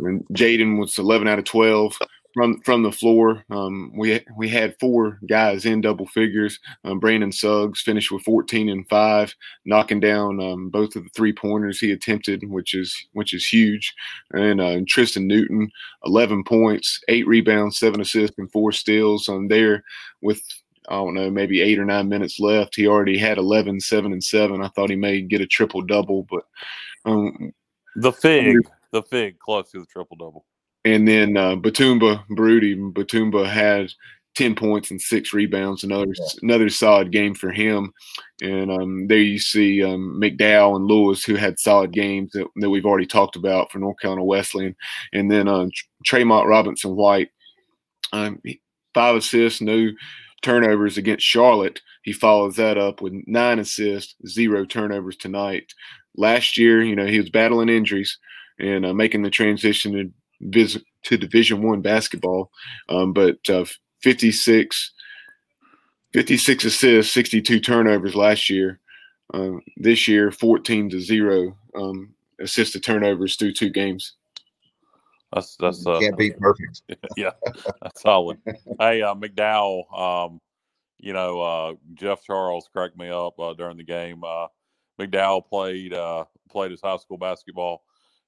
Jayden 0.00 0.78
was 0.78 0.98
11 0.98 1.26
out 1.26 1.38
of 1.38 1.44
12 1.44 1.98
from 2.34 2.60
from 2.62 2.82
the 2.82 2.92
floor. 2.92 3.44
Um, 3.50 3.92
we 3.94 4.20
we 4.36 4.48
had 4.48 4.78
four 4.78 5.18
guys 5.26 5.66
in 5.66 5.80
double 5.80 6.06
figures. 6.06 6.58
Um, 6.84 6.98
Brandon 6.98 7.32
Suggs 7.32 7.82
finished 7.82 8.10
with 8.10 8.22
14 8.22 8.68
and 8.68 8.88
five, 8.88 9.34
knocking 9.64 10.00
down 10.00 10.40
um, 10.40 10.68
both 10.70 10.96
of 10.96 11.04
the 11.04 11.10
three 11.10 11.32
pointers 11.32 11.80
he 11.80 11.92
attempted, 11.92 12.48
which 12.48 12.74
is 12.74 12.94
which 13.12 13.34
is 13.34 13.46
huge. 13.46 13.94
And 14.32 14.60
uh, 14.60 14.80
Tristen 14.86 15.26
Newton, 15.26 15.70
11 16.04 16.44
points, 16.44 17.00
eight 17.08 17.26
rebounds, 17.26 17.78
seven 17.78 18.00
assists, 18.00 18.38
and 18.38 18.50
four 18.50 18.72
steals. 18.72 19.28
On 19.28 19.48
there 19.48 19.84
with 20.20 20.42
I 20.88 20.94
don't 20.94 21.14
know, 21.14 21.30
maybe 21.30 21.60
eight 21.60 21.78
or 21.78 21.84
nine 21.84 22.08
minutes 22.08 22.40
left. 22.40 22.74
He 22.74 22.86
already 22.86 23.16
had 23.16 23.38
11, 23.38 23.80
seven, 23.80 24.12
and 24.12 24.22
seven. 24.22 24.62
I 24.62 24.68
thought 24.68 24.90
he 24.90 24.96
may 24.96 25.20
get 25.20 25.40
a 25.40 25.46
triple 25.46 25.82
double, 25.82 26.24
but 26.24 26.44
um, 27.04 27.52
the 27.96 28.12
fig, 28.12 28.56
the 28.90 29.02
fig, 29.02 29.38
close 29.38 29.70
to 29.70 29.80
the 29.80 29.86
triple 29.86 30.16
double. 30.16 30.44
And 30.84 31.06
then 31.06 31.36
uh, 31.36 31.56
Bitumba 31.56 32.24
Baruti, 32.28 32.92
Bitumba 32.92 33.46
had 33.46 33.92
10 34.34 34.54
points 34.54 34.90
and 34.90 35.00
six 35.00 35.32
rebounds. 35.32 35.84
Another 35.84 36.12
yeah. 36.18 36.26
another 36.42 36.68
solid 36.68 37.12
game 37.12 37.34
for 37.34 37.50
him. 37.50 37.92
And 38.40 38.70
um, 38.70 39.06
there 39.06 39.18
you 39.18 39.38
see 39.38 39.82
um, 39.84 40.18
McDowell 40.20 40.76
and 40.76 40.86
Lewis, 40.86 41.24
who 41.24 41.34
had 41.36 41.58
solid 41.58 41.92
games 41.92 42.32
that, 42.32 42.46
that, 42.56 42.70
we've 42.70 42.86
already 42.86 43.06
talked 43.06 43.36
about 43.36 43.70
for 43.70 43.78
North 43.78 43.98
Carolina 44.00 44.24
Wesleyan. 44.24 44.74
And 45.12 45.30
then 45.30 45.48
uh, 45.48 45.68
Tremont 46.04 46.48
Robinson 46.48 46.96
White, 46.96 47.30
um, 48.12 48.40
five 48.94 49.16
assists, 49.16 49.60
no 49.60 49.90
turnovers 50.42 50.98
against 50.98 51.24
Charlotte. 51.24 51.80
He 52.02 52.12
follows 52.12 52.56
that 52.56 52.78
up 52.78 53.00
with 53.00 53.12
nine 53.26 53.58
assists, 53.58 54.16
zero 54.26 54.64
turnovers 54.64 55.16
tonight. 55.16 55.72
Last 56.16 56.58
year, 56.58 56.82
you 56.82 56.96
know, 56.96 57.06
he 57.06 57.18
was 57.18 57.30
battling 57.30 57.68
injuries 57.68 58.18
and 58.58 58.84
uh, 58.84 58.92
making 58.92 59.22
the 59.22 59.30
transition 59.30 60.12
to 60.42 60.48
vis- 60.50 60.82
to 61.04 61.16
Division 61.16 61.62
One 61.62 61.80
basketball, 61.80 62.50
um, 62.88 63.12
but 63.12 63.38
uh, 63.48 63.64
56, 64.02 64.92
56 66.12 66.64
assists, 66.64 67.12
62 67.12 67.60
turnovers 67.60 68.14
last 68.14 68.50
year. 68.50 68.78
Um, 69.34 69.62
this 69.76 70.06
year, 70.06 70.30
14 70.30 70.90
to 70.90 71.00
zero 71.00 71.56
um, 71.74 72.14
assist 72.40 72.74
to 72.74 72.80
turnovers 72.80 73.36
through 73.36 73.54
two 73.54 73.70
games. 73.70 74.14
That's 75.32 75.56
that's 75.56 75.86
uh, 75.86 75.98
can't 75.98 76.18
beat 76.18 76.38
perfect. 76.38 76.82
yeah, 77.16 77.30
that's 77.80 78.02
solid. 78.02 78.38
hey, 78.78 79.00
uh, 79.00 79.14
McDowell, 79.14 79.98
um, 79.98 80.40
you 80.98 81.14
know 81.14 81.40
uh, 81.40 81.74
Jeff 81.94 82.22
Charles 82.22 82.68
cracked 82.70 82.98
me 82.98 83.08
up 83.08 83.38
uh, 83.40 83.54
during 83.54 83.78
the 83.78 83.84
game. 83.84 84.22
Uh, 84.22 84.48
McDowell 85.00 85.46
played 85.46 85.94
uh, 85.94 86.26
played 86.50 86.70
his 86.70 86.82
high 86.82 86.98
school 86.98 87.16
basketball 87.16 87.82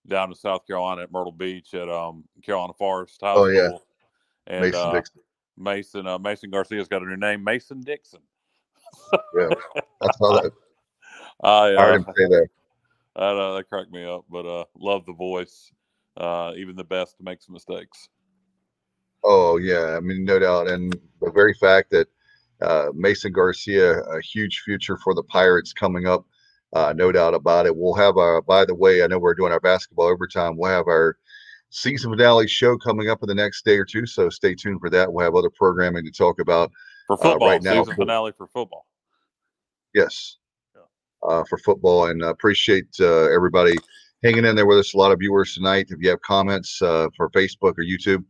down 0.08 0.28
to 0.28 0.34
South 0.34 0.66
Carolina 0.66 1.02
at 1.02 1.12
Myrtle 1.12 1.32
Beach 1.32 1.74
at 1.74 1.88
um, 1.88 2.24
Carolina 2.42 2.72
Forest 2.74 3.20
High 3.22 3.34
oh, 3.34 3.46
yeah. 3.46 3.70
And 4.46 4.62
Mason 4.62 4.80
uh, 4.80 4.92
Dixon. 4.92 5.20
Mason 5.56 6.06
uh, 6.06 6.18
Mason 6.18 6.50
Garcia's 6.50 6.88
got 6.88 7.02
a 7.02 7.06
new 7.06 7.16
name, 7.16 7.42
Mason 7.42 7.80
Dixon. 7.80 8.20
yeah, 9.12 9.48
I 10.02 10.08
saw 10.18 10.40
that. 10.42 10.52
I, 11.42 11.48
uh, 11.48 11.78
I 11.78 11.82
heard 11.82 11.94
him 11.96 12.04
say 12.16 12.24
that. 12.26 12.48
That, 13.16 13.22
uh, 13.22 13.54
that 13.54 13.68
cracked 13.68 13.92
me 13.92 14.04
up, 14.04 14.24
but 14.28 14.46
uh, 14.46 14.64
love 14.78 15.06
the 15.06 15.12
voice. 15.12 15.70
Uh, 16.16 16.52
even 16.56 16.76
the 16.76 16.84
best 16.84 17.16
makes 17.20 17.48
mistakes. 17.48 18.08
Oh 19.22 19.56
yeah, 19.56 19.96
I 19.96 20.00
mean 20.00 20.24
no 20.24 20.38
doubt, 20.38 20.68
and 20.68 20.94
the 21.20 21.30
very 21.30 21.54
fact 21.54 21.90
that 21.90 22.08
uh, 22.60 22.88
Mason 22.94 23.32
Garcia, 23.32 24.00
a 24.00 24.20
huge 24.20 24.62
future 24.64 24.96
for 24.96 25.14
the 25.14 25.22
Pirates 25.22 25.72
coming 25.72 26.06
up 26.06 26.26
uh, 26.74 26.92
no 26.94 27.12
doubt 27.12 27.34
about 27.34 27.66
it. 27.66 27.76
We'll 27.76 27.94
have 27.94 28.16
our, 28.16 28.42
by 28.42 28.64
the 28.64 28.74
way, 28.74 29.02
I 29.02 29.06
know 29.06 29.18
we're 29.18 29.34
doing 29.34 29.52
our 29.52 29.60
basketball 29.60 30.06
overtime. 30.06 30.56
We'll 30.56 30.72
have 30.72 30.88
our 30.88 31.16
season 31.70 32.10
finale 32.10 32.48
show 32.48 32.76
coming 32.76 33.08
up 33.08 33.22
in 33.22 33.28
the 33.28 33.34
next 33.34 33.64
day 33.64 33.78
or 33.78 33.84
two. 33.84 34.06
So 34.06 34.28
stay 34.28 34.54
tuned 34.54 34.80
for 34.80 34.90
that. 34.90 35.12
We'll 35.12 35.24
have 35.24 35.36
other 35.36 35.50
programming 35.50 36.04
to 36.04 36.10
talk 36.10 36.40
about 36.40 36.72
for 37.06 37.16
football. 37.16 37.48
Uh, 37.48 37.52
right 37.52 37.62
now, 37.62 37.82
season 37.82 37.94
finale 37.94 38.32
for 38.36 38.48
football. 38.48 38.86
Yes, 39.94 40.38
uh, 41.22 41.44
for 41.48 41.58
football, 41.58 42.06
and 42.06 42.24
uh, 42.24 42.30
appreciate 42.30 42.88
uh, 42.98 43.32
everybody 43.32 43.76
hanging 44.24 44.44
in 44.44 44.56
there 44.56 44.66
with 44.66 44.78
us. 44.78 44.94
A 44.94 44.98
lot 44.98 45.12
of 45.12 45.20
viewers 45.20 45.54
tonight. 45.54 45.86
If 45.90 46.02
you 46.02 46.10
have 46.10 46.20
comments 46.22 46.82
uh, 46.82 47.06
for 47.16 47.30
Facebook 47.30 47.74
or 47.78 47.84
YouTube, 47.84 48.24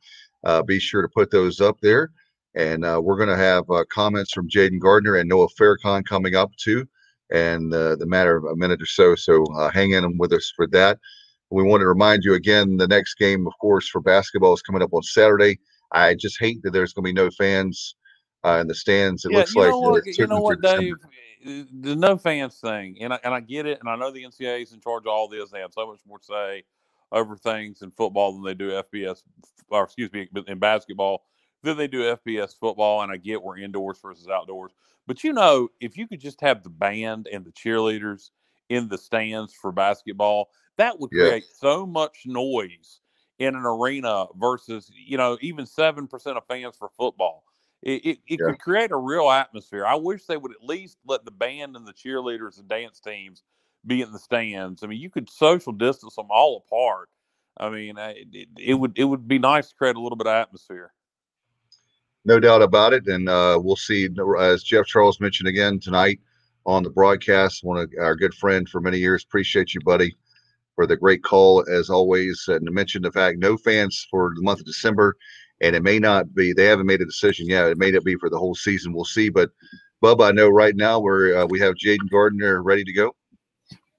be 0.67 0.79
sure 0.79 1.01
to 1.01 1.09
put 1.09 1.31
those 1.31 1.63
up 1.63 1.81
there. 1.81 2.11
And 2.57 2.83
we're 3.03 3.17
going 3.17 3.31
to 3.31 3.37
have 3.37 3.65
comments 3.91 4.33
from 4.33 4.51
Jayden 4.51 4.81
Gardner 4.81 5.17
and 5.17 5.29
Noah 5.29 5.49
Farrakhan 5.59 6.05
coming 6.05 6.35
up 6.35 6.55
too 6.57 6.87
and 7.31 7.73
uh, 7.73 7.97
the 7.97 8.07
matter 8.07 8.37
of 8.37 8.45
a 8.45 8.57
minute 8.57 8.83
or 8.83 8.87
so. 8.87 9.15
So 9.15 9.45
uh, 9.57 9.71
hang 9.71 9.93
in 9.93 10.19
with 10.19 10.33
us 10.33 10.53
for 10.55 10.67
that. 10.69 10.99
We 11.51 11.63
want 11.63 11.83
to 11.83 11.87
remind 11.87 12.25
you 12.25 12.35
again 12.35 12.77
the 12.77 12.89
next 12.89 13.15
game, 13.15 13.47
of 13.47 13.53
course, 13.61 13.89
for 13.89 14.01
basketball 14.01 14.55
is 14.55 14.63
coming 14.63 14.83
up 14.83 14.93
on 14.93 15.03
Saturday. 15.03 15.59
I 15.93 16.15
just 16.15 16.39
hate 16.41 16.63
that 16.63 16.73
there's 16.73 16.93
going 16.93 17.05
to 17.05 17.09
be 17.09 17.13
no 17.13 17.31
fans 17.31 17.95
uh, 18.45 18.59
in 18.61 18.67
the 18.67 18.75
stands. 18.75 19.25
It 19.25 19.33
yeah, 19.33 19.39
looks 19.39 19.55
like 19.55 19.71
know 19.71 19.79
what, 19.79 20.07
you 20.07 20.27
know 20.27 20.41
what, 20.41 20.61
Dave. 20.61 20.97
The 21.45 21.95
no 21.95 22.17
fans 22.17 22.59
thing, 22.59 22.97
and 23.03 23.13
I, 23.13 23.21
and 23.23 23.35
I 23.35 23.41
get 23.41 23.67
it, 23.67 23.79
and 23.81 23.89
I 23.89 23.97
know 23.97 24.11
the 24.11 24.25
NCAA 24.25 24.63
is 24.63 24.73
in 24.73 24.81
charge 24.81 25.03
of 25.03 25.09
all 25.09 25.29
this. 25.29 25.51
They 25.51 25.61
have 25.61 25.75
so 25.75 25.87
much 25.87 26.01
more 26.09 26.19
to 26.19 26.25
say 26.25 26.65
over 27.13 27.37
things 27.37 27.83
in 27.83 27.91
football 27.91 28.33
than 28.33 28.43
they 28.43 28.55
do 28.55 28.71
FBS, 28.71 29.23
or 29.69 29.85
excuse 29.85 30.11
me, 30.13 30.27
in 30.47 30.59
basketball 30.59 31.25
than 31.65 31.77
they 31.77 31.89
do 31.89 32.17
FBS 32.17 32.59
football. 32.59 33.03
And 33.03 33.11
I 33.11 33.17
get 33.17 33.43
we're 33.43 33.59
indoors 33.59 33.99
versus 34.01 34.29
outdoors, 34.29 34.73
but 35.07 35.25
you 35.25 35.33
know, 35.33 35.69
if 35.81 35.97
you 35.97 36.07
could 36.07 36.21
just 36.21 36.41
have 36.41 36.63
the 36.63 36.71
band 36.71 37.29
and 37.31 37.45
the 37.45 37.53
cheerleaders 37.53 38.31
in 38.69 38.89
the 38.89 38.99
stands 38.99 39.53
for 39.53 39.73
basketball, 39.73 40.51
that 40.77 40.99
would 40.99 41.11
create 41.11 41.45
yeah. 41.45 41.59
so 41.61 41.87
much 41.87 42.23
noise 42.27 43.01
in 43.39 43.55
an 43.55 43.65
arena 43.65 44.27
versus, 44.37 44.91
you 44.95 45.17
know, 45.17 45.37
even 45.41 45.65
7% 45.65 46.09
of 46.37 46.47
fans 46.47 46.77
for 46.77 46.89
football. 46.97 47.45
It, 47.83 48.05
it, 48.05 48.19
it 48.27 48.41
yeah. 48.41 48.47
could 48.47 48.61
create 48.61 48.91
a 48.93 48.97
real 48.97 49.31
atmosphere. 49.31 49.85
I 49.85 49.97
wish 49.97 50.25
they 50.25 50.37
would 50.37 50.53
at 50.53 50.67
least 50.67 50.99
let 51.07 51.25
the 51.25 51.31
band 51.31 51.77
and 51.77 51.87
the 51.87 51.93
cheerleaders 51.93 52.59
and 52.59 52.69
dance 52.69 52.99
teams 53.01 53.43
be 53.87 54.01
in 54.01 54.13
the 54.13 54.19
stands. 54.19 54.83
I 54.83 54.87
mean, 54.87 55.01
you 55.01 55.11
could 55.11 55.29
social 55.29 55.73
distance 55.73 56.15
them 56.15 56.29
all 56.31 56.65
apart. 56.67 57.11
I 57.59 57.69
mean, 57.69 57.97
it, 57.99 58.49
it 58.59 58.75
would 58.75 58.99
it 58.99 59.05
would 59.05 59.29
be 59.29 59.39
nice 59.39 59.69
to 59.69 59.75
create 59.77 59.95
a 59.95 60.01
little 60.01 60.17
bit 60.17 60.27
of 60.27 60.33
atmosphere 60.33 60.93
no 62.25 62.41
doubt 62.41 62.63
about 62.63 62.93
it. 62.93 63.07
And 63.07 63.29
uh, 63.29 63.59
we'll 63.63 63.77
see, 63.77 64.09
as 64.41 64.63
Jeff 64.63 64.87
Charles 64.87 65.21
mentioned 65.21 65.49
again 65.49 65.79
tonight 65.79 66.21
on 66.67 66.83
the 66.83 66.91
broadcast, 66.91 67.65
one 67.65 67.79
of 67.79 67.93
our 68.01 68.17
good 68.17 68.35
friend 68.35 68.69
for 68.69 68.81
many 68.81 68.99
years. 68.99 69.25
Appreciate 69.25 69.75
you, 69.75 69.81
buddy, 69.83 70.15
for 70.75 70.87
the 70.87 70.97
great 70.97 71.23
call 71.23 71.65
as 71.71 71.91
always. 71.91 72.45
And 72.49 72.65
to 72.67 72.73
mention 72.73 73.03
the 73.03 73.13
fact, 73.13 73.39
no 73.39 73.57
fans 73.57 74.07
for 74.11 74.33
the 74.35 74.43
month 74.43 74.61
of 74.61 74.67
December, 74.67 75.17
and 75.61 75.77
it 75.77 75.83
may 75.83 75.99
not 75.99 76.35
be. 76.35 76.53
They 76.53 76.65
haven't 76.65 76.87
made 76.87 77.03
a 77.03 77.07
decision 77.07 77.49
yet. 77.49 77.67
It 77.67 77.79
may 77.79 77.91
not 77.91 78.05
be 78.05 78.17
for 78.17 78.31
the 78.31 78.39
whole 78.39 78.55
season. 78.55 78.93
We'll 78.93 79.05
see. 79.05 79.29
But 79.29 79.51
Bubba, 80.03 80.29
I 80.29 80.33
know 80.33 80.49
right 80.49 80.77
now 80.77 81.01
we're 81.01 81.37
uh, 81.37 81.47
we 81.47 81.61
have 81.61 81.75
Jayden 81.75 82.11
Gardner 82.11 82.63
ready 82.63 82.85
to 82.85 82.93
go. 82.93 83.15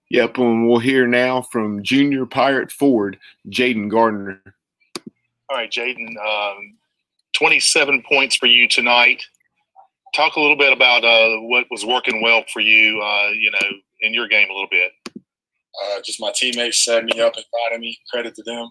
Yep, 0.09 0.37
and 0.37 0.69
we'll 0.69 0.79
hear 0.79 1.07
now 1.07 1.41
from 1.41 1.81
Junior 1.81 2.27
Pirate 2.27 2.71
Ford, 2.71 3.17
Jayden 3.49 3.89
Gardner. 3.89 4.39
All 5.49 5.57
right, 5.57 5.71
Jayden. 5.71 6.15
Um, 6.17 6.77
27 7.37 8.03
points 8.07 8.35
for 8.35 8.47
you 8.47 8.67
tonight. 8.67 9.23
Talk 10.15 10.35
a 10.35 10.39
little 10.39 10.57
bit 10.57 10.71
about 10.71 11.03
uh, 11.03 11.37
what 11.41 11.65
was 11.69 11.85
working 11.85 12.21
well 12.21 12.43
for 12.51 12.61
you, 12.61 13.01
uh, 13.01 13.29
you 13.31 13.51
know, 13.51 13.67
in 14.01 14.13
your 14.13 14.27
game 14.27 14.49
a 14.49 14.53
little 14.53 14.69
bit. 14.69 14.91
Uh, 15.15 16.01
just 16.05 16.21
my 16.21 16.31
teammates 16.33 16.85
set 16.85 17.03
me 17.03 17.19
up 17.19 17.35
and 17.35 17.45
finding 17.51 17.81
me. 17.81 17.97
Credit 18.09 18.33
to 18.35 18.43
them. 18.43 18.69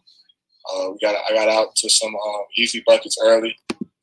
Uh, 0.72 0.90
we 0.90 0.98
got 1.02 1.14
I 1.28 1.34
got 1.34 1.48
out 1.48 1.74
to 1.76 1.90
some 1.90 2.14
um, 2.14 2.42
easy 2.56 2.82
buckets 2.86 3.18
early, 3.22 3.54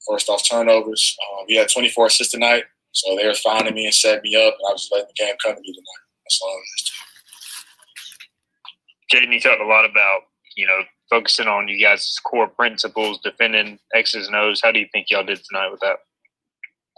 first 0.08 0.30
off 0.30 0.48
turnovers. 0.48 1.18
Um, 1.40 1.46
we 1.48 1.56
had 1.56 1.70
24 1.70 2.06
assists 2.06 2.32
tonight, 2.32 2.64
so 2.92 3.16
they 3.16 3.26
were 3.26 3.34
finding 3.34 3.74
me 3.74 3.86
and 3.86 3.94
setting 3.94 4.22
me 4.24 4.36
up, 4.36 4.54
and 4.60 4.70
I 4.70 4.74
was 4.74 4.88
letting 4.92 5.08
the 5.08 5.24
game 5.24 5.34
come 5.44 5.56
to 5.56 5.62
me 5.62 5.74
tonight. 5.74 6.04
That's 6.24 6.40
all 6.44 6.60
it 6.60 6.82
is. 6.82 6.92
Jayden, 9.12 9.34
you 9.34 9.40
talked 9.40 9.62
a 9.62 9.66
lot 9.66 9.90
about 9.90 10.22
you 10.56 10.68
know 10.68 10.80
focusing 11.12 11.48
on 11.48 11.68
you 11.68 11.80
guys' 11.84 12.18
core 12.24 12.48
principles, 12.48 13.20
defending 13.22 13.78
X's 13.94 14.28
and 14.28 14.36
O's. 14.36 14.62
How 14.64 14.72
do 14.72 14.80
you 14.80 14.88
think 14.92 15.08
y'all 15.10 15.24
did 15.24 15.42
tonight 15.44 15.70
with 15.70 15.82
that? 15.82 15.98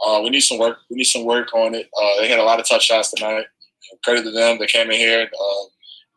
Uh, 0.05 0.22
we 0.24 0.30
need 0.30 0.41
some 0.41 0.59
work. 0.59 0.78
We 0.89 0.97
need 0.97 1.05
some 1.05 1.26
work 1.26 1.53
on 1.53 1.74
it. 1.74 1.89
Uh, 1.99 2.22
they 2.22 2.30
had 2.30 2.39
a 2.39 2.43
lot 2.43 2.59
of 2.59 2.68
tough 2.70 2.84
shots 2.84 3.11
tonight. 3.11 3.45
Credit 4.03 4.24
to 4.24 4.32
them. 4.32 4.59
They 4.59 4.68
came 4.68 4.89
in 4.91 4.97
here. 4.97 5.24
Uh, 5.24 5.64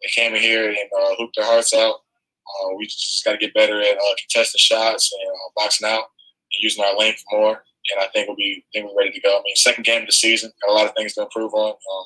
they 0.03 0.09
came 0.15 0.35
in 0.35 0.43
here 0.43 0.69
and 0.69 0.91
uh, 1.01 1.15
hooped 1.19 1.37
their 1.37 1.47
hearts 1.47 1.75
out. 1.75 1.95
Uh, 1.95 2.75
we 2.77 2.85
just 2.85 3.25
got 3.25 3.33
to 3.33 3.39
get 3.39 3.55
better 3.55 3.81
at 3.81 3.97
uh, 3.97 4.15
contesting 4.21 4.59
shots 4.59 5.11
and 5.13 5.31
boxing 5.57 5.89
out 5.89 6.05
and 6.05 6.61
using 6.61 6.85
our 6.85 6.97
length 6.97 7.23
more. 7.33 7.63
And 7.93 8.03
I 8.03 8.09
think 8.13 8.29
we'll 8.29 8.37
be 8.37 8.65
I 8.75 8.79
think 8.79 8.91
we're 8.91 9.03
ready 9.03 9.13
to 9.13 9.21
go. 9.21 9.39
I 9.39 9.43
mean, 9.43 9.57
second 9.57 9.85
game 9.85 10.03
of 10.03 10.07
the 10.07 10.13
season, 10.13 10.53
got 10.63 10.73
a 10.73 10.75
lot 10.75 10.87
of 10.87 10.95
things 10.97 11.15
to 11.15 11.23
improve 11.23 11.55
on. 11.55 11.71
Um, 11.71 12.05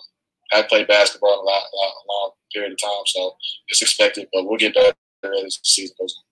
I've 0.53 0.68
played 0.68 0.88
basketball 0.88 1.32
in 1.32 1.38
a, 1.38 1.43
lot, 1.43 1.62
a 1.62 2.12
long 2.12 2.30
period 2.53 2.72
of 2.72 2.78
time, 2.82 3.07
so 3.07 3.34
it's 3.68 3.82
expected, 3.82 4.28
but 4.32 4.45
we'll 4.45 4.59
get 4.59 4.74
better 4.74 4.93
as 5.25 5.33
the 5.33 5.59
season 5.62 5.95
goes 6.01 6.14
on. 6.16 6.25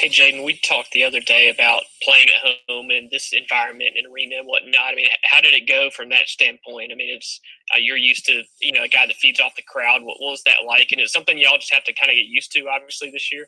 Hey, 0.00 0.08
Jayden, 0.08 0.44
we 0.46 0.58
talked 0.64 0.92
the 0.92 1.04
other 1.04 1.20
day 1.20 1.50
about 1.50 1.82
playing 2.02 2.28
at 2.28 2.56
home 2.66 2.90
in 2.90 3.10
this 3.12 3.34
environment 3.34 3.90
and 3.98 4.06
arena 4.10 4.36
and 4.38 4.46
whatnot. 4.46 4.92
I 4.92 4.94
mean, 4.94 5.08
how 5.24 5.42
did 5.42 5.52
it 5.52 5.68
go 5.68 5.90
from 5.90 6.08
that 6.08 6.26
standpoint? 6.26 6.90
I 6.90 6.94
mean, 6.94 7.14
it's 7.14 7.38
uh, 7.74 7.78
you're 7.78 7.98
used 7.98 8.24
to, 8.24 8.42
you 8.62 8.72
know, 8.72 8.84
a 8.84 8.88
guy 8.88 9.06
that 9.06 9.16
feeds 9.16 9.40
off 9.40 9.56
the 9.56 9.62
crowd. 9.68 10.00
What, 10.00 10.16
what 10.18 10.30
was 10.30 10.42
that 10.46 10.64
like? 10.66 10.90
And 10.92 11.02
it's 11.02 11.12
something 11.12 11.36
y'all 11.36 11.58
just 11.58 11.74
have 11.74 11.84
to 11.84 11.92
kind 11.92 12.10
of 12.10 12.16
get 12.16 12.24
used 12.24 12.50
to, 12.52 12.66
obviously, 12.74 13.10
this 13.10 13.30
year. 13.30 13.46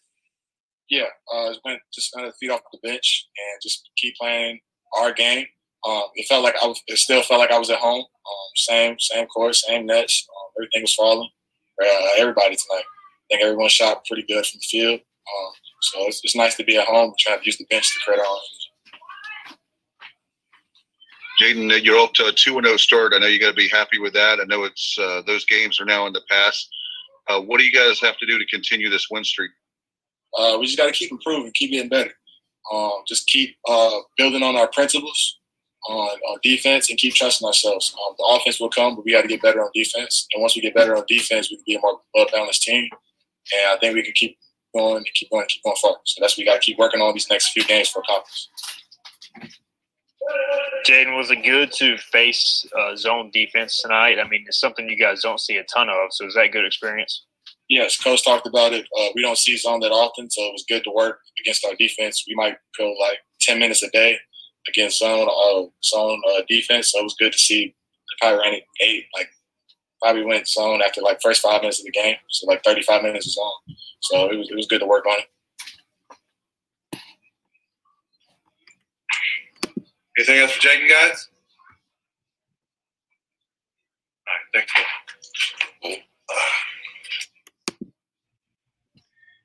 Yeah, 0.90 1.08
uh, 1.32 1.48
it's 1.48 1.60
been 1.64 1.78
just 1.94 2.12
kind 2.14 2.28
of 2.28 2.34
feed 2.38 2.50
off 2.50 2.60
the 2.70 2.86
bench 2.86 3.28
and 3.38 3.62
just 3.62 3.88
keep 3.96 4.14
playing 4.20 4.60
our 4.98 5.10
game. 5.10 5.46
Um, 5.88 6.02
it 6.16 6.26
felt 6.28 6.44
like 6.44 6.56
I 6.62 6.66
was. 6.66 6.82
It 6.86 6.98
still 6.98 7.22
felt 7.22 7.40
like 7.40 7.50
I 7.50 7.58
was 7.58 7.70
at 7.70 7.78
home. 7.78 8.00
Um, 8.02 8.50
same, 8.56 8.96
same 8.98 9.26
course, 9.28 9.64
same 9.66 9.86
nets. 9.86 10.28
Um, 10.28 10.50
everything 10.58 10.82
was 10.82 10.94
falling. 10.94 11.30
Uh, 11.82 12.08
everybody 12.18 12.56
tonight. 12.56 12.84
I 13.32 13.36
think 13.36 13.44
everyone 13.44 13.68
shot 13.68 14.04
pretty 14.04 14.24
good 14.24 14.44
from 14.44 14.58
the 14.58 14.66
field. 14.68 15.00
Um, 15.00 15.52
so 15.80 16.06
it's, 16.06 16.20
it's 16.22 16.36
nice 16.36 16.54
to 16.56 16.64
be 16.64 16.76
at 16.76 16.86
home 16.86 17.14
trying 17.18 17.38
to 17.38 17.44
use 17.44 17.56
the 17.56 17.66
bench 17.70 17.92
to 17.92 18.00
credit 18.04 18.22
on. 18.22 18.40
Jayden, 21.40 21.72
uh, 21.72 21.76
you're 21.76 21.98
up 21.98 22.12
to 22.14 22.26
a 22.26 22.32
two 22.32 22.58
and 22.58 22.66
zero 22.66 22.74
oh 22.74 22.76
start. 22.76 23.12
I 23.14 23.18
know 23.18 23.26
you 23.26 23.40
got 23.40 23.50
to 23.50 23.54
be 23.54 23.68
happy 23.68 23.98
with 23.98 24.12
that. 24.12 24.38
I 24.40 24.44
know 24.44 24.64
it's 24.64 24.98
uh, 24.98 25.22
those 25.26 25.44
games 25.46 25.80
are 25.80 25.86
now 25.86 26.06
in 26.06 26.12
the 26.12 26.20
past. 26.30 26.68
Uh, 27.28 27.40
what 27.40 27.58
do 27.58 27.64
you 27.64 27.72
guys 27.72 28.00
have 28.00 28.18
to 28.18 28.26
do 28.26 28.38
to 28.38 28.46
continue 28.46 28.90
this 28.90 29.08
win 29.10 29.24
streak? 29.24 29.50
Uh, 30.38 30.56
we 30.58 30.66
just 30.66 30.78
got 30.78 30.86
to 30.86 30.92
keep 30.92 31.10
improving, 31.10 31.50
keep 31.54 31.70
getting 31.70 31.88
better. 31.88 32.12
Um, 32.72 32.92
just 33.08 33.26
keep 33.26 33.56
uh, 33.68 33.98
building 34.16 34.42
on 34.42 34.56
our 34.56 34.68
principles 34.68 35.40
on, 35.88 36.08
on 36.28 36.38
defense 36.42 36.90
and 36.90 36.98
keep 36.98 37.14
trusting 37.14 37.46
ourselves. 37.46 37.94
Um, 37.94 38.14
the 38.18 38.24
offense 38.36 38.60
will 38.60 38.70
come, 38.70 38.94
but 38.94 39.04
we 39.04 39.12
got 39.12 39.22
to 39.22 39.28
get 39.28 39.42
better 39.42 39.62
on 39.62 39.70
defense. 39.74 40.26
And 40.32 40.42
once 40.42 40.54
we 40.54 40.62
get 40.62 40.74
better 40.74 40.96
on 40.96 41.04
defense, 41.08 41.50
we 41.50 41.56
can 41.56 41.64
be 41.66 41.74
a 41.74 41.80
more 41.80 42.00
well 42.14 42.26
balanced 42.32 42.62
team. 42.62 42.88
And 43.54 43.70
I 43.70 43.78
think 43.78 43.94
we 43.94 44.02
can 44.02 44.12
keep 44.14 44.38
going 44.74 44.96
and 44.98 45.06
keep 45.14 45.30
going, 45.30 45.46
keep 45.48 45.62
going 45.62 45.76
forward. 45.80 46.00
So 46.04 46.20
that's 46.20 46.34
what 46.36 46.42
we 46.42 46.44
got 46.44 46.60
to 46.60 46.60
keep 46.60 46.78
working 46.78 47.00
on 47.00 47.12
these 47.12 47.28
next 47.30 47.50
few 47.50 47.64
games 47.64 47.88
for 47.88 48.02
conference. 48.02 48.48
Jayden, 50.86 51.16
was 51.16 51.30
it 51.30 51.44
good 51.44 51.72
to 51.72 51.96
face 51.96 52.66
uh, 52.78 52.96
zone 52.96 53.30
defense 53.32 53.80
tonight? 53.82 54.18
I 54.18 54.28
mean, 54.28 54.44
it's 54.46 54.58
something 54.58 54.88
you 54.88 54.98
guys 54.98 55.22
don't 55.22 55.40
see 55.40 55.56
a 55.56 55.64
ton 55.64 55.88
of. 55.88 56.12
So 56.12 56.26
is 56.26 56.34
that 56.34 56.46
a 56.46 56.48
good 56.48 56.64
experience? 56.64 57.24
Yes, 57.68 57.96
coach 57.96 58.24
talked 58.24 58.46
about 58.46 58.72
it. 58.72 58.86
Uh, 58.98 59.08
we 59.14 59.22
don't 59.22 59.38
see 59.38 59.56
zone 59.56 59.80
that 59.80 59.92
often, 59.92 60.30
so 60.30 60.42
it 60.42 60.52
was 60.52 60.64
good 60.68 60.84
to 60.84 60.90
work 60.90 61.20
against 61.40 61.64
our 61.64 61.74
defense. 61.76 62.24
We 62.26 62.34
might 62.34 62.56
go 62.78 62.92
like 63.00 63.18
ten 63.40 63.58
minutes 63.58 63.82
a 63.82 63.90
day 63.90 64.18
against 64.68 64.98
zone 64.98 65.28
uh, 65.28 65.62
zone 65.84 66.20
uh, 66.28 66.42
defense, 66.48 66.90
so 66.90 67.00
it 67.00 67.04
was 67.04 67.16
good 67.18 67.32
to 67.32 67.38
see. 67.38 67.74
Ran 68.22 68.60
eight, 68.80 69.06
like 69.16 69.30
probably 70.02 70.24
went 70.24 70.48
zone 70.48 70.82
after 70.84 71.00
like 71.00 71.22
first 71.22 71.42
five 71.42 71.60
minutes 71.60 71.78
of 71.78 71.84
the 71.84 71.92
game, 71.92 72.16
so 72.28 72.46
like 72.46 72.62
thirty 72.64 72.82
five 72.82 73.02
minutes 73.02 73.26
of 73.26 73.32
zone. 73.32 73.76
So 74.00 74.30
it 74.30 74.36
was 74.36 74.50
it 74.50 74.56
was 74.56 74.66
good 74.66 74.80
to 74.80 74.86
work 74.86 75.06
on 75.06 75.18
it. 75.18 75.28
Anything 80.18 80.38
else 80.40 80.52
for 80.52 80.60
Jayden, 80.60 80.88
guys? 80.88 81.28
All 84.26 84.34
right, 84.60 84.66
thanks. 85.84 86.02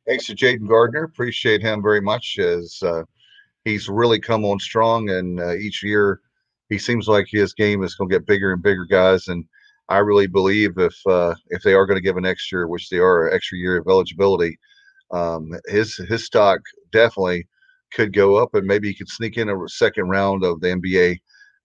Thanks 0.08 0.26
to 0.28 0.36
Jayden 0.36 0.68
Gardner. 0.68 1.04
Appreciate 1.04 1.62
him 1.62 1.82
very 1.82 2.00
much 2.02 2.40
as 2.40 2.82
uh, 2.82 3.04
he's 3.66 3.90
really 3.90 4.20
come 4.20 4.46
on 4.46 4.60
strong, 4.60 5.10
and 5.10 5.40
uh, 5.40 5.56
each 5.56 5.84
year 5.84 6.22
he 6.70 6.78
seems 6.78 7.08
like 7.08 7.28
his 7.30 7.54
game 7.54 7.84
is 7.84 7.96
going 7.96 8.10
to 8.10 8.16
get 8.16 8.26
bigger 8.26 8.54
and 8.54 8.64
bigger, 8.64 8.86
guys. 8.86 9.28
And 9.28 9.46
I 9.90 10.00
really 10.00 10.28
believe 10.28 10.78
if 10.78 10.96
uh, 11.08 11.36
if 11.50 11.62
they 11.64 11.74
are 11.74 11.86
going 11.86 11.98
to 11.98 12.04
give 12.04 12.18
an 12.18 12.26
extra, 12.26 12.68
which 12.68 12.90
they 12.90 12.98
are, 12.98 13.32
extra 13.32 13.58
year 13.58 13.78
of 13.78 13.88
eligibility, 13.88 14.58
um, 15.12 15.52
his 15.68 15.96
his 15.96 16.26
stock 16.26 16.60
definitely 16.92 17.48
could 17.94 18.14
go 18.14 18.36
up, 18.36 18.54
and 18.54 18.68
maybe 18.68 18.90
he 18.90 18.94
could 18.94 19.10
sneak 19.10 19.38
in 19.38 19.50
a 19.50 19.56
second 19.68 20.10
round 20.10 20.44
of 20.44 20.60
the 20.60 20.68
NBA 20.68 21.20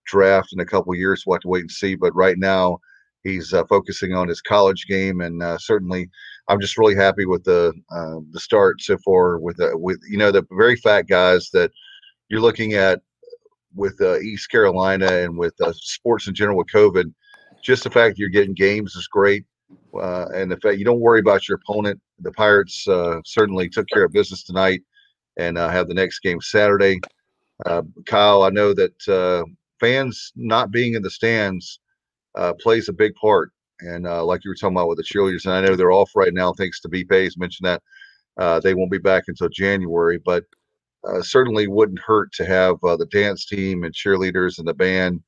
draft 0.07 0.53
in 0.53 0.61
a 0.61 0.66
couple 0.66 0.95
years. 0.95 1.25
We'll 1.27 1.35
have 1.35 1.43
to 1.43 1.49
wait 1.49 1.62
and 1.62 1.70
see. 1.70 1.97
But 1.97 2.14
right 2.14 2.39
now, 2.39 2.79
he's 3.25 3.53
uh, 3.53 3.64
focusing 3.66 4.14
on 4.14 4.29
his 4.29 4.41
college 4.41 4.87
game, 4.87 5.20
and 5.20 5.43
uh, 5.43 5.59
certainly, 5.59 6.09
I'm 6.49 6.61
just 6.61 6.79
really 6.79 6.95
happy 6.95 7.27
with 7.27 7.43
the 7.45 7.73
uh, 7.91 8.20
the 8.31 8.41
start 8.41 8.81
so 8.81 8.99
far. 9.05 9.39
With 9.41 9.57
the, 9.57 9.77
with 9.77 9.99
you 10.09 10.18
know 10.18 10.31
the 10.31 10.47
very 10.53 10.77
fat 10.77 11.09
guys 11.09 11.51
that 11.53 11.73
you're 12.29 12.41
looking 12.41 12.75
at 12.75 13.01
with 13.75 14.01
uh, 14.01 14.18
East 14.20 14.51
Carolina 14.51 15.07
and 15.07 15.37
with 15.37 15.55
uh, 15.61 15.73
sports 15.75 16.29
in 16.29 16.35
general 16.35 16.59
with 16.59 16.68
COVID 16.68 17.12
just 17.63 17.85
the 17.85 17.91
fact 17.91 18.19
you're 18.19 18.29
getting 18.29 18.55
games 18.55 18.95
is 18.97 19.07
great. 19.07 19.45
Uh, 19.95 20.27
and 20.35 20.51
the 20.51 20.57
fact 20.59 20.79
you 20.79 20.85
don't 20.85 21.01
worry 21.01 21.21
about 21.21 21.49
your 21.49 21.59
opponent. 21.63 22.01
The 22.21 22.33
Pirates 22.33 22.87
uh, 22.89 23.21
certainly 23.25 23.69
took 23.69 23.89
care 23.89 24.05
of 24.05 24.13
business 24.13 24.43
tonight 24.43 24.83
and 25.39 25.57
uh, 25.57 25.69
have 25.69 25.89
the 25.89 25.95
next 25.95 26.21
game 26.21 26.41
Saturday. 26.41 27.01
Uh, 27.65 27.83
Kyle, 28.07 28.43
I 28.43 28.51
know 28.51 28.75
that 28.75 29.09
uh, 29.09 29.45
fans 29.81 30.33
not 30.37 30.71
being 30.71 30.95
in 30.95 31.03
the 31.03 31.11
stands 31.11 31.81
uh, 32.35 32.53
plays 32.61 32.89
a 32.89 32.93
big 32.93 33.15
part. 33.15 33.51
And 33.81 34.05
like 34.05 34.45
you 34.45 34.51
were 34.51 34.55
talking 34.55 34.77
about 34.77 34.89
with 34.89 34.99
the 34.99 35.03
cheerleaders, 35.05 35.45
and 35.45 35.55
I 35.55 35.61
know 35.61 35.75
they're 35.75 35.91
off 35.91 36.13
right 36.15 36.33
now 36.33 36.53
thanks 36.53 36.81
to 36.81 36.89
BPA's 36.89 37.37
mentioned 37.37 37.67
that 37.67 38.63
they 38.63 38.75
won't 38.75 38.93
be 38.93 38.99
back 38.99 39.25
until 39.27 39.49
January, 39.49 40.21
but 40.25 40.45
certainly 41.23 41.67
wouldn't 41.67 41.99
hurt 41.99 42.33
to 42.35 42.47
have 42.47 42.77
the 42.81 43.09
dance 43.11 43.45
team 43.45 43.83
and 43.83 43.93
cheerleaders 43.93 44.59
and 44.61 44.69
the 44.69 44.75
band 44.75 45.21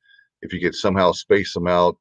if 0.42 0.52
you 0.52 0.60
could 0.60 0.74
somehow 0.74 1.10
space 1.10 1.52
them 1.52 1.66
out 1.66 1.96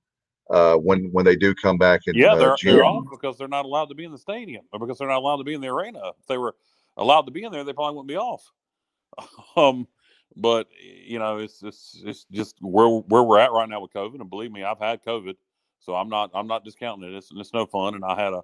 uh, 0.53 0.75
when 0.75 1.05
when 1.11 1.25
they 1.25 1.35
do 1.35 1.55
come 1.55 1.77
back. 1.77 2.01
In, 2.05 2.15
yeah, 2.15 2.35
they're, 2.35 2.55
they're 2.63 2.85
off 2.85 3.05
because 3.09 3.37
they're 3.37 3.47
not 3.47 3.65
allowed 3.65 3.85
to 3.85 3.95
be 3.95 4.05
in 4.05 4.11
the 4.11 4.17
stadium 4.17 4.63
or 4.71 4.79
because 4.79 4.99
they're 4.99 5.07
not 5.07 5.17
allowed 5.17 5.37
to 5.37 5.43
be 5.43 5.55
in 5.55 5.61
the 5.61 5.67
arena. 5.67 5.99
If 6.19 6.27
they 6.27 6.37
were 6.37 6.55
allowed 6.95 7.23
to 7.23 7.31
be 7.31 7.43
in 7.43 7.51
there, 7.51 7.63
they 7.63 7.73
probably 7.73 7.95
wouldn't 7.95 8.07
be 8.07 8.17
off. 8.17 8.51
um, 9.55 9.87
but 10.35 10.67
you 10.79 11.17
know, 11.17 11.39
it's 11.39 11.63
it's 11.63 12.01
it's 12.05 12.25
just 12.31 12.55
where 12.61 12.87
where 12.87 13.23
we're 13.23 13.39
at 13.39 13.51
right 13.51 13.67
now 13.67 13.81
with 13.81 13.93
COVID. 13.93 14.21
And 14.21 14.29
believe 14.29 14.51
me, 14.51 14.63
I've 14.63 14.79
had 14.79 15.03
COVID, 15.03 15.35
so 15.79 15.95
I'm 15.95 16.09
not 16.09 16.29
I'm 16.35 16.47
not 16.47 16.63
discounting 16.63 17.11
it. 17.11 17.17
It's 17.17 17.29
it's 17.35 17.53
no 17.53 17.65
fun. 17.65 17.95
And 17.95 18.05
I 18.05 18.15
had 18.15 18.33
a 18.33 18.41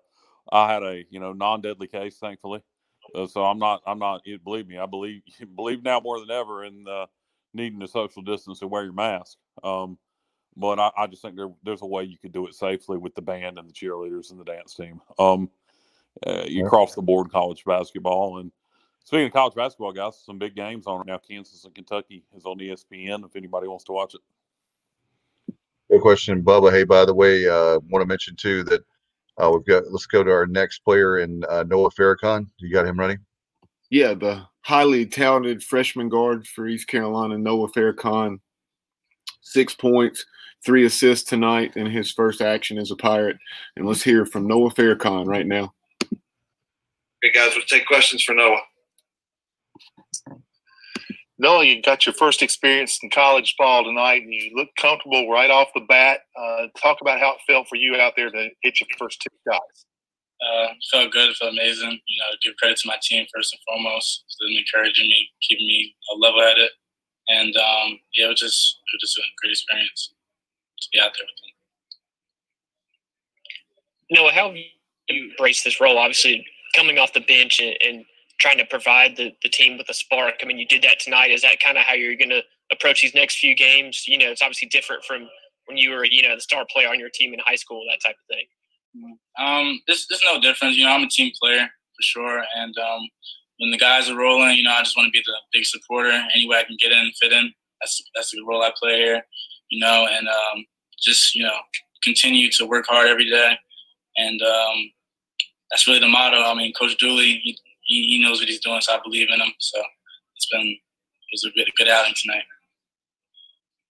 I 0.51 0.71
had 0.71 0.81
a 0.81 1.03
you 1.11 1.19
know 1.19 1.33
non 1.33 1.61
deadly 1.61 1.87
case, 1.87 2.17
thankfully. 2.17 2.63
Uh, 3.13 3.27
so 3.27 3.45
I'm 3.45 3.59
not 3.59 3.81
I'm 3.85 3.99
not. 3.99 4.21
Believe 4.43 4.67
me, 4.67 4.79
I 4.79 4.87
believe 4.87 5.21
believe 5.55 5.83
now 5.83 5.99
more 5.99 6.19
than 6.19 6.31
ever 6.31 6.65
in 6.65 6.85
uh, 6.87 7.05
needing 7.53 7.79
to 7.81 7.87
social 7.87 8.23
distance 8.23 8.63
and 8.63 8.71
wear 8.71 8.83
your 8.83 8.93
mask. 8.93 9.37
Um, 9.63 9.99
but 10.59 10.77
I, 10.77 10.91
I 10.97 11.07
just 11.07 11.21
think 11.21 11.35
there, 11.35 11.49
there's 11.63 11.81
a 11.81 11.87
way 11.87 12.03
you 12.03 12.17
could 12.17 12.33
do 12.33 12.45
it 12.45 12.53
safely 12.53 12.97
with 12.97 13.15
the 13.15 13.21
band 13.21 13.57
and 13.57 13.67
the 13.67 13.73
cheerleaders 13.73 14.31
and 14.31 14.39
the 14.39 14.43
dance 14.43 14.75
team. 14.75 15.01
Um, 15.17 15.49
uh, 16.25 16.43
you 16.45 16.63
yeah. 16.63 16.69
cross 16.69 16.95
the 16.95 17.01
board 17.01 17.31
college 17.31 17.63
basketball. 17.63 18.39
And 18.39 18.51
speaking 19.05 19.27
of 19.27 19.33
college 19.33 19.55
basketball, 19.55 19.93
guys, 19.93 20.21
some 20.23 20.37
big 20.37 20.55
games 20.55 20.85
on 20.85 20.97
right 20.97 21.07
now. 21.07 21.17
Kansas 21.17 21.63
and 21.63 21.73
Kentucky 21.73 22.23
is 22.35 22.45
on 22.45 22.59
ESPN 22.59 23.25
if 23.25 23.35
anybody 23.35 23.67
wants 23.67 23.85
to 23.85 23.93
watch 23.93 24.15
it. 24.15 24.21
Good 25.89 26.01
question, 26.01 26.43
Bubba. 26.43 26.71
Hey, 26.71 26.83
by 26.83 27.05
the 27.05 27.15
way, 27.15 27.47
uh, 27.47 27.79
want 27.89 28.01
to 28.03 28.05
mention 28.05 28.35
too 28.35 28.63
that 28.65 28.81
uh, 29.37 29.49
we've 29.51 29.65
got. 29.65 29.91
Let's 29.91 30.05
go 30.05 30.23
to 30.23 30.31
our 30.31 30.45
next 30.45 30.79
player 30.79 31.19
in 31.19 31.43
uh, 31.49 31.63
Noah 31.67 31.89
Farrakhan. 31.91 32.47
You 32.57 32.71
got 32.71 32.85
him 32.85 32.99
ready? 32.99 33.17
Yeah, 33.89 34.13
the 34.13 34.45
highly 34.61 35.07
talented 35.07 35.63
freshman 35.63 36.09
guard 36.09 36.45
for 36.45 36.67
East 36.67 36.87
Carolina, 36.87 37.39
Noah 37.39 37.71
Farrakhan. 37.71 38.39
Six 39.41 39.73
points, 39.73 40.25
three 40.65 40.85
assists 40.85 41.29
tonight 41.29 41.75
in 41.77 41.85
his 41.85 42.11
first 42.11 42.41
action 42.41 42.77
as 42.77 42.91
a 42.91 42.95
Pirate. 42.95 43.37
And 43.75 43.87
let's 43.87 44.03
hear 44.03 44.25
from 44.25 44.47
Noah 44.47 44.71
Farrakhan 44.71 45.27
right 45.27 45.47
now. 45.47 45.73
Hey 47.21 47.31
guys, 47.33 47.51
we'll 47.55 47.65
take 47.65 47.85
questions 47.85 48.23
for 48.23 48.33
Noah. 48.33 48.61
Noah, 51.37 51.63
you 51.63 51.81
got 51.81 52.05
your 52.05 52.13
first 52.13 52.41
experience 52.41 52.99
in 53.01 53.09
college 53.09 53.55
ball 53.57 53.85
tonight, 53.85 54.23
and 54.23 54.33
you 54.33 54.51
look 54.55 54.67
comfortable 54.77 55.29
right 55.29 55.49
off 55.49 55.69
the 55.73 55.85
bat. 55.87 56.21
Uh, 56.37 56.67
talk 56.77 56.97
about 56.99 57.19
how 57.19 57.31
it 57.31 57.39
felt 57.47 57.67
for 57.69 57.77
you 57.77 57.95
out 57.95 58.13
there 58.17 58.29
to 58.29 58.49
hit 58.61 58.79
your 58.81 58.87
first 58.97 59.21
two 59.21 59.35
shots. 59.47 59.85
Uh, 60.41 60.67
felt 60.91 61.11
good. 61.11 61.33
Felt 61.35 61.53
amazing. 61.53 61.91
You 61.91 62.19
know, 62.19 62.37
give 62.43 62.57
credit 62.57 62.77
to 62.79 62.87
my 62.87 62.97
team 63.01 63.25
first 63.33 63.53
and 63.53 63.61
foremost. 63.67 64.25
For 64.37 64.47
them 64.47 64.57
encouraging 64.57 65.07
me, 65.07 65.29
keeping 65.41 65.67
me 65.67 65.95
level-headed, 66.17 66.71
and 67.29 67.55
um, 67.55 67.99
yeah, 68.17 68.25
it 68.25 68.29
was 68.29 68.39
just 68.39 68.79
it 68.87 68.95
was 68.95 69.01
just 69.01 69.17
a 69.17 69.23
great 69.41 69.51
experience 69.51 70.13
to 70.81 70.87
be 70.91 70.99
out 70.99 71.11
there 71.17 71.25
with 71.25 71.39
them. 71.41 71.53
Noah, 74.11 74.31
how 74.31 74.47
have 74.47 74.55
you 74.55 75.31
embraced 75.31 75.63
this 75.63 75.79
role? 75.79 75.97
Obviously, 75.97 76.45
coming 76.75 76.97
off 76.97 77.13
the 77.13 77.21
bench 77.21 77.59
and, 77.59 77.75
and 77.85 78.05
trying 78.39 78.57
to 78.57 78.65
provide 78.65 79.15
the, 79.17 79.31
the 79.43 79.49
team 79.49 79.77
with 79.77 79.89
a 79.89 79.93
spark. 79.93 80.35
I 80.41 80.45
mean, 80.45 80.57
you 80.57 80.65
did 80.65 80.81
that 80.83 80.99
tonight. 80.99 81.31
Is 81.31 81.41
that 81.41 81.59
kind 81.59 81.77
of 81.77 81.83
how 81.83 81.93
you're 81.93 82.15
going 82.15 82.29
to 82.29 82.41
approach 82.71 83.01
these 83.01 83.13
next 83.13 83.37
few 83.39 83.55
games? 83.55 84.05
You 84.07 84.17
know, 84.17 84.31
it's 84.31 84.41
obviously 84.41 84.69
different 84.69 85.03
from 85.03 85.27
when 85.65 85.77
you 85.77 85.91
were, 85.91 86.05
you 86.05 86.23
know, 86.23 86.35
the 86.35 86.41
star 86.41 86.65
player 86.71 86.89
on 86.89 86.99
your 86.99 87.09
team 87.13 87.33
in 87.33 87.39
high 87.45 87.55
school, 87.55 87.83
that 87.89 87.99
type 88.05 88.15
of 88.15 88.35
thing. 88.35 88.45
Um, 89.39 89.79
this 89.87 90.07
there's 90.07 90.23
no 90.23 90.39
difference. 90.41 90.75
You 90.75 90.85
know, 90.85 90.91
I'm 90.91 91.03
a 91.03 91.09
team 91.09 91.31
player 91.39 91.61
for 91.61 92.01
sure. 92.01 92.43
And 92.57 92.75
um, 92.77 93.01
when 93.59 93.71
the 93.71 93.77
guys 93.77 94.09
are 94.09 94.17
rolling, 94.17 94.57
you 94.57 94.63
know, 94.63 94.71
I 94.71 94.79
just 94.79 94.97
want 94.97 95.07
to 95.07 95.11
be 95.11 95.21
the 95.25 95.33
big 95.53 95.65
supporter 95.65 96.11
any 96.33 96.47
way 96.47 96.57
I 96.57 96.63
can 96.63 96.77
get 96.79 96.91
in, 96.91 96.97
and 96.97 97.13
fit 97.21 97.31
in. 97.31 97.53
That's 97.81 98.01
that's 98.15 98.31
the 98.31 98.41
role 98.47 98.63
I 98.63 98.71
play 98.81 98.97
here, 98.97 99.21
you 99.69 99.79
know, 99.79 100.07
and 100.09 100.27
um, 100.27 100.65
just 101.01 101.35
you 101.35 101.43
know 101.43 101.55
continue 102.03 102.49
to 102.51 102.65
work 102.65 102.85
hard 102.87 103.07
every 103.07 103.29
day, 103.29 103.57
and 104.17 104.41
um, 104.41 104.91
that's 105.71 105.87
really 105.87 105.99
the 105.99 106.07
motto. 106.07 106.41
I 106.41 106.53
mean, 106.55 106.73
Coach 106.73 106.97
Dooley, 106.97 107.39
he, 107.43 107.57
he 107.83 108.23
knows 108.23 108.39
what 108.39 108.49
he's 108.49 108.59
doing, 108.59 108.81
so 108.81 108.93
I 108.93 108.99
believe 109.03 109.27
in 109.33 109.39
him. 109.39 109.53
So 109.59 109.81
it's 110.35 110.47
been 110.51 110.67
it 110.67 111.33
was 111.33 111.43
a 111.43 111.51
good, 111.51 111.67
good 111.77 111.87
outing 111.87 112.13
tonight. 112.15 112.43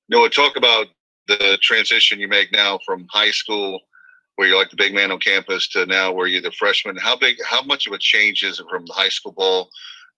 Noah, 0.10 0.30
talk 0.30 0.56
about 0.56 0.88
the 1.28 1.58
transition 1.62 2.20
you 2.20 2.28
make 2.28 2.52
now 2.52 2.80
from 2.86 3.08
high 3.12 3.32
school, 3.32 3.80
where 4.36 4.48
you're 4.48 4.58
like 4.58 4.72
the 4.72 4.76
big 4.76 4.94
man 4.94 5.12
on 5.12 5.20
campus, 5.20 5.68
to 5.70 5.86
now 5.86 6.12
where 6.12 6.28
you're 6.28 6.42
the 6.42 6.52
freshman. 6.52 6.98
How 6.98 7.16
big, 7.16 7.38
how 7.46 7.62
much 7.62 7.88
of 7.88 7.94
a 7.94 7.98
change 8.00 8.44
is 8.44 8.60
it 8.60 8.66
from 8.70 8.86
the 8.86 8.94
high 8.94 9.10
school 9.10 9.32
ball 9.32 9.70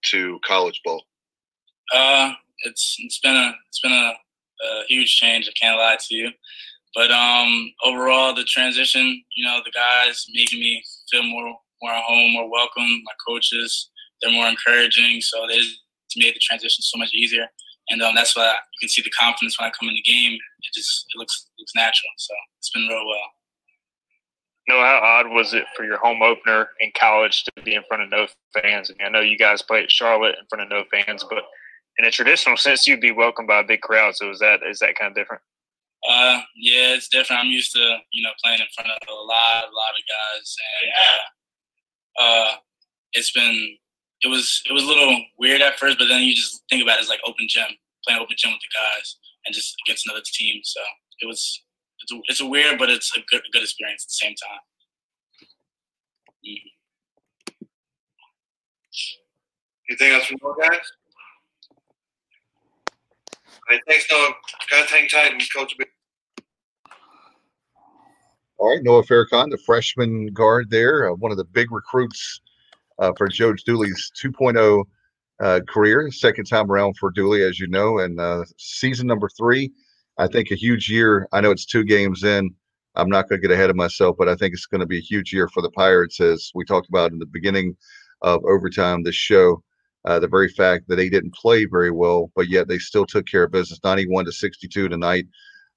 to 0.06 0.40
college 0.44 0.80
ball? 0.84 1.04
Uh, 1.94 2.32
it's 2.64 2.96
it's 3.00 3.20
been 3.20 3.36
a 3.36 3.52
it's 3.68 3.80
been 3.80 3.92
a, 3.92 4.12
a 4.64 4.82
huge 4.88 5.16
change. 5.16 5.48
I 5.48 5.52
can't 5.60 5.78
lie 5.78 5.96
to 5.98 6.14
you. 6.14 6.30
But 6.94 7.10
um, 7.10 7.72
overall, 7.84 8.34
the 8.34 8.44
transition, 8.44 9.22
you 9.34 9.44
know, 9.44 9.60
the 9.64 9.70
guys 9.70 10.26
making 10.34 10.60
me 10.60 10.82
feel 11.10 11.22
more 11.24 11.54
more 11.82 11.92
at 11.92 12.04
home, 12.04 12.32
more 12.32 12.48
welcome. 12.48 13.02
My 13.04 13.12
coaches, 13.26 13.90
they're 14.20 14.30
more 14.30 14.46
encouraging, 14.46 15.20
so 15.20 15.46
they 15.48 15.60
made 16.16 16.34
the 16.34 16.40
transition 16.40 16.82
so 16.82 16.96
much 16.96 17.12
easier. 17.12 17.46
And 17.90 18.00
um, 18.02 18.14
that's 18.14 18.36
why 18.36 18.44
you 18.44 18.78
can 18.80 18.88
see 18.88 19.02
the 19.02 19.10
confidence 19.10 19.58
when 19.58 19.68
I 19.68 19.72
come 19.78 19.88
in 19.88 19.94
the 19.94 20.02
game. 20.02 20.34
It 20.34 20.74
just 20.74 21.06
it 21.14 21.18
looks 21.18 21.48
looks 21.58 21.72
natural. 21.74 22.10
So 22.16 22.34
it's 22.58 22.70
been 22.70 22.86
real 22.86 23.06
well. 23.06 23.30
No, 24.68 24.80
how 24.80 25.00
odd 25.02 25.28
was 25.34 25.54
it 25.54 25.64
for 25.76 25.84
your 25.84 25.98
home 25.98 26.22
opener 26.22 26.68
in 26.78 26.92
college 26.96 27.42
to 27.44 27.62
be 27.64 27.74
in 27.74 27.82
front 27.88 28.04
of 28.04 28.10
no 28.10 28.28
fans? 28.54 28.90
I 28.90 28.94
mean, 28.94 29.08
I 29.08 29.10
know 29.10 29.24
you 29.24 29.36
guys 29.36 29.60
played 29.60 29.84
at 29.84 29.90
Charlotte 29.90 30.36
in 30.38 30.46
front 30.48 30.62
of 30.62 30.68
no 30.68 30.84
fans, 30.92 31.24
but 31.28 31.42
in 31.98 32.04
a 32.04 32.10
traditional 32.10 32.56
sense, 32.56 32.86
you'd 32.86 33.00
be 33.00 33.12
welcomed 33.12 33.48
by 33.48 33.60
a 33.60 33.64
big 33.64 33.80
crowd. 33.80 34.16
So 34.16 34.30
is 34.30 34.38
that 34.38 34.60
is 34.68 34.78
that 34.78 34.94
kind 34.94 35.10
of 35.10 35.14
different? 35.16 35.42
Uh, 36.08 36.40
yeah, 36.56 36.94
it's 36.94 37.08
different. 37.08 37.42
I'm 37.42 37.50
used 37.50 37.72
to 37.72 37.98
you 38.12 38.22
know 38.22 38.30
playing 38.42 38.60
in 38.60 38.66
front 38.74 38.90
of 38.90 39.08
a 39.08 39.12
lot, 39.12 39.64
a 39.64 39.74
lot 39.74 39.94
of 39.96 40.04
guys, 40.08 40.56
and 40.82 40.92
uh, 42.18 42.22
uh, 42.22 42.54
it's 43.12 43.32
been 43.32 43.76
it 44.22 44.28
was 44.28 44.62
it 44.68 44.72
was 44.72 44.82
a 44.82 44.86
little 44.86 45.20
weird 45.38 45.60
at 45.60 45.78
first, 45.78 45.98
but 45.98 46.08
then 46.08 46.22
you 46.22 46.34
just 46.34 46.62
think 46.70 46.82
about 46.82 46.98
it 46.98 47.02
as 47.02 47.08
like 47.08 47.20
open 47.24 47.46
gym, 47.48 47.68
playing 48.06 48.20
open 48.20 48.36
gym 48.36 48.52
with 48.52 48.60
the 48.60 48.96
guys, 48.96 49.16
and 49.46 49.54
just 49.54 49.76
against 49.86 50.06
another 50.06 50.22
team. 50.24 50.60
So 50.64 50.80
it 51.20 51.26
was 51.26 51.62
it's 52.00 52.12
a, 52.12 52.20
it's 52.26 52.40
a 52.40 52.46
weird, 52.46 52.78
but 52.78 52.90
it's 52.90 53.14
a 53.16 53.20
good 53.30 53.42
good 53.52 53.62
experience 53.62 54.04
at 54.04 54.08
the 54.08 54.26
same 54.26 54.34
time. 54.34 54.60
Mm-hmm. 56.46 56.68
Anything 59.90 60.12
else 60.14 60.26
from 60.26 60.38
you 60.42 60.56
guys? 60.60 60.80
Thanks, 63.86 64.06
Noah. 64.10 64.32
Guys, 64.70 64.90
hang 64.90 65.08
tight 65.08 65.42
coach. 65.54 65.74
All 68.58 68.70
right, 68.70 68.82
Noah 68.82 69.02
Farrakhan, 69.02 69.50
the 69.50 69.58
freshman 69.58 70.26
guard 70.28 70.70
there, 70.70 71.10
uh, 71.10 71.14
one 71.14 71.32
of 71.32 71.36
the 71.36 71.44
big 71.44 71.72
recruits 71.72 72.40
uh, 72.98 73.12
for 73.18 73.26
Joe 73.26 73.54
Dooley's 73.54 74.12
2.0 74.22 74.84
uh, 75.40 75.60
career, 75.68 76.10
second 76.12 76.44
time 76.44 76.70
around 76.70 76.96
for 76.96 77.10
Dooley, 77.10 77.42
as 77.42 77.58
you 77.58 77.66
know, 77.66 77.98
and 77.98 78.20
uh, 78.20 78.44
season 78.58 79.06
number 79.06 79.28
three. 79.36 79.72
I 80.18 80.28
think 80.28 80.50
a 80.50 80.54
huge 80.54 80.88
year. 80.88 81.26
I 81.32 81.40
know 81.40 81.50
it's 81.50 81.66
two 81.66 81.84
games 81.84 82.22
in. 82.22 82.54
I'm 82.94 83.08
not 83.08 83.28
going 83.28 83.40
to 83.40 83.48
get 83.48 83.54
ahead 83.54 83.70
of 83.70 83.76
myself, 83.76 84.16
but 84.18 84.28
I 84.28 84.36
think 84.36 84.52
it's 84.54 84.66
going 84.66 84.80
to 84.82 84.86
be 84.86 84.98
a 84.98 85.02
huge 85.02 85.32
year 85.32 85.48
for 85.48 85.62
the 85.62 85.70
Pirates, 85.70 86.20
as 86.20 86.52
we 86.54 86.64
talked 86.64 86.88
about 86.88 87.10
in 87.10 87.18
the 87.18 87.26
beginning 87.26 87.76
of 88.20 88.44
overtime. 88.44 89.02
This 89.02 89.14
show, 89.14 89.62
uh, 90.04 90.18
the 90.18 90.28
very 90.28 90.48
fact 90.48 90.88
that 90.88 90.96
they 90.96 91.08
didn't 91.08 91.34
play 91.34 91.64
very 91.64 91.90
well, 91.90 92.30
but 92.34 92.48
yet 92.48 92.68
they 92.68 92.78
still 92.78 93.06
took 93.06 93.26
care 93.26 93.44
of 93.44 93.52
business, 93.52 93.80
91 93.84 94.24
to 94.24 94.32
62 94.32 94.88
tonight 94.88 95.26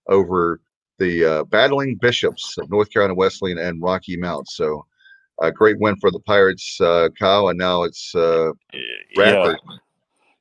over 0.07 0.61
the 0.97 1.25
uh, 1.25 1.43
battling 1.45 1.95
Bishops 1.95 2.57
of 2.57 2.69
North 2.69 2.91
Carolina 2.91 3.15
Wesleyan 3.15 3.57
and 3.57 3.81
Rocky 3.81 4.17
Mount. 4.17 4.47
So 4.49 4.85
a 5.41 5.51
great 5.51 5.79
win 5.79 5.95
for 5.97 6.11
the 6.11 6.19
Pirates, 6.21 6.79
uh, 6.79 7.09
Kyle, 7.19 7.49
and 7.49 7.59
now 7.59 7.83
it's 7.83 8.15
uh, 8.15 8.51
Radford. 9.17 9.59
Yeah. 9.65 9.77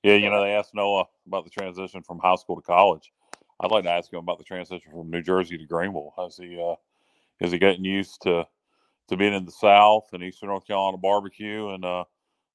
yeah, 0.03 0.15
you 0.15 0.31
know 0.31 0.43
they 0.43 0.53
asked 0.53 0.75
Noah 0.75 1.07
about 1.27 1.45
the 1.45 1.51
transition 1.51 2.03
from 2.03 2.19
high 2.19 2.37
school 2.37 2.57
to 2.57 2.63
college. 2.63 3.13
I'd 3.61 3.71
like 3.71 3.85
to 3.85 3.91
ask 3.91 4.13
him 4.13 4.19
about 4.21 4.39
the 4.39 4.45
transition 4.45 4.93
from 4.93 5.11
New 5.11 5.23
Jersey 5.23 5.59
to 5.59 5.67
Greenville. 5.67 6.15
Has 6.17 6.37
he 6.37 6.61
uh, 6.61 6.77
is 7.41 7.53
he 7.53 7.59
getting 7.59 7.85
used 7.85 8.23
to 8.23 8.47
to 9.09 9.17
being 9.17 9.35
in 9.35 9.45
the 9.45 9.53
South 9.53 10.09
and 10.13 10.23
Eastern 10.23 10.49
North 10.49 10.67
Carolina 10.67 10.97
barbecue 10.97 11.69
and 11.71 11.85
uh, 11.85 12.05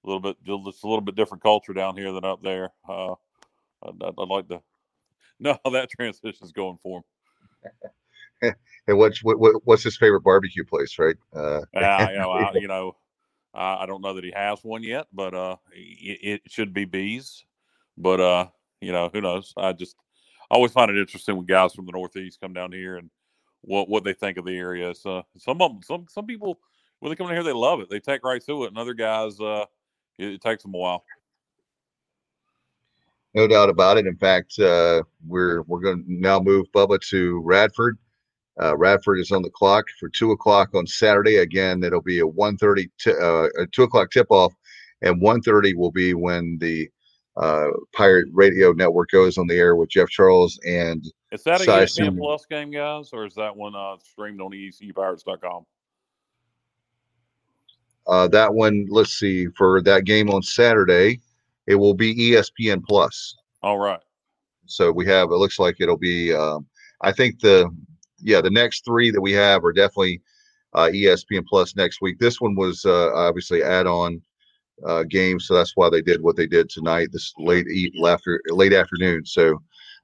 a 0.03 0.07
little 0.07 0.21
bit 0.21 0.37
just 0.43 0.83
a 0.83 0.87
little 0.87 1.01
bit 1.01 1.15
different 1.15 1.43
culture 1.43 1.73
down 1.73 1.97
here 1.97 2.11
than 2.11 2.25
up 2.25 2.41
there? 2.41 2.69
Uh, 2.87 3.13
I'd, 3.83 4.01
I'd 4.17 4.27
like 4.27 4.47
to 4.49 4.61
know 5.39 5.57
how 5.63 5.71
that 5.71 5.89
transition 5.89 6.43
is 6.43 6.51
going 6.51 6.77
for 6.81 6.99
him. 6.99 8.53
and 8.87 8.97
what's 8.97 9.23
what, 9.23 9.37
what's 9.65 9.83
his 9.83 9.97
favorite 9.97 10.21
barbecue 10.21 10.63
place, 10.63 10.97
right? 10.99 11.17
Uh, 11.35 11.61
uh 11.75 12.07
you 12.11 12.17
know, 12.17 12.31
I, 12.31 12.51
you 12.55 12.67
know, 12.67 12.95
I 13.53 13.85
don't 13.85 14.01
know 14.01 14.13
that 14.13 14.23
he 14.23 14.31
has 14.35 14.63
one 14.63 14.83
yet, 14.83 15.07
but 15.11 15.33
uh, 15.33 15.57
it, 15.73 16.41
it 16.45 16.51
should 16.51 16.73
be 16.73 16.85
bees. 16.85 17.45
But 17.97 18.21
uh, 18.21 18.47
you 18.81 18.91
know, 18.91 19.09
who 19.11 19.21
knows? 19.21 19.53
I 19.57 19.73
just 19.73 19.95
I 20.49 20.55
always 20.55 20.71
find 20.71 20.89
it 20.89 20.97
interesting 20.97 21.35
when 21.35 21.45
guys 21.45 21.73
from 21.73 21.85
the 21.85 21.91
Northeast 21.91 22.39
come 22.41 22.53
down 22.53 22.71
here 22.71 22.95
and 22.97 23.09
what 23.61 23.89
what 23.89 24.03
they 24.03 24.13
think 24.13 24.37
of 24.37 24.45
the 24.45 24.57
area. 24.57 24.95
So 24.95 25.23
some 25.37 25.61
of 25.61 25.71
them, 25.71 25.81
some 25.83 26.05
some 26.09 26.25
people 26.25 26.59
when 26.99 27.09
they 27.09 27.15
come 27.15 27.27
in 27.27 27.33
here, 27.33 27.43
they 27.43 27.53
love 27.53 27.81
it. 27.81 27.89
They 27.89 27.99
take 27.99 28.23
right 28.23 28.43
to 28.45 28.63
it, 28.63 28.67
and 28.67 28.77
other 28.77 28.93
guys, 28.93 29.39
uh, 29.39 29.65
it, 30.19 30.33
it 30.33 30.41
takes 30.41 30.63
them 30.63 30.75
a 30.75 30.77
while. 30.77 31.03
No 33.33 33.47
doubt 33.47 33.69
about 33.69 33.97
it. 33.97 34.07
In 34.07 34.17
fact, 34.17 34.57
uh, 34.59 35.03
we're 35.27 35.61
we're 35.63 35.79
going 35.79 36.03
to 36.03 36.13
now 36.13 36.39
move 36.39 36.65
Bubba 36.73 36.99
to 37.09 37.41
Radford. 37.43 37.97
Uh, 38.61 38.75
Radford 38.75 39.19
is 39.19 39.31
on 39.31 39.41
the 39.41 39.51
clock 39.51 39.85
for 39.99 40.09
two 40.09 40.31
o'clock 40.31 40.73
on 40.73 40.85
Saturday. 40.85 41.37
Again, 41.37 41.83
it'll 41.83 42.01
be 42.01 42.19
a 42.19 42.27
one 42.27 42.57
thirty, 42.57 42.89
t- 42.99 43.11
uh, 43.11 43.47
a 43.57 43.67
two 43.71 43.83
o'clock 43.83 44.11
tip 44.11 44.27
off, 44.29 44.53
and 45.01 45.21
one 45.21 45.41
thirty 45.41 45.75
will 45.75 45.91
be 45.91 46.13
when 46.13 46.57
the 46.59 46.89
uh, 47.37 47.67
Pirate 47.95 48.27
Radio 48.33 48.73
Network 48.73 49.11
goes 49.11 49.37
on 49.37 49.47
the 49.47 49.55
air 49.55 49.75
with 49.75 49.89
Jeff 49.89 50.09
Charles 50.09 50.59
and. 50.65 51.03
Is 51.31 51.43
that 51.43 51.61
a 51.61 51.65
ESPN 51.65 52.17
Plus 52.17 52.47
game, 52.47 52.71
guys, 52.71 53.11
or 53.13 53.23
is 53.23 53.35
that 53.35 53.55
one 53.55 53.75
uh, 53.75 53.97
streamed 54.03 54.41
on 54.41 54.49
ECUPirates.com? 54.51 55.63
Uh, 58.09 58.27
that 58.27 58.53
one, 58.53 58.87
let's 58.89 59.13
see, 59.13 59.47
for 59.55 59.81
that 59.83 60.03
game 60.03 60.29
on 60.29 60.41
Saturday, 60.41 61.21
it 61.67 61.75
will 61.75 61.93
be 61.93 62.15
ESPN 62.15 62.83
Plus. 62.83 63.35
All 63.61 63.77
right. 63.77 63.99
So 64.65 64.91
we 64.91 65.05
have. 65.05 65.31
It 65.31 65.35
looks 65.35 65.59
like 65.59 65.77
it'll 65.79 65.97
be. 65.97 66.33
Um, 66.33 66.65
I 67.01 67.11
think 67.11 67.39
the 67.39 67.69
yeah, 68.21 68.41
the 68.41 68.49
next 68.49 68.83
three 68.83 69.11
that 69.11 69.21
we 69.21 69.31
have 69.33 69.63
are 69.63 69.71
definitely 69.71 70.21
uh, 70.73 70.89
ESPN 70.91 71.45
Plus 71.45 71.75
next 71.75 72.01
week. 72.01 72.19
This 72.19 72.41
one 72.41 72.55
was 72.55 72.83
uh, 72.85 73.13
obviously 73.13 73.63
add-on 73.63 74.21
uh, 74.85 75.03
game, 75.03 75.39
so 75.39 75.53
that's 75.53 75.75
why 75.75 75.89
they 75.89 76.01
did 76.01 76.21
what 76.21 76.35
they 76.35 76.47
did 76.47 76.69
tonight, 76.69 77.09
this 77.11 77.33
late 77.37 77.67
eat 77.67 77.93
after 78.05 78.41
late 78.47 78.73
afternoon. 78.73 79.25
So, 79.25 79.61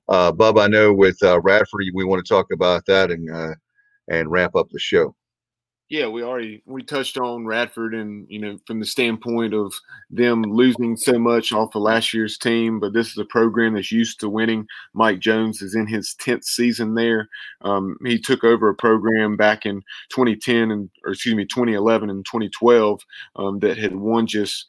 uh, 0.10 0.32
Bub, 0.32 0.58
I 0.58 0.68
know 0.68 0.94
with 0.94 1.18
uh, 1.24 1.42
Radford, 1.42 1.86
we 1.94 2.06
want 2.06 2.24
to 2.24 2.30
talk 2.30 2.48
about 2.54 2.86
that 2.86 3.12
and 3.12 3.30
uh, 3.32 3.56
and 4.10 4.30
wrap 4.30 4.56
up 4.56 4.70
the 4.70 4.80
show. 4.80 5.16
Yeah, 5.88 6.08
we 6.08 6.24
already 6.24 6.64
we 6.66 6.82
touched 6.82 7.16
on 7.18 7.46
Radford 7.46 7.94
and 7.94 8.26
you 8.28 8.40
know 8.40 8.58
from 8.66 8.80
the 8.80 8.88
standpoint 8.88 9.54
of 9.54 9.72
them 10.10 10.42
losing 10.42 10.98
so 10.98 11.20
much 11.20 11.52
off 11.52 11.76
of 11.76 11.84
last 11.84 12.12
year's 12.12 12.40
team, 12.40 12.80
but 12.80 12.94
this 12.94 13.10
is 13.10 13.18
a 13.20 13.26
program 13.26 13.76
that's 13.76 13.92
used 13.92 14.20
to 14.22 14.30
winning. 14.30 14.66
Mike 14.94 15.20
Jones 15.20 15.62
is 15.62 15.76
in 15.76 15.86
his 15.86 16.16
tenth 16.16 16.44
season 16.44 16.96
there. 16.96 17.30
Um, 17.62 17.98
he 18.04 18.20
took 18.20 18.44
over 18.44 18.68
a 18.68 18.76
program 18.76 19.38
back 19.38 19.68
in 19.68 19.84
2010 20.10 20.72
and 20.72 20.90
or 21.06 21.12
excuse 21.12 21.36
me 21.36 21.46
2011 21.46 22.10
and 22.10 22.26
2012 22.26 23.02
um, 23.36 23.60
that 23.60 23.78
had 23.78 23.96
won 23.96 24.26
just 24.26 24.66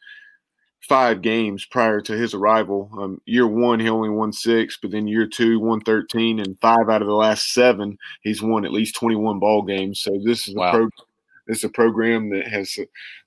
five 0.87 1.23
games 1.23 1.65
prior 1.65 2.01
to 2.03 2.13
his 2.13 2.35
arrival. 2.35 2.91
Um, 2.99 3.21
year 3.25 3.47
one, 3.47 3.81
he 3.81 3.89
only 3.89 4.11
won 4.11 4.33
six, 4.33 4.79
but 4.81 4.91
then 4.91 5.09
year 5.09 5.27
two, 5.27 5.59
won 5.61 5.81
13, 5.81 6.41
and 6.41 6.61
five 6.61 6.89
out 6.89 7.03
of 7.03 7.09
the 7.09 7.15
last 7.15 7.53
seven, 7.53 7.97
he's 8.23 8.43
won 8.43 8.65
at 8.65 8.73
least 8.73 8.95
21 8.97 9.39
ball 9.39 9.63
games. 9.63 10.01
So 10.01 10.13
this 10.25 10.47
is 10.47 10.55
wow. 10.55 10.69
a 10.69 10.71
program 10.71 11.06
it's 11.47 11.65
a 11.65 11.69
program 11.69 12.31
that 12.31 12.49
has 12.49 12.79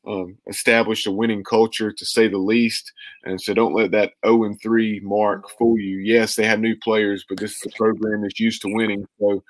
um, 0.07 0.37
established 0.47 1.07
a 1.07 1.11
winning 1.11 1.43
culture, 1.43 1.91
to 1.91 2.05
say 2.05 2.27
the 2.27 2.37
least. 2.37 2.91
And 3.23 3.39
so 3.39 3.53
don't 3.53 3.73
let 3.73 3.91
that 3.91 4.13
0 4.25 4.43
and 4.43 4.61
3 4.61 4.99
mark 5.01 5.49
fool 5.57 5.79
you. 5.79 5.97
Yes, 5.99 6.35
they 6.35 6.45
have 6.45 6.59
new 6.59 6.75
players, 6.77 7.25
but 7.27 7.39
this 7.39 7.51
is 7.51 7.65
a 7.65 7.77
program 7.77 8.21
that's 8.21 8.39
used 8.39 8.61
to 8.63 8.73
winning. 8.73 9.05
So 9.19 9.43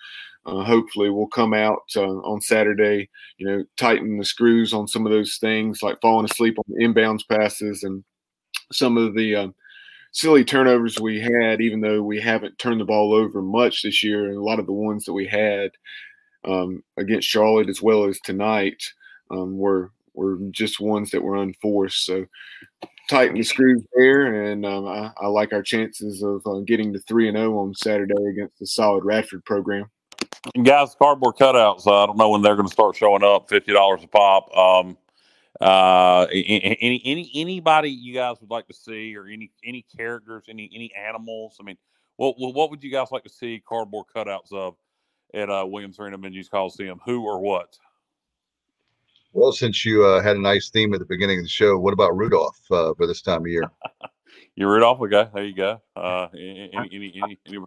uh, 0.45 0.63
hopefully 0.63 1.09
we'll 1.09 1.27
come 1.27 1.53
out 1.53 1.81
uh, 1.95 2.01
on 2.01 2.41
Saturday, 2.41 3.09
you 3.37 3.47
know, 3.47 3.63
tighten 3.77 4.17
the 4.17 4.25
screws 4.25 4.73
on 4.73 4.87
some 4.87 5.05
of 5.05 5.11
those 5.11 5.37
things 5.37 5.83
like 5.83 5.99
falling 6.01 6.25
asleep 6.25 6.57
on 6.57 6.65
the 6.67 6.83
inbounds 6.83 7.27
passes 7.27 7.83
and 7.83 8.03
some 8.71 8.97
of 8.97 9.15
the 9.15 9.35
uh, 9.35 9.47
silly 10.11 10.43
turnovers 10.43 10.99
we 10.99 11.19
had, 11.19 11.61
even 11.61 11.81
though 11.81 12.01
we 12.01 12.19
haven't 12.19 12.57
turned 12.57 12.79
the 12.79 12.85
ball 12.85 13.13
over 13.13 13.41
much 13.41 13.81
this 13.81 14.03
year. 14.03 14.27
And 14.27 14.37
a 14.37 14.43
lot 14.43 14.59
of 14.59 14.65
the 14.65 14.73
ones 14.73 15.05
that 15.05 15.13
we 15.13 15.27
had 15.27 15.71
um, 16.45 16.83
against 16.97 17.27
Charlotte 17.27 17.69
as 17.69 17.81
well 17.81 18.05
as 18.05 18.19
tonight 18.21 18.81
um, 19.31 19.57
were 19.57 19.91
were 20.13 20.37
just 20.51 20.79
ones 20.79 21.11
that 21.11 21.23
were 21.23 21.37
unforced. 21.37 22.05
So 22.05 22.25
tighten 23.09 23.35
the 23.35 23.43
screws 23.43 23.83
there, 23.95 24.43
and 24.43 24.65
um, 24.65 24.85
I, 24.85 25.11
I, 25.17 25.27
like 25.27 25.53
our 25.53 25.63
chances 25.63 26.21
of 26.23 26.45
uh, 26.45 26.59
getting 26.59 26.93
to 26.93 26.99
three 26.99 27.27
and 27.27 27.37
zero 27.37 27.55
oh 27.55 27.59
on 27.59 27.73
Saturday 27.73 28.13
against 28.29 28.59
the 28.59 28.67
solid 28.67 29.05
Radford 29.05 29.45
program. 29.45 29.89
And 30.55 30.65
guys, 30.65 30.95
cardboard 30.95 31.35
cutouts. 31.35 31.87
Uh, 31.87 32.03
I 32.03 32.05
don't 32.05 32.17
know 32.17 32.29
when 32.29 32.41
they're 32.41 32.55
going 32.55 32.67
to 32.67 32.73
start 32.73 32.95
showing 32.95 33.23
up. 33.23 33.49
Fifty 33.49 33.73
dollars 33.73 34.03
a 34.03 34.07
pop. 34.07 34.55
Um, 34.55 34.97
uh, 35.59 36.27
any 36.31 37.01
any 37.05 37.31
anybody 37.33 37.89
you 37.89 38.13
guys 38.13 38.37
would 38.39 38.49
like 38.49 38.67
to 38.67 38.73
see, 38.73 39.15
or 39.15 39.25
any 39.25 39.51
any 39.65 39.85
characters, 39.95 40.45
any 40.47 40.69
any 40.73 40.93
animals? 40.95 41.57
I 41.59 41.63
mean, 41.63 41.77
what 42.17 42.35
what 42.37 42.69
would 42.69 42.83
you 42.83 42.91
guys 42.91 43.07
like 43.11 43.23
to 43.23 43.29
see 43.29 43.61
cardboard 43.67 44.05
cutouts 44.15 44.53
of 44.53 44.75
at 45.33 45.49
uh, 45.49 45.65
Williams 45.67 45.99
Arena 45.99 46.17
Minges 46.17 46.49
Coliseum? 46.49 46.99
Who 47.05 47.23
or 47.23 47.39
what? 47.39 47.77
Well, 49.33 49.51
since 49.51 49.85
you 49.85 50.05
uh, 50.05 50.21
had 50.21 50.37
a 50.37 50.41
nice 50.41 50.69
theme 50.69 50.93
at 50.93 50.99
the 50.99 51.05
beginning 51.05 51.39
of 51.39 51.45
the 51.45 51.49
show, 51.49 51.77
what 51.77 51.93
about 51.93 52.17
Rudolph 52.17 52.59
uh, 52.71 52.93
for 52.95 53.05
this 53.05 53.21
time 53.21 53.41
of 53.41 53.47
year? 53.47 53.71
You're 54.55 54.71
Rudolph, 54.71 54.99
okay. 55.01 55.29
There 55.33 55.45
you 55.45 55.55
go. 55.55 55.81
Uh, 55.95 56.27
any, 56.33 56.71
any, 56.73 57.13
any, 57.23 57.39
any, 57.47 57.57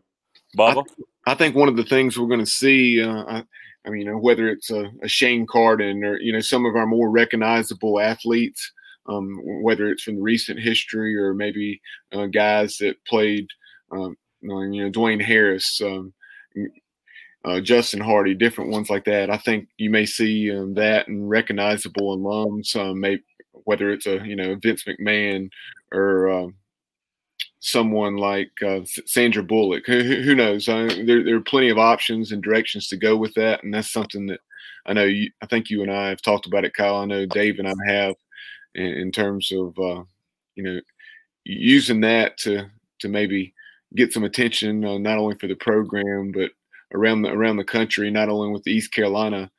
Bubba? 0.57 0.85
I, 1.27 1.33
I, 1.33 1.35
think 1.35 1.55
one 1.55 1.69
of 1.69 1.77
the 1.77 1.85
things 1.85 2.19
we're 2.19 2.27
going 2.27 2.41
to 2.41 2.47
see, 2.47 3.01
uh, 3.01 3.25
I, 3.27 3.45
I, 3.87 3.91
mean, 3.91 4.03
you 4.03 4.11
know, 4.11 4.19
whether 4.19 4.49
it's 4.49 4.71
a, 4.71 4.91
a, 5.03 5.09
Shane 5.09 5.47
Carden 5.47 6.05
or, 6.05 6.19
you 6.21 6.33
know, 6.33 6.41
some 6.41 6.67
of 6.67 6.75
our 6.77 6.87
more 6.87 7.11
recognizable 7.11 8.01
athletes, 8.01 8.73
um, 9.09 9.41
whether 9.63 9.89
it's 9.89 10.03
from 10.03 10.21
recent 10.21 10.61
history 10.61 11.17
or 11.17 11.33
maybe 11.33 11.81
uh, 12.13 12.27
guys 12.27 12.77
that 12.81 13.03
played, 13.07 13.47
um, 13.93 14.17
you 14.43 14.51
know, 14.85 14.91
Dwayne 14.91 15.23
Harris, 15.23 15.81
um, 15.83 16.13
uh, 17.45 17.61
Justin 17.61 18.01
Hardy, 18.01 18.35
different 18.35 18.71
ones 18.71 18.89
like 18.89 19.05
that. 19.05 19.31
I 19.31 19.37
think 19.37 19.69
you 19.77 19.91
may 19.91 20.07
see 20.07 20.51
um, 20.51 20.75
that 20.75 21.09
and 21.09 21.29
recognizable 21.29 22.17
alums, 22.17 22.77
um, 22.77 23.01
maybe 23.01 23.23
whether 23.65 23.91
it's 23.91 24.07
a 24.07 24.25
you 24.27 24.37
know 24.37 24.57
Vince 24.57 24.85
McMahon 24.85 25.51
or 25.93 26.31
um, 26.31 26.55
someone 27.61 28.17
like 28.17 28.51
uh, 28.65 28.81
Sandra 29.07 29.43
Bullock. 29.43 29.87
Who, 29.87 30.01
who 30.03 30.35
knows? 30.35 30.69
Uh, 30.69 30.95
there, 31.05 31.25
there 31.25 31.37
are 31.37 31.41
plenty 31.41 31.69
of 31.69 31.79
options 31.79 32.33
and 32.33 32.43
directions 32.43 32.87
to 32.89 32.97
go 32.97 33.17
with 33.17 33.35
that, 33.35 33.65
and 33.65 33.75
that's 33.75 33.93
something 33.93 34.27
that 34.27 34.41
I 34.87 34.93
know. 34.93 35.05
You, 35.05 35.31
I 35.43 35.47
think 35.47 35.69
you 35.69 35.83
and 35.83 35.91
I 35.91 36.11
have 36.11 36.23
talked 36.23 36.47
about 36.47 36.65
it, 36.65 36.75
Kyle. 36.75 36.97
I 36.97 37.05
know 37.07 37.27
Dave 37.27 37.59
and 37.59 37.69
I 37.69 37.75
have 37.87 38.15
in, 38.75 38.85
in 38.85 39.13
terms 39.13 39.51
of 39.53 39.77
uh, 39.79 40.03
you 40.55 40.63
know 40.63 40.81
using 41.45 42.01
that 42.03 42.39
to 42.39 42.71
to 43.01 43.09
maybe 43.09 43.53
get 43.97 44.13
some 44.13 44.25
attention, 44.25 44.85
uh, 44.85 44.99
not 44.99 45.19
only 45.19 45.37
for 45.37 45.49
the 45.49 45.57
program 45.57 46.31
but 46.33 46.53
around 46.95 47.23
the 47.23 47.31
around 47.31 47.57
the 47.57 47.65
country, 47.65 48.11
not 48.11 48.29
only 48.29 48.51
with 48.51 48.63
the 48.65 48.73
East 48.73 48.93
Carolina 48.93 49.51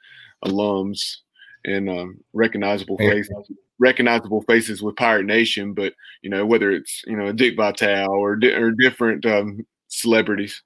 alums 0.45 1.17
and 1.65 1.89
um, 1.89 2.17
recognizable 2.33 2.97
faces, 2.97 3.51
recognizable 3.79 4.41
faces 4.43 4.81
with 4.81 4.95
Pirate 4.95 5.25
Nation, 5.25 5.73
but 5.73 5.93
you 6.21 6.29
know 6.29 6.45
whether 6.45 6.71
it's 6.71 7.03
you 7.05 7.15
know 7.15 7.31
Dick 7.31 7.55
Vitale 7.55 8.09
or 8.09 8.35
di- 8.35 8.53
or 8.53 8.71
different 8.71 9.25
um, 9.25 9.65
celebrities. 9.87 10.61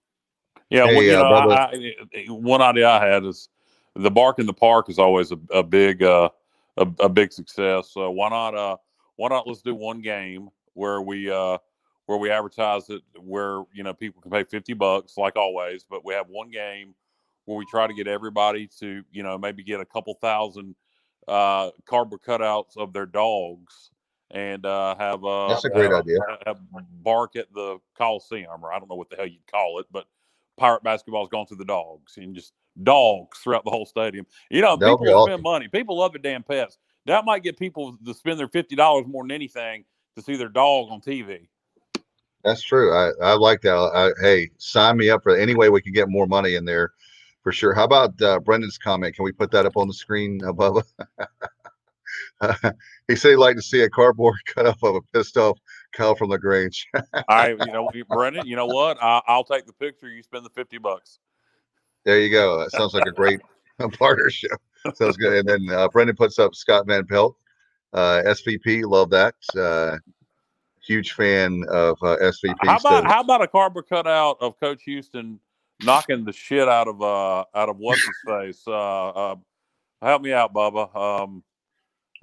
Yeah, 0.69 0.85
well, 0.85 1.03
you 1.03 1.17
uh, 1.17 1.21
know, 1.21 1.51
I, 1.51 1.93
I, 2.13 2.25
one 2.29 2.61
idea 2.61 2.89
I 2.89 3.05
had 3.05 3.23
is 3.23 3.47
the 3.95 4.11
bark 4.11 4.39
in 4.39 4.45
the 4.45 4.53
park 4.53 4.89
is 4.89 4.99
always 4.99 5.31
a, 5.31 5.39
a 5.51 5.63
big 5.63 6.03
uh, 6.03 6.29
a, 6.77 6.87
a, 6.99 7.09
big 7.09 7.31
success. 7.31 7.91
So 7.91 8.11
why 8.11 8.29
not 8.29 8.55
uh, 8.55 8.77
why 9.15 9.29
not 9.29 9.47
let's 9.47 9.61
do 9.61 9.73
one 9.73 10.01
game 10.01 10.49
where 10.73 11.01
we 11.01 11.31
uh, 11.31 11.57
where 12.07 12.17
we 12.17 12.31
advertise 12.31 12.89
it 12.89 13.01
where 13.19 13.63
you 13.71 13.83
know 13.83 13.93
people 13.93 14.21
can 14.21 14.31
pay 14.31 14.43
50 14.43 14.73
bucks 14.73 15.17
like 15.17 15.35
always 15.35 15.85
but 15.87 16.03
we 16.03 16.13
have 16.13 16.27
one 16.27 16.49
game 16.49 16.95
where 17.45 17.57
we 17.57 17.65
try 17.69 17.85
to 17.85 17.93
get 17.93 18.07
everybody 18.07 18.67
to 18.79 19.03
you 19.11 19.23
know 19.23 19.37
maybe 19.37 19.63
get 19.63 19.79
a 19.79 19.85
couple 19.85 20.13
thousand 20.15 20.75
uh 21.27 21.69
cardboard 21.85 22.21
cutouts 22.21 22.75
of 22.77 22.91
their 22.93 23.05
dogs 23.05 23.91
and 24.31 24.65
uh 24.65 24.95
have 24.97 25.23
uh 25.23 25.49
that's 25.49 25.65
a 25.65 25.69
great 25.69 25.91
have, 25.91 26.01
idea. 26.01 26.19
have 26.45 26.59
bark 27.03 27.35
at 27.35 27.53
the 27.53 27.77
coliseum 27.97 28.63
or 28.63 28.73
i 28.73 28.79
don't 28.79 28.89
know 28.89 28.95
what 28.95 29.09
the 29.09 29.15
hell 29.15 29.27
you'd 29.27 29.45
call 29.51 29.79
it 29.79 29.85
but 29.91 30.05
pirate 30.57 30.83
basketball's 30.83 31.29
gone 31.29 31.45
to 31.45 31.55
the 31.55 31.65
dogs 31.65 32.17
and 32.17 32.33
just 32.33 32.53
dogs 32.83 33.39
throughout 33.39 33.63
the 33.63 33.71
whole 33.71 33.87
stadium. 33.87 34.23
You 34.51 34.61
know 34.61 34.75
That'll 34.75 34.99
people 34.99 35.15
awesome. 35.15 35.31
spend 35.31 35.43
money. 35.43 35.67
People 35.67 35.97
love 35.97 36.13
the 36.13 36.19
damn 36.19 36.43
pets. 36.43 36.77
That 37.07 37.25
might 37.25 37.41
get 37.41 37.57
people 37.57 37.97
to 38.05 38.13
spend 38.13 38.37
their 38.37 38.47
$50 38.47 39.07
more 39.07 39.23
than 39.23 39.31
anything 39.31 39.85
to 40.15 40.21
see 40.21 40.35
their 40.35 40.49
dog 40.49 40.89
on 40.91 40.99
tv 40.99 41.47
that's 42.47 42.63
true. 42.63 42.93
I, 42.93 43.11
I 43.21 43.33
like 43.33 43.61
that. 43.61 43.75
I, 43.75 44.11
hey, 44.21 44.49
sign 44.57 44.95
me 44.95 45.09
up 45.09 45.21
for 45.21 45.35
any 45.35 45.53
way 45.53 45.69
we 45.69 45.81
can 45.81 45.91
get 45.91 46.07
more 46.07 46.27
money 46.27 46.55
in 46.55 46.63
there 46.63 46.93
for 47.43 47.51
sure. 47.51 47.73
How 47.73 47.83
about 47.83 48.21
uh, 48.21 48.39
Brendan's 48.39 48.77
comment? 48.77 49.15
Can 49.15 49.25
we 49.25 49.33
put 49.33 49.51
that 49.51 49.65
up 49.65 49.75
on 49.75 49.89
the 49.89 49.93
screen 49.93 50.41
above? 50.45 50.81
he 53.09 53.15
said 53.17 53.31
he'd 53.31 53.35
like 53.35 53.57
to 53.57 53.61
see 53.61 53.81
a 53.81 53.89
cardboard 53.89 54.37
cut 54.55 54.65
off 54.65 54.81
of 54.81 54.95
a 54.95 55.01
pissed 55.13 55.35
off 55.35 55.59
cow 55.93 56.15
from 56.15 56.29
the 56.29 56.37
Grange. 56.37 56.87
I, 57.27 57.49
you 57.49 57.57
know, 57.57 57.89
Brendan, 58.09 58.47
you 58.47 58.55
know 58.55 58.65
what? 58.65 58.97
I, 59.01 59.21
will 59.27 59.43
take 59.43 59.65
the 59.65 59.73
picture. 59.73 60.07
You 60.07 60.23
spend 60.23 60.45
the 60.45 60.49
50 60.51 60.77
bucks. 60.77 61.19
There 62.05 62.21
you 62.21 62.31
go. 62.31 62.59
That 62.59 62.71
sounds 62.71 62.93
like 62.93 63.07
a 63.07 63.11
great 63.11 63.41
partnership. 63.99 64.57
Sounds 64.95 65.17
good. 65.17 65.33
And 65.33 65.49
then 65.49 65.75
uh, 65.75 65.89
Brendan 65.89 66.15
puts 66.15 66.39
up 66.39 66.55
Scott 66.55 66.87
Van 66.87 67.05
Pelt, 67.05 67.35
uh, 67.91 68.21
SVP. 68.25 68.85
Love 68.85 69.09
that. 69.09 69.35
Uh, 69.53 69.97
huge 70.87 71.13
fan 71.13 71.63
of 71.69 71.97
uh, 72.01 72.17
SVP. 72.21 72.55
How 72.63 72.77
about 72.77 73.05
how 73.05 73.21
about 73.21 73.41
a 73.41 73.47
cardboard 73.47 73.85
cutout 73.89 74.37
of 74.41 74.59
Coach 74.59 74.83
Houston 74.83 75.39
knocking 75.83 76.25
the 76.25 76.33
shit 76.33 76.67
out 76.67 76.87
of 76.87 77.01
uh 77.01 77.45
out 77.53 77.69
of 77.69 77.77
what's 77.77 78.01
his 78.01 78.15
face? 78.27 78.63
Uh, 78.67 79.09
uh, 79.09 79.35
help 80.01 80.21
me 80.21 80.33
out, 80.33 80.53
Bubba. 80.53 80.95
Um, 80.95 81.43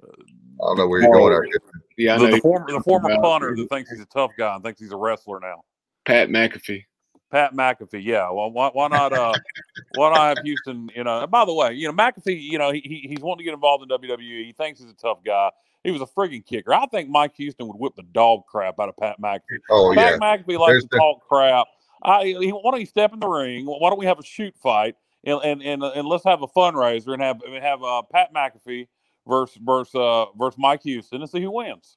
I 0.02 0.66
don't 0.66 0.78
know 0.78 0.88
where 0.88 1.02
you're 1.02 1.12
going. 1.12 1.50
Yeah, 1.96 2.18
the, 2.18 2.28
the, 2.28 2.38
former 2.38 2.66
the 2.70 2.80
former 2.80 3.14
punter 3.20 3.54
that 3.56 3.68
thinks 3.68 3.90
he's 3.90 4.00
a 4.00 4.06
tough 4.06 4.32
guy 4.36 4.54
and 4.54 4.64
thinks 4.64 4.80
he's 4.80 4.92
a 4.92 4.96
wrestler 4.96 5.40
now. 5.40 5.62
Pat 6.04 6.28
McAfee. 6.28 6.84
Pat 7.30 7.52
McAfee, 7.52 8.04
yeah. 8.04 8.30
Well, 8.30 8.50
why, 8.50 8.70
why 8.72 8.88
not? 8.88 9.12
Uh, 9.12 9.32
why 9.94 10.10
not 10.10 10.36
have 10.36 10.44
Houston? 10.44 10.88
You 10.94 11.04
know. 11.04 11.26
by 11.26 11.44
the 11.44 11.54
way, 11.54 11.72
you 11.74 11.88
know 11.88 11.94
McAfee. 11.94 12.40
You 12.40 12.58
know 12.58 12.72
he, 12.72 13.06
he's 13.08 13.20
wanting 13.20 13.38
to 13.38 13.44
get 13.44 13.54
involved 13.54 13.82
in 13.82 13.88
WWE. 13.88 14.44
He 14.44 14.54
thinks 14.56 14.80
he's 14.80 14.90
a 14.90 14.94
tough 14.94 15.18
guy. 15.24 15.50
He 15.84 15.90
was 15.90 16.00
a 16.00 16.06
frigging 16.06 16.44
kicker. 16.44 16.72
I 16.72 16.86
think 16.86 17.10
Mike 17.10 17.36
Houston 17.36 17.68
would 17.68 17.76
whip 17.76 17.94
the 17.94 18.02
dog 18.02 18.46
crap 18.46 18.80
out 18.80 18.88
of 18.88 18.96
Pat 18.96 19.20
McAfee. 19.20 19.60
Oh 19.70 19.92
Pat 19.94 20.12
yeah. 20.12 20.18
Pat 20.18 20.46
McAfee 20.46 20.58
likes 20.58 20.82
to 20.82 20.88
the... 20.90 20.96
talk 20.96 21.20
crap. 21.28 21.66
I, 22.02 22.24
he, 22.24 22.50
why 22.50 22.70
don't 22.70 22.80
you 22.80 22.86
step 22.86 23.12
in 23.12 23.20
the 23.20 23.28
ring? 23.28 23.66
Why 23.66 23.90
don't 23.90 23.98
we 23.98 24.06
have 24.06 24.18
a 24.18 24.24
shoot 24.24 24.54
fight 24.62 24.96
and 25.26 25.40
and 25.44 25.62
and, 25.62 25.82
and 25.82 26.08
let's 26.08 26.24
have 26.24 26.42
a 26.42 26.48
fundraiser 26.48 27.12
and 27.12 27.22
have 27.22 27.40
have 27.60 27.82
uh, 27.82 28.02
Pat 28.12 28.32
McAfee 28.34 28.88
versus 29.26 29.58
versus 29.62 29.94
uh, 29.94 30.26
versus 30.38 30.58
Mike 30.58 30.82
Houston 30.82 31.20
and 31.20 31.30
see 31.30 31.42
who 31.42 31.50
wins. 31.50 31.96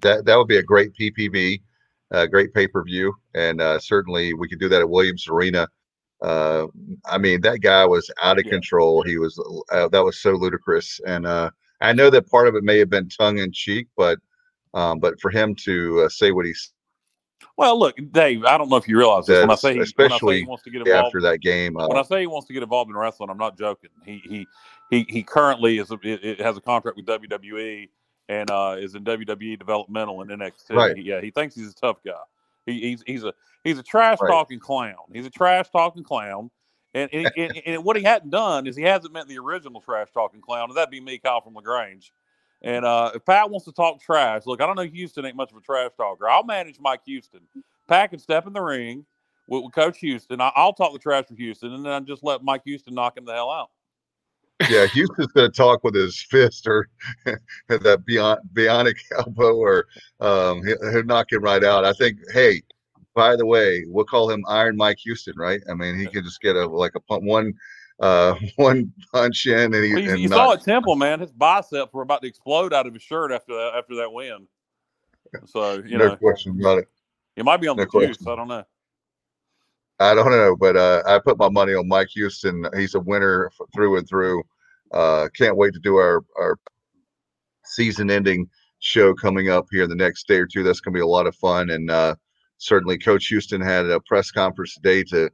That 0.00 0.24
that 0.26 0.36
would 0.36 0.48
be 0.48 0.58
a 0.58 0.62
great 0.62 0.92
PPV, 0.94 1.62
uh, 2.12 2.26
great 2.26 2.54
pay 2.54 2.66
per 2.66 2.82
view, 2.84 3.14
and 3.34 3.60
uh, 3.60 3.78
certainly 3.78 4.34
we 4.34 4.48
could 4.48 4.60
do 4.60 4.68
that 4.68 4.80
at 4.80 4.88
Williams 4.88 5.26
Arena. 5.28 5.68
Uh, 6.20 6.66
I 7.04 7.18
mean, 7.18 7.40
that 7.40 7.60
guy 7.60 7.84
was 7.84 8.08
out 8.22 8.38
of 8.38 8.44
yeah. 8.46 8.52
control. 8.52 9.02
He 9.02 9.18
was 9.18 9.38
uh, 9.72 9.88
that 9.88 10.04
was 10.04 10.20
so 10.20 10.32
ludicrous, 10.32 11.00
and 11.06 11.26
uh, 11.26 11.50
I 11.82 11.92
know 11.92 12.10
that 12.10 12.28
part 12.30 12.48
of 12.48 12.54
it 12.54 12.64
may 12.64 12.78
have 12.78 12.90
been 12.90 13.08
tongue 13.08 13.38
in 13.38 13.52
cheek, 13.52 13.88
but 13.96 14.18
um, 14.74 14.98
but 14.98 15.20
for 15.20 15.30
him 15.30 15.54
to 15.56 16.02
uh, 16.02 16.08
say 16.08 16.32
what 16.32 16.46
he's 16.46 16.72
well, 17.56 17.78
look, 17.78 17.96
Dave. 18.12 18.44
I 18.44 18.56
don't 18.56 18.68
know 18.68 18.76
if 18.76 18.88
you 18.88 18.96
realize 18.96 19.26
this. 19.26 19.40
When 19.40 19.50
I 19.50 19.56
say, 19.56 19.74
he, 19.74 19.80
especially 19.80 20.08
when 20.10 20.12
I 20.12 20.36
say 20.36 20.40
he 20.40 20.46
wants 20.46 20.64
to 20.64 20.70
get 20.70 20.80
involved 20.82 21.06
after 21.06 21.20
that 21.22 21.40
game, 21.40 21.76
uh, 21.76 21.88
when 21.88 21.98
I 21.98 22.02
say 22.02 22.20
he 22.20 22.26
wants 22.26 22.46
to 22.46 22.52
get 22.52 22.62
involved 22.62 22.90
in 22.90 22.96
wrestling, 22.96 23.30
I'm 23.30 23.38
not 23.38 23.58
joking. 23.58 23.90
He 24.04 24.22
he 24.24 24.46
he 24.90 25.06
he 25.08 25.22
currently 25.22 25.78
is 25.78 25.90
a, 25.90 25.98
it, 26.02 26.40
has 26.40 26.56
a 26.56 26.60
contract 26.60 26.96
with 26.96 27.06
WWE 27.06 27.88
and 28.28 28.50
uh, 28.50 28.76
is 28.78 28.94
in 28.94 29.04
WWE 29.04 29.58
developmental 29.58 30.22
and 30.22 30.30
NXT. 30.30 30.70
Right. 30.70 30.96
Yeah, 30.96 31.20
he 31.20 31.30
thinks 31.30 31.54
he's 31.54 31.70
a 31.70 31.74
tough 31.74 31.98
guy. 32.04 32.12
He, 32.66 32.80
he's 32.80 33.02
he's 33.06 33.24
a 33.24 33.34
he's 33.64 33.78
a 33.78 33.82
trash 33.82 34.18
talking 34.18 34.58
right. 34.58 34.62
clown. 34.62 35.04
He's 35.12 35.26
a 35.26 35.30
trash 35.30 35.68
talking 35.70 36.04
clown. 36.04 36.50
And, 36.94 37.08
and, 37.12 37.30
and, 37.36 37.62
and, 37.66 37.84
what 37.84 37.96
he 37.96 38.02
hadn't 38.02 38.30
done 38.30 38.66
is 38.66 38.76
he 38.76 38.82
hasn't 38.82 39.12
met 39.12 39.28
the 39.28 39.38
original 39.38 39.80
trash 39.80 40.08
talking 40.12 40.40
clown, 40.40 40.68
and 40.68 40.76
that'd 40.76 40.90
be 40.90 41.00
me, 41.00 41.18
Kyle 41.18 41.40
from 41.40 41.54
Lagrange. 41.54 42.12
And 42.62 42.84
uh, 42.84 43.10
if 43.14 43.24
Pat 43.24 43.50
wants 43.50 43.64
to 43.66 43.72
talk 43.72 44.00
trash, 44.00 44.42
look, 44.46 44.60
I 44.60 44.66
don't 44.66 44.76
know 44.76 44.82
Houston 44.82 45.26
ain't 45.26 45.36
much 45.36 45.50
of 45.50 45.56
a 45.56 45.60
trash 45.60 45.90
talker. 45.96 46.28
I'll 46.28 46.44
manage 46.44 46.78
Mike 46.78 47.00
Houston. 47.06 47.40
Pat 47.88 48.10
can 48.10 48.20
step 48.20 48.46
in 48.46 48.52
the 48.52 48.60
ring 48.60 49.04
with, 49.48 49.64
with 49.64 49.74
Coach 49.74 49.98
Houston. 49.98 50.40
I, 50.40 50.52
will 50.56 50.72
talk 50.72 50.92
the 50.92 50.98
trash 50.98 51.26
for 51.26 51.34
Houston, 51.34 51.72
and 51.72 51.84
then 51.84 51.92
I 51.92 52.00
just 52.00 52.22
let 52.22 52.44
Mike 52.44 52.62
Houston 52.64 52.94
knock 52.94 53.16
him 53.16 53.24
the 53.24 53.32
hell 53.32 53.50
out. 53.50 53.70
Yeah, 54.70 54.86
Houston's 54.86 55.32
going 55.32 55.50
to 55.50 55.56
talk 55.56 55.82
with 55.82 55.94
his 55.94 56.22
fist 56.22 56.68
or 56.68 56.88
that 57.68 58.04
bionic 58.54 58.96
elbow, 59.18 59.56
or 59.56 59.86
um, 60.20 60.62
he'll 60.64 61.04
knock 61.04 61.32
him 61.32 61.42
right 61.42 61.64
out. 61.64 61.84
I 61.84 61.92
think, 61.94 62.18
hey, 62.32 62.62
by 63.14 63.36
the 63.36 63.46
way, 63.46 63.84
we'll 63.88 64.04
call 64.04 64.30
him 64.30 64.44
Iron 64.48 64.76
Mike 64.76 64.98
Houston, 65.04 65.34
right? 65.36 65.60
I 65.70 65.74
mean, 65.74 65.98
he 65.98 66.06
can 66.06 66.24
just 66.24 66.40
get 66.40 66.56
a 66.56 66.66
like 66.66 66.92
a 66.94 67.18
one 67.18 67.54
uh 68.00 68.34
one 68.56 68.92
punch 69.12 69.46
in 69.46 69.74
and 69.74 69.84
he 69.84 69.94
well, 69.94 70.02
you, 70.02 70.10
and 70.10 70.20
you 70.20 70.28
saw 70.28 70.52
at 70.52 70.62
Temple, 70.62 70.96
man, 70.96 71.20
his 71.20 71.32
biceps 71.32 71.92
were 71.92 72.02
about 72.02 72.22
to 72.22 72.28
explode 72.28 72.72
out 72.72 72.86
of 72.86 72.94
his 72.94 73.02
shirt 73.02 73.32
after 73.32 73.54
that 73.54 73.72
after 73.76 73.96
that 73.96 74.12
win. 74.12 74.46
So 75.46 75.74
you 75.74 75.98
no 75.98 76.08
know, 76.08 76.16
question 76.16 76.58
about 76.60 76.78
it. 76.78 76.88
It 77.36 77.44
might 77.44 77.60
be 77.60 77.68
on 77.68 77.76
no 77.76 77.84
the 77.84 77.88
question. 77.88 78.12
juice. 78.12 78.26
I 78.26 78.36
don't 78.36 78.48
know. 78.48 78.64
I 80.00 80.14
don't 80.14 80.30
know, 80.30 80.56
but 80.56 80.76
uh, 80.76 81.02
I 81.06 81.18
put 81.18 81.38
my 81.38 81.48
money 81.48 81.74
on 81.74 81.86
Mike 81.86 82.08
Houston. 82.14 82.66
He's 82.76 82.94
a 82.94 83.00
winner 83.00 83.50
through 83.72 83.98
and 83.98 84.08
through. 84.08 84.42
Uh, 84.92 85.28
can't 85.34 85.56
wait 85.56 85.72
to 85.74 85.80
do 85.80 85.96
our 85.96 86.24
our 86.36 86.58
season-ending 87.64 88.48
show 88.80 89.14
coming 89.14 89.48
up 89.48 89.66
here 89.70 89.84
in 89.84 89.88
the 89.88 89.96
next 89.96 90.26
day 90.26 90.36
or 90.36 90.46
two. 90.46 90.62
That's 90.62 90.80
going 90.80 90.92
to 90.92 90.98
be 90.98 91.02
a 91.02 91.06
lot 91.06 91.26
of 91.26 91.36
fun, 91.36 91.70
and 91.70 91.90
uh, 91.90 92.16
certainly 92.62 92.96
Coach 92.98 93.26
Houston 93.26 93.60
had 93.60 93.86
a 93.86 94.00
press 94.00 94.30
conference 94.30 94.74
today 94.74 95.02
to 95.04 95.30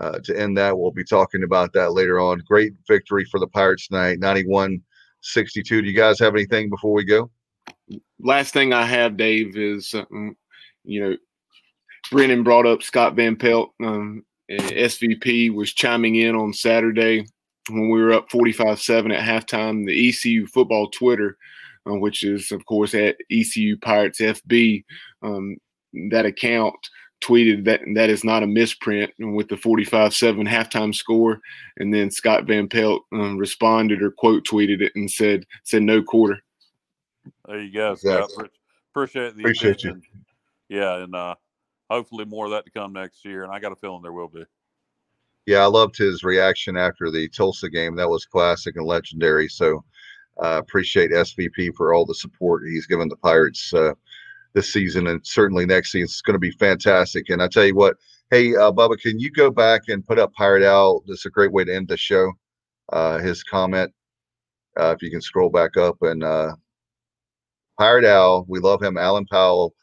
uh, 0.00 0.18
to 0.24 0.38
end 0.38 0.58
that. 0.58 0.76
We'll 0.76 0.90
be 0.90 1.04
talking 1.04 1.44
about 1.44 1.72
that 1.74 1.92
later 1.92 2.18
on. 2.18 2.42
Great 2.48 2.72
victory 2.88 3.24
for 3.30 3.38
the 3.38 3.46
Pirates 3.46 3.86
tonight, 3.86 4.18
91 4.18 4.82
62. 5.20 5.82
Do 5.82 5.88
you 5.88 5.96
guys 5.96 6.18
have 6.18 6.34
anything 6.34 6.68
before 6.68 6.92
we 6.92 7.04
go? 7.04 7.30
Last 8.18 8.52
thing 8.52 8.72
I 8.72 8.84
have, 8.84 9.16
Dave, 9.16 9.56
is 9.56 9.94
um, 9.94 10.36
you 10.84 11.00
know, 11.00 11.16
Brennan 12.10 12.42
brought 12.42 12.66
up 12.66 12.82
Scott 12.82 13.14
Van 13.14 13.36
Pelt. 13.36 13.70
Um, 13.82 14.24
SVP 14.50 15.54
was 15.54 15.72
chiming 15.72 16.16
in 16.16 16.34
on 16.34 16.52
Saturday 16.52 17.24
when 17.70 17.88
we 17.88 18.02
were 18.02 18.12
up 18.12 18.30
45 18.30 18.80
7 18.80 19.12
at 19.12 19.24
halftime. 19.24 19.86
The 19.86 20.08
ECU 20.08 20.46
football 20.46 20.90
Twitter, 20.90 21.38
uh, 21.88 21.94
which 21.94 22.24
is, 22.24 22.52
of 22.52 22.66
course, 22.66 22.94
at 22.94 23.16
ECU 23.30 23.78
Pirates 23.78 24.20
FB, 24.20 24.84
um, 25.22 25.56
that 26.10 26.26
account 26.26 26.74
tweeted 27.24 27.64
that 27.64 27.80
that 27.94 28.10
is 28.10 28.24
not 28.24 28.42
a 28.42 28.46
misprint 28.46 29.10
with 29.18 29.48
the 29.48 29.56
45-7 29.56 30.46
halftime 30.48 30.94
score. 30.94 31.40
And 31.78 31.92
then 31.92 32.10
scott 32.10 32.44
van 32.44 32.68
pelt 32.68 33.02
um, 33.12 33.38
responded 33.38 34.02
or 34.02 34.10
quote 34.10 34.44
tweeted 34.44 34.80
it 34.80 34.92
and 34.94 35.10
said 35.10 35.44
said 35.62 35.82
no 35.82 36.02
quarter. 36.02 36.38
There 37.46 37.60
you 37.60 37.72
go 37.72 37.94
scott. 37.94 38.30
Appreciate 38.90 39.34
the 39.36 39.42
appreciate 39.42 39.84
attention. 39.84 40.02
you 40.68 40.80
yeah 40.80 41.02
and 41.02 41.14
uh 41.14 41.34
hopefully 41.90 42.24
more 42.24 42.46
of 42.46 42.50
that 42.52 42.64
to 42.64 42.70
come 42.70 42.92
next 42.92 43.24
year 43.24 43.44
and 43.44 43.52
i 43.52 43.58
got 43.58 43.72
a 43.72 43.76
feeling 43.76 44.02
there 44.02 44.12
will 44.12 44.28
be. 44.28 44.44
Yeah 45.46 45.60
i 45.60 45.66
loved 45.66 45.96
his 45.96 46.24
reaction 46.24 46.76
after 46.76 47.10
the 47.10 47.28
tulsa 47.28 47.70
game. 47.70 47.96
That 47.96 48.08
was 48.08 48.26
classic 48.26 48.76
and 48.76 48.86
legendary 48.86 49.48
so 49.48 49.82
uh, 50.42 50.58
appreciate 50.58 51.10
svp 51.12 51.74
for 51.76 51.94
all 51.94 52.04
the 52.04 52.14
support 52.14 52.64
he's 52.66 52.86
given 52.86 53.08
the 53.08 53.16
pirates 53.16 53.72
uh, 53.72 53.92
this 54.54 54.72
season 54.72 55.08
and 55.08 55.20
certainly 55.26 55.66
next 55.66 55.92
season. 55.92 56.04
It's 56.04 56.22
going 56.22 56.34
to 56.34 56.38
be 56.38 56.52
fantastic. 56.52 57.28
And 57.28 57.42
I 57.42 57.48
tell 57.48 57.64
you 57.64 57.74
what, 57.74 57.96
hey, 58.30 58.54
uh, 58.54 58.72
Bubba, 58.72 58.98
can 58.98 59.18
you 59.18 59.30
go 59.30 59.50
back 59.50 59.82
and 59.88 60.06
put 60.06 60.18
up 60.18 60.32
Pirate 60.32 60.64
Owl? 60.64 61.02
This 61.06 61.20
is 61.20 61.26
a 61.26 61.30
great 61.30 61.52
way 61.52 61.64
to 61.64 61.74
end 61.74 61.88
the 61.88 61.96
show. 61.96 62.32
Uh, 62.92 63.18
his 63.18 63.42
comment, 63.42 63.92
uh, 64.78 64.94
if 64.96 65.02
you 65.02 65.10
can 65.10 65.20
scroll 65.20 65.50
back 65.50 65.76
up 65.76 65.96
and 66.02 66.22
uh, 66.22 66.54
Pirate 67.78 68.04
Owl, 68.04 68.44
we 68.48 68.60
love 68.60 68.82
him. 68.82 68.96
Alan 68.96 69.26
Powell 69.26 69.74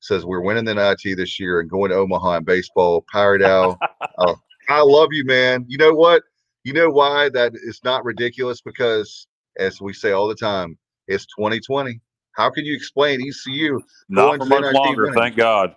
says 0.00 0.24
we're 0.24 0.40
winning 0.40 0.64
the 0.64 0.74
NIT 0.74 1.16
this 1.16 1.38
year 1.38 1.60
and 1.60 1.70
going 1.70 1.90
to 1.90 1.96
Omaha 1.96 2.38
in 2.38 2.44
baseball. 2.44 3.04
Pirate 3.10 3.42
Owl, 3.42 3.78
uh, 4.18 4.34
I 4.68 4.80
love 4.82 5.08
you, 5.12 5.24
man. 5.24 5.64
You 5.68 5.78
know 5.78 5.92
what? 5.92 6.22
You 6.64 6.72
know 6.72 6.90
why 6.90 7.28
that 7.30 7.52
is 7.54 7.80
not 7.84 8.04
ridiculous? 8.04 8.60
Because 8.60 9.28
as 9.58 9.80
we 9.80 9.92
say 9.92 10.12
all 10.12 10.26
the 10.26 10.34
time, 10.34 10.76
it's 11.06 11.26
2020. 11.26 12.00
How 12.36 12.50
can 12.50 12.64
you 12.64 12.74
explain 12.74 13.20
ECU? 13.20 13.80
Not 14.08 14.38
for 14.38 14.44
much 14.44 14.74
longer, 14.74 15.02
winning? 15.04 15.18
thank 15.18 15.36
God. 15.36 15.74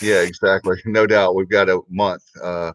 Yeah, 0.00 0.20
exactly. 0.20 0.80
No 0.86 1.06
doubt. 1.06 1.34
We've 1.34 1.48
got 1.48 1.68
a 1.68 1.80
month. 1.90 2.22
Uh, 2.40 2.72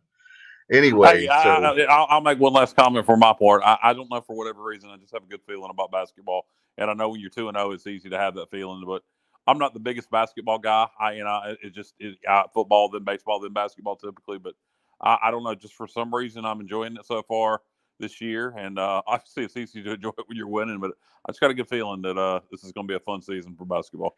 anyway, 0.72 1.22
hey, 1.22 1.28
so. 1.28 1.32
I, 1.34 2.16
will 2.16 2.22
make 2.22 2.40
one 2.40 2.54
last 2.54 2.76
comment 2.76 3.06
for 3.06 3.16
my 3.16 3.34
part. 3.34 3.62
I, 3.64 3.78
I, 3.82 3.94
don't 3.94 4.10
know 4.12 4.22
for 4.22 4.36
whatever 4.36 4.64
reason. 4.64 4.90
I 4.90 4.98
just 4.98 5.14
have 5.14 5.24
a 5.24 5.28
good 5.28 5.42
feeling 5.48 5.70
about 5.70 5.92
basketball, 5.92 6.46
and 6.78 6.90
I 6.90 6.94
know 6.94 7.10
when 7.10 7.22
you're 7.22 7.30
two 7.30 7.48
and 7.48 7.56
zero, 7.56 7.70
oh, 7.70 7.72
it's 7.72 7.88
easy 7.88 8.10
to 8.10 8.18
have 8.18 8.36
that 8.36 8.52
feeling. 8.52 8.84
But 8.86 9.04
I'm 9.48 9.60
not 9.60 9.74
the 9.74 9.80
biggest 9.80 10.12
basketball 10.12 10.60
guy. 10.60 10.88
I 11.00 11.14
you 11.14 11.24
know 11.24 11.42
it, 11.46 11.60
it 11.64 11.74
just 11.74 11.94
it, 12.00 12.18
football, 12.54 12.90
then 12.90 13.04
baseball, 13.04 13.40
then 13.40 13.54
basketball 13.54 13.96
typically. 13.96 14.40
But 14.40 14.56
I, 15.00 15.18
I, 15.24 15.32
don't 15.32 15.44
know. 15.44 15.56
Just 15.56 15.76
for 15.76 15.88
some 15.88 16.14
reason, 16.14 16.44
I'm 16.44 16.60
enjoying 16.60 16.98
it 16.98 17.06
so 17.06 17.24
far 17.24 17.62
this 18.00 18.22
year, 18.22 18.54
and 18.58 18.80
uh, 18.80 19.02
obviously 19.08 19.44
it's 19.44 19.58
easy 19.58 19.84
to 19.84 19.94
enjoy 19.94 20.10
it 20.10 20.26
when 20.28 20.38
you're 20.38 20.48
winning. 20.48 20.80
But 20.80 20.92
I 21.28 21.32
just 21.32 21.42
got 21.42 21.52
a 21.52 21.54
good 21.54 21.70
feeling 21.70 22.02
that 22.04 22.18
uh, 22.18 22.40
this 22.52 22.64
is 22.64 22.72
going 22.72 22.88
to 22.88 22.92
be 22.92 22.96
a 22.96 23.00
fun 23.00 23.22
season 23.22 23.56
for 23.56 23.66
basketball. 23.66 24.18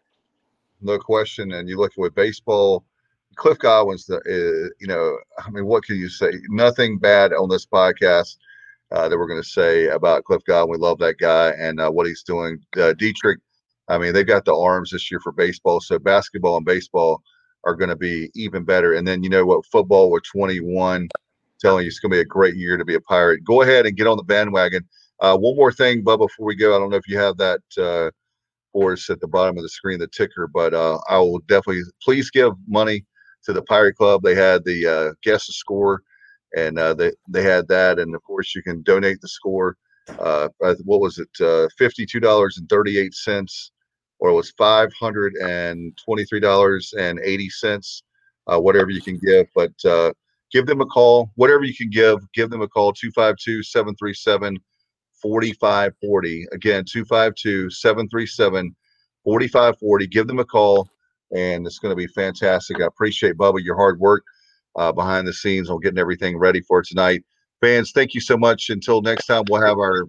No 0.82 1.00
question. 1.00 1.54
And 1.54 1.68
you 1.68 1.78
look 1.78 1.94
at 1.94 1.98
with 1.98 2.16
baseball, 2.16 2.86
Cliff 3.36 3.58
Godwin's 3.60 4.06
the 4.06 4.18
uh, 4.18 4.70
you 4.80 4.88
know 4.88 5.18
I 5.38 5.50
mean 5.50 5.66
what 5.66 5.84
can 5.84 5.98
you 5.98 6.10
say? 6.10 6.32
Nothing 6.50 6.98
bad 6.98 7.34
on 7.34 7.50
this 7.50 7.66
podcast. 7.66 8.38
Uh, 8.90 9.10
that 9.10 9.18
we're 9.18 9.28
going 9.28 9.42
to 9.42 9.50
say 9.50 9.88
about 9.88 10.24
Cliff 10.24 10.42
Godwin. 10.48 10.80
We 10.80 10.88
love 10.88 10.98
that 11.00 11.18
guy 11.18 11.50
and 11.60 11.78
uh, 11.78 11.92
what 11.92 12.08
he's 12.08 12.24
doing. 12.24 12.58
Uh, 12.78 12.94
Dietrich, 12.94 13.38
I 13.90 13.98
mean, 13.98 14.14
they've 14.14 14.26
got 14.26 14.46
the 14.46 14.56
arms 14.56 14.92
this 14.92 15.12
year 15.12 15.20
for 15.20 15.34
baseball. 15.34 15.82
So 15.82 16.00
basketball 16.00 16.56
and 16.56 16.66
baseball 16.66 17.22
are 17.66 17.76
going 17.76 17.90
to 17.90 17.98
be 17.98 18.32
even 18.34 18.64
better. 18.64 18.94
And 18.94 19.06
then 19.06 19.24
you 19.24 19.30
know 19.30 19.46
what? 19.46 19.66
Football 19.66 20.10
with 20.10 20.24
21 20.32 21.10
telling 21.60 21.84
you 21.84 21.88
it's 21.88 22.00
going 22.00 22.12
to 22.12 22.18
be 22.18 22.22
a 22.22 22.26
great 22.26 22.56
year 22.56 22.78
to 22.78 22.86
be 22.86 22.96
a 22.96 23.02
pirate. 23.02 23.44
Go 23.44 23.62
ahead 23.62 23.86
and 23.86 23.98
get 23.98 24.08
on 24.08 24.18
the 24.18 24.24
bandwagon. 24.24 24.84
Uh, 25.20 25.38
one 25.38 25.56
more 25.56 25.72
thing, 25.72 26.04
Bub, 26.04 26.20
before 26.20 26.46
we 26.46 26.56
go. 26.56 26.76
I 26.76 26.80
don't 26.80 26.92
know 26.92 26.98
if 26.98 27.08
you 27.08 27.18
have 27.18 27.38
that 27.38 27.62
uh, 27.78 28.12
for 28.72 28.94
us 28.94 29.10
at 29.10 29.20
the 29.20 29.28
bottom 29.28 29.58
of 29.58 29.64
the 29.64 29.70
screen, 29.70 30.00
the 30.00 30.08
ticker, 30.08 30.48
but 30.48 30.74
uh, 30.74 31.00
I 31.10 31.18
will 31.18 31.40
definitely 31.48 31.82
please 32.04 32.30
give 32.30 32.54
money 32.68 33.06
to 33.46 33.54
the 33.54 33.64
Pirate 33.64 33.96
Club. 33.96 34.22
They 34.22 34.36
had 34.36 34.64
the 34.64 34.86
uh, 34.86 35.14
guess 35.24 35.48
the 35.48 35.54
score, 35.54 36.04
and 36.56 36.78
uh, 36.78 36.94
they 36.94 37.12
they 37.30 37.42
had 37.42 37.68
that, 37.70 37.98
and 37.98 38.14
of 38.14 38.22
course 38.24 38.54
you 38.54 38.62
can 38.62 38.84
donate 38.84 39.20
the 39.22 39.28
score. 39.28 39.76
Uh, 40.20 40.50
what 40.84 41.02
was 41.02 41.18
it? 41.18 41.30
Uh, 41.42 41.68
Fifty-two 41.78 42.20
dollars 42.20 42.58
and 42.60 42.70
thirty-eight 42.70 43.16
cents, 43.16 43.72
or 44.20 44.30
it 44.30 44.34
was 44.34 44.52
five 44.52 44.92
hundred 44.94 45.36
and 45.38 45.98
twenty-three 46.06 46.40
dollars 46.40 46.94
and 46.98 47.20
eighty 47.24 47.50
cents. 47.50 48.04
Whatever 48.46 48.92
you 48.92 49.02
can 49.02 49.20
give, 49.26 49.48
but 49.56 49.74
give 50.52 50.66
them 50.66 50.82
a 50.82 50.86
call. 50.86 51.32
Whatever 51.36 51.64
you 51.64 51.76
can 51.76 51.90
give, 51.90 52.20
give 52.34 52.50
them 52.50 52.62
a 52.62 52.68
call 52.68 52.94
252 52.94 53.64
737 53.64 54.58
4540. 55.22 56.46
Again, 56.52 56.84
252 56.86 57.70
737 57.70 58.76
4540. 59.24 60.08
Give 60.08 60.28
them 60.28 60.40
a 60.40 60.46
call, 60.46 60.88
and 61.36 61.66
it's 61.66 61.80
going 61.80 61.92
to 61.92 61.96
be 61.96 62.08
fantastic. 62.08 62.82
I 62.82 62.86
appreciate, 62.86 63.36
Bubba, 63.36 63.64
your 63.64 63.76
hard 63.76 64.00
work 64.00 64.24
uh, 64.76 64.92
behind 64.92 65.28
the 65.28 65.34
scenes 65.34 65.70
on 65.70 65.80
getting 65.80 66.00
everything 66.00 66.38
ready 66.38 66.62
for 66.62 66.82
tonight. 66.82 67.24
Fans, 67.62 67.92
thank 67.92 68.14
you 68.14 68.22
so 68.22 68.38
much. 68.38 68.70
Until 68.70 69.02
next 69.02 69.26
time, 69.26 69.44
we'll 69.50 69.66
have 69.66 69.78
our 69.78 70.06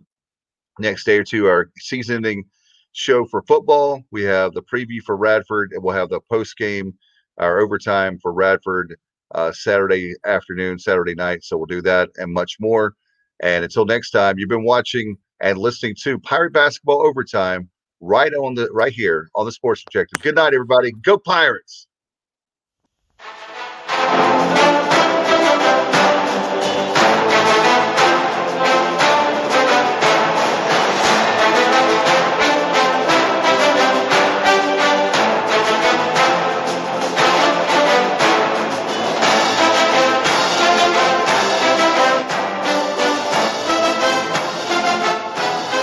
next 0.78 1.05
day 1.05 1.18
or 1.18 1.24
two, 1.24 1.47
our 1.47 1.70
season 1.78 2.16
ending 2.16 2.45
show 2.93 3.24
for 3.24 3.43
football. 3.43 4.03
We 4.11 4.22
have 4.24 4.53
the 4.53 4.62
preview 4.62 5.01
for 5.03 5.16
Radford, 5.16 5.72
and 5.72 5.82
we'll 5.82 5.95
have 5.95 6.11
the 6.11 6.20
post 6.30 6.57
game, 6.59 6.95
our 7.39 7.61
overtime 7.61 8.18
for 8.20 8.32
Radford 8.32 8.97
uh, 9.35 9.53
Saturday 9.53 10.14
afternoon, 10.24 10.79
Saturday 10.79 11.14
night. 11.14 11.45
So 11.45 11.57
we'll 11.57 11.66
do 11.66 11.83
that 11.83 12.11
and 12.16 12.33
much 12.33 12.57
more. 12.61 12.95
And 13.41 13.64
until 13.64 13.85
next 13.85 14.11
time, 14.11 14.39
you've 14.39 14.49
been 14.49 14.64
watching 14.64 15.16
and 15.41 15.59
listening 15.59 15.95
to 16.03 16.18
Pirate 16.18 16.53
Basketball 16.53 17.07
Overtime 17.07 17.68
right 18.01 18.33
on 18.35 18.55
the 18.55 18.68
right 18.72 18.93
here 18.93 19.29
on 19.35 19.47
the 19.47 19.53
Sports 19.53 19.85
Objective. 19.87 20.22
Good 20.22 20.35
night, 20.35 20.55
everybody. 20.55 20.93
Go 21.03 21.18
Pirates. 21.18 21.87